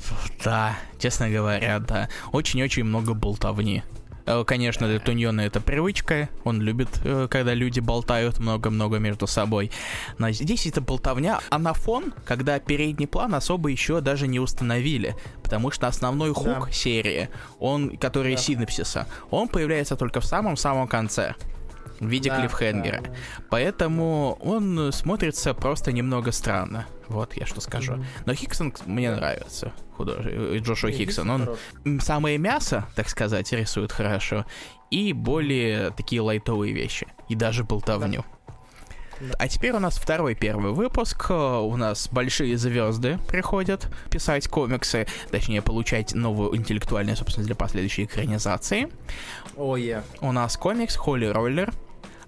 [0.44, 2.08] да, честно говоря, да.
[2.32, 3.82] Очень-очень много болтовни.
[4.26, 6.28] Э, Конечно, для Туньона это привычка.
[6.44, 9.70] Он любит, э, когда люди болтают много-много между собой.
[10.18, 15.16] Но здесь это болтовня, а на фон, когда передний план особо еще даже не установили.
[15.42, 16.72] Потому что основной хук Да.
[16.72, 17.28] серии,
[17.58, 18.40] он, который Да.
[18.40, 21.34] синапсиса, он появляется только в самом-самом конце.
[22.02, 23.00] В виде Да, клиффхенгера.
[23.00, 23.10] да.
[23.48, 26.86] Поэтому он э, смотрится просто немного странно.
[27.08, 28.04] Вот я что скажу.
[28.26, 29.72] Но Хиксон мне нравится.
[29.96, 31.30] Художник Джошуа Не, Хиксон.
[31.30, 34.44] Он м, самое мясо, так сказать, рисует хорошо.
[34.90, 37.06] И более такие лайтовые вещи.
[37.28, 38.24] И даже болтовню.
[39.38, 41.26] А теперь у нас второй первый выпуск.
[41.30, 48.04] Э, У нас большие звезды приходят писать комиксы, точнее, получать новую интеллектуальную собственно, для последующей
[48.04, 48.88] экранизации.
[49.56, 50.02] О, е.
[50.20, 51.72] У нас комикс Холли Роллер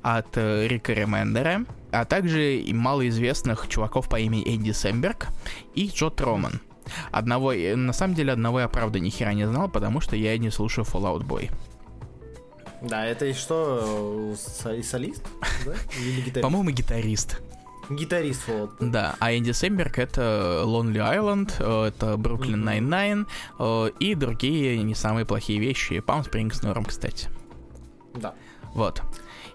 [0.04, 5.28] от э, Рика Ремендера, а также и малоизвестных чуваков по имени Энди Сэмберг
[5.74, 6.60] и Джо Троман.
[7.10, 10.36] Одного, э, на самом деле, одного я правда ни хера не знал, потому что я
[10.36, 11.50] не слушаю Fallout Boy.
[12.82, 15.26] Да, это и что, э, солист?
[15.64, 16.40] Да?
[16.42, 17.40] По-моему, гитарист.
[17.88, 18.72] Гитарист, вот.
[18.80, 22.62] Да, а Энди Сэмберг это Lonely Island, это Brooklyn.
[22.62, 25.94] Nine-Nine и другие не самые плохие вещи.
[25.94, 27.28] Palm Springs норм, кстати.
[28.14, 28.34] Да.
[28.74, 29.02] Вот.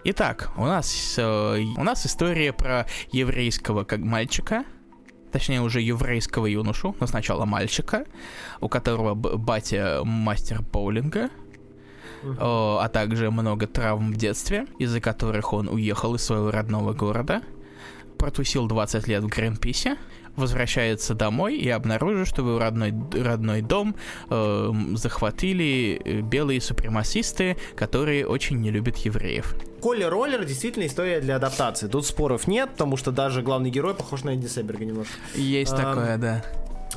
[0.02, 4.64] Итак, у нас, э, у нас история про еврейского как мальчика,
[5.30, 8.06] точнее уже еврейского юношу, но сначала мальчика,
[8.62, 11.28] у которого батя мастер боулинга,
[12.22, 17.42] а также много травм в детстве, из-за которых он уехал из своего родного города,
[18.16, 19.96] протусил 20 лет в Гринписе,
[20.40, 23.94] возвращается домой и обнаружит, что его родной, родной дом
[24.28, 29.54] э, захватили э, белые супремасисты, которые очень не любят евреев.
[29.80, 31.88] Колли Роллер действительно история для адаптации.
[31.88, 35.14] Тут споров нет, потому что даже главный герой похож на Энди Себерга немножко.
[35.34, 36.44] Есть Ам, такое, да.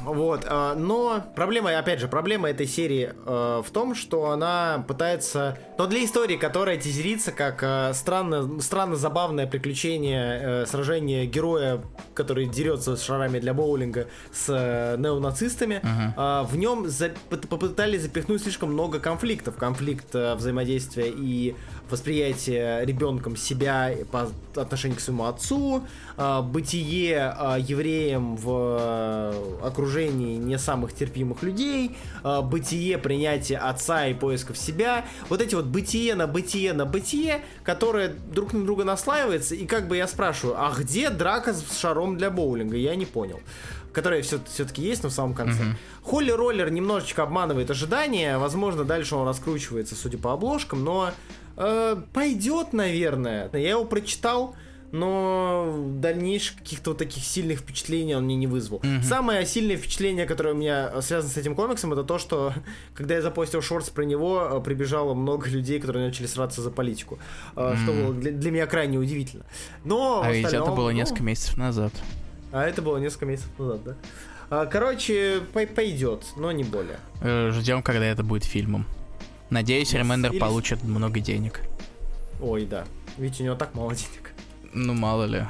[0.06, 5.58] Вот, а, но проблема, опять же, проблема этой серии э, в том, что она пытается,
[5.78, 11.82] но для истории, которая тизерится как э, странно, странно забавное приключение э, сражения героя,
[12.14, 15.82] который дерется с шарами для боулинга с э, неонацистами,
[16.18, 19.56] а, в нем за- попытались запихнуть слишком много конфликтов.
[19.56, 21.56] Конфликт э, взаимодействия и
[21.94, 25.86] восприятия ребенком себя по отношению к своему отцу,
[26.18, 34.08] а, бытие а, евреем в э, окружении не самых терпимых людей, а, бытие принятия отца
[34.08, 35.06] и поисков себя.
[35.30, 39.88] Вот эти вот бытие на бытие на бытие, которое друг на друга наслаивается, и как
[39.88, 42.76] бы я спрашиваю, а где драка с шаром для боулинга?
[42.76, 43.40] Я не понял
[43.94, 45.64] которая все, все-таки есть, но в самом конце.
[46.02, 48.40] Холли Роллер немножечко обманывает ожидания.
[48.40, 51.12] Возможно, дальше он раскручивается, судя по обложкам, но
[51.58, 53.50] э, пойдет, наверное.
[53.54, 54.56] Я его прочитал,
[54.92, 58.80] но дальнейших каких-то вот таких сильных впечатлений он мне не вызвал.
[59.02, 62.54] Самое сильное впечатление, которое у меня связано с этим комиксом, это то, что
[62.94, 67.18] когда я запостил шортс про него, э, прибежало много людей, которые начали сраться за политику.
[67.56, 69.46] Э, Что было для, для меня крайне удивительно.
[69.84, 71.92] Но А ведь это было ну, несколько месяцев назад.
[72.52, 73.96] а это было несколько месяцев назад, да?
[74.68, 77.00] Короче, пой- пойдет, но не более.
[77.22, 78.86] Э, Ждем, когда это будет фильмом.
[79.54, 81.62] Надеюсь, Ремендер получит много денег.
[82.42, 82.86] Ой, да.
[83.20, 84.32] Ведь у него так мало денег.
[84.74, 85.46] Ну, мало ли.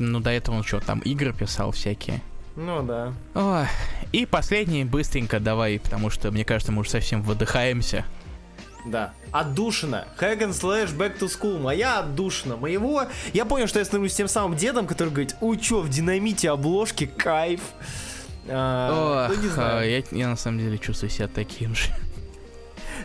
[0.00, 2.20] Ну, до этого он что, там игры писал всякие.
[2.56, 3.14] Ну да.
[3.36, 3.66] Ой.
[4.10, 8.04] И последний, быстренько давай, потому что, мне кажется, мы уже совсем выдыхаемся.
[8.84, 9.12] Да.
[9.30, 10.08] Отдушина.
[10.18, 11.60] Hack and Slash Back to School.
[11.60, 12.56] Моя отдушина.
[12.56, 13.04] Моего...
[13.32, 17.06] Я понял, что я становлюсь тем самым дедом, который говорит, ой, чё, в динамите обложки,
[17.06, 17.60] кайф.
[18.48, 19.78] А, Ох, ну, не знаю.
[19.78, 21.92] а, я, я на самом деле чувствую себя таким же.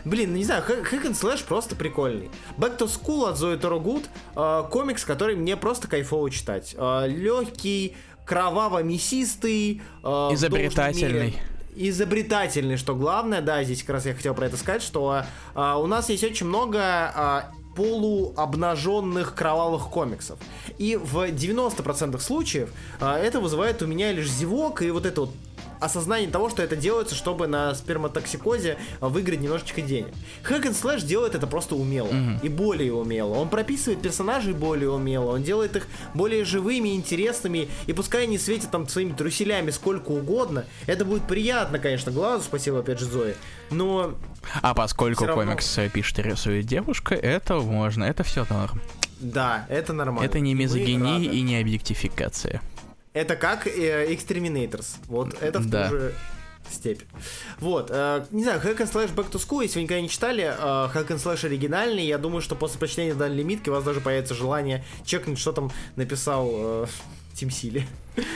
[0.04, 2.30] Блин, ну не знаю, Hack and Slash просто прикольный.
[2.58, 4.04] Back to School от Zoe Торогуд,
[4.70, 6.74] комикс, который мне просто кайфово читать.
[7.06, 9.82] легкий, кроваво-мясистый.
[10.02, 11.38] э, Изобретательный.
[11.76, 15.24] Изобретательный, что главное, да, здесь как раз я хотел про это сказать, что
[15.54, 20.38] а, у нас есть очень много а, полуобнаженных кровавых комиксов.
[20.78, 22.70] И в 90% случаев
[23.00, 25.30] а, это вызывает у меня лишь зевок и вот это вот
[25.80, 30.12] осознание того, что это делается, чтобы на сперматоксикозе выиграть немножечко денег.
[30.48, 32.08] Hack and Slash делает это просто умело.
[32.08, 32.40] Mm-hmm.
[32.42, 33.34] И более умело.
[33.34, 35.32] Он прописывает персонажей более умело.
[35.32, 37.68] Он делает их более живыми, интересными.
[37.86, 40.64] И пускай они светят там своими труселями сколько угодно.
[40.86, 42.44] Это будет приятно, конечно, глазу.
[42.44, 43.34] Спасибо, опять же, Зои.
[43.70, 44.14] Но...
[44.62, 45.44] А поскольку равно...
[45.44, 48.04] комикс пишет и рисует девушка, это можно.
[48.04, 48.80] Это все норм.
[49.20, 50.26] Да, это нормально.
[50.26, 52.60] Это не мизогиния и не объектификация.
[53.14, 54.96] Это как э, Exterminators.
[55.06, 55.88] Вот это в да.
[55.88, 56.14] ту же
[56.68, 57.02] степь.
[57.60, 60.42] Вот, э, не знаю, Hack and Slash Back to School, если вы никогда не читали,
[60.42, 64.00] э, Hack and Slash оригинальный, я думаю, что после прочтения данной лимитки у вас даже
[64.00, 66.86] появится желание чекнуть, что там написал э,
[67.34, 67.86] Тим Сили.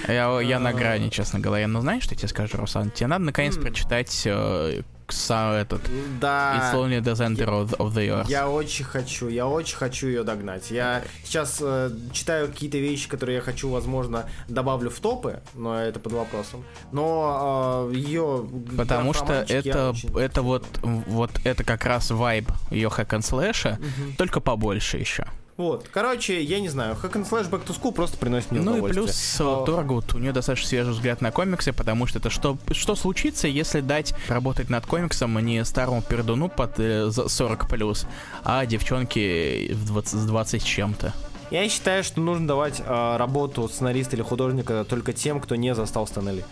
[0.07, 1.67] Я, я на грани, честно говоря.
[1.67, 2.93] Но знаешь, что я тебе скажу, Руслан?
[2.93, 5.83] Тебе надо наконец прочитать э, этот
[6.21, 6.73] да.
[6.73, 8.29] It's only the center of, of the earth.
[8.29, 10.71] Я очень хочу, я очень хочу ее догнать.
[10.71, 16.01] Я сейчас э, читаю какие-то вещи, которые я хочу, возможно, добавлю в топы, но это
[16.01, 16.65] под вопросом.
[16.93, 20.19] Но э, ее потому что это очень...
[20.19, 24.13] это вот вот это как раз вайб ее slash, угу.
[24.17, 25.27] только побольше еще.
[25.59, 28.77] Вот, короче, я не знаю, Hack and Slash Back to School просто приносит мне ну.
[28.77, 29.65] Ну и плюс Но...
[29.65, 33.81] Торгут, у нее достаточно свежий взгляд на комиксы, потому что это что, что случится, если
[33.81, 38.07] дать работать над комиксом не старому пердуну под 40 э, плюс,
[38.45, 41.13] а девчонке в 20, с 20 чем-то.
[41.51, 46.07] Я считаю, что нужно давать э, работу сценариста или художника только тем, кто не застал
[46.07, 46.45] Стэнли.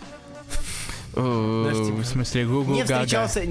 [1.15, 3.45] Э, в смысле, Google Не встречался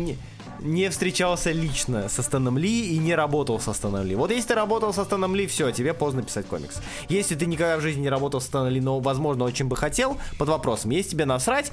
[0.61, 4.15] не встречался лично со Стэном Ли и не работал со Стэном Ли.
[4.15, 6.81] Вот если ты работал со Стэном Ли, все, тебе поздно писать комикс.
[7.09, 10.19] Если ты никогда в жизни не работал со Стэном Ли, но, возможно, очень бы хотел,
[10.39, 10.91] под вопросом.
[10.91, 11.73] Если тебе насрать,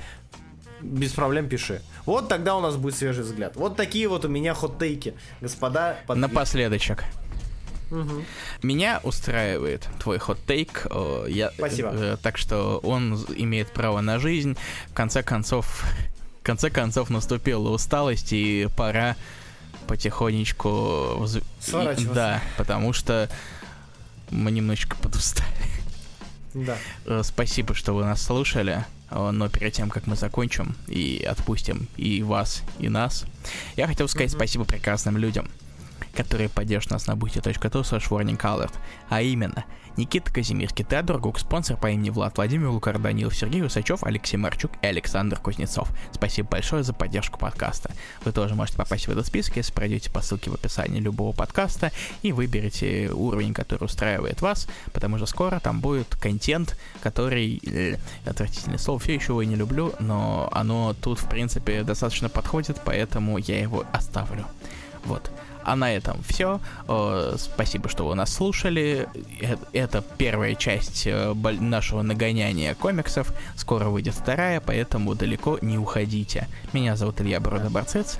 [0.81, 1.81] без проблем пиши.
[2.05, 3.55] Вот тогда у нас будет свежий взгляд.
[3.55, 5.97] Вот такие вот у меня хот-тейки, господа.
[6.07, 6.17] Под...
[6.17, 7.05] Напоследочек.
[7.91, 8.23] Угу.
[8.63, 10.87] Меня устраивает твой хот-тейк.
[11.29, 11.91] Я, Спасибо.
[11.93, 14.57] Э, так что он имеет право на жизнь.
[14.87, 15.85] В конце концов,
[16.43, 19.15] в конце концов наступила усталость, и пора
[19.87, 21.25] потихонечку...
[21.61, 22.13] Сворачиваться.
[22.13, 23.29] Да, потому что
[24.29, 25.47] мы немножечко подустали.
[26.53, 26.77] Да.
[27.05, 28.83] Э, спасибо, что вы нас слушали.
[29.09, 33.23] Э, но перед тем, как мы закончим и отпустим и вас, и нас,
[33.77, 34.35] я хотел сказать mm-hmm.
[34.35, 35.47] спасибо прекрасным людям,
[36.15, 38.71] которые поддержат нас на booty.tu slash warningcolor,
[39.09, 39.65] а именно
[39.95, 44.71] Никита Казимирский, Теодор Гук, спонсор по имени Влад, Владимир Лукар, Данилов, Сергей Усачев, Алексей Марчук
[44.81, 45.89] и Александр Кузнецов.
[46.11, 47.91] Спасибо большое за поддержку подкаста.
[48.25, 51.91] Вы тоже можете попасть в этот список, если пройдете по ссылке в описании любого подкаста
[52.23, 57.61] и выберете уровень, который устраивает вас, потому что скоро там будет контент, который...
[57.65, 62.81] Э, отвратительное слово, все еще его не люблю, но оно тут, в принципе, достаточно подходит,
[62.83, 64.45] поэтому я его оставлю.
[65.05, 65.29] Вот.
[65.63, 66.59] А на этом все.
[67.37, 69.07] Спасибо, что вы нас слушали.
[69.41, 73.33] Э, это первая часть э, нашего нагоняния комиксов.
[73.55, 76.47] Скоро выйдет вторая, поэтому далеко не уходите.
[76.73, 78.19] Меня зовут Илья Борода-Борцец.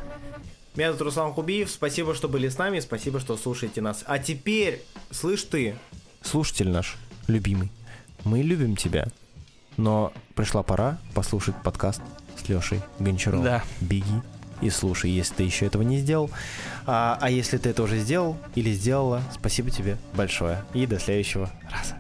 [0.76, 1.70] Меня зовут Руслан Хубиев.
[1.70, 2.80] Спасибо, что были с нами.
[2.80, 4.04] Спасибо, что слушаете нас.
[4.08, 5.76] А теперь, слышь ты,
[6.22, 6.98] слушатель наш,
[7.28, 7.72] любимый,
[8.24, 9.08] мы любим тебя.
[9.78, 12.02] Но пришла пора послушать подкаст
[12.42, 13.44] с Лешей Гончаровым.
[13.44, 13.64] Да.
[13.82, 14.22] Беги
[14.64, 16.30] и слушай, если ты еще этого не сделал.
[16.86, 20.64] А, а если ты это уже сделал или сделала, спасибо тебе большое.
[20.74, 21.96] И до следующего раза.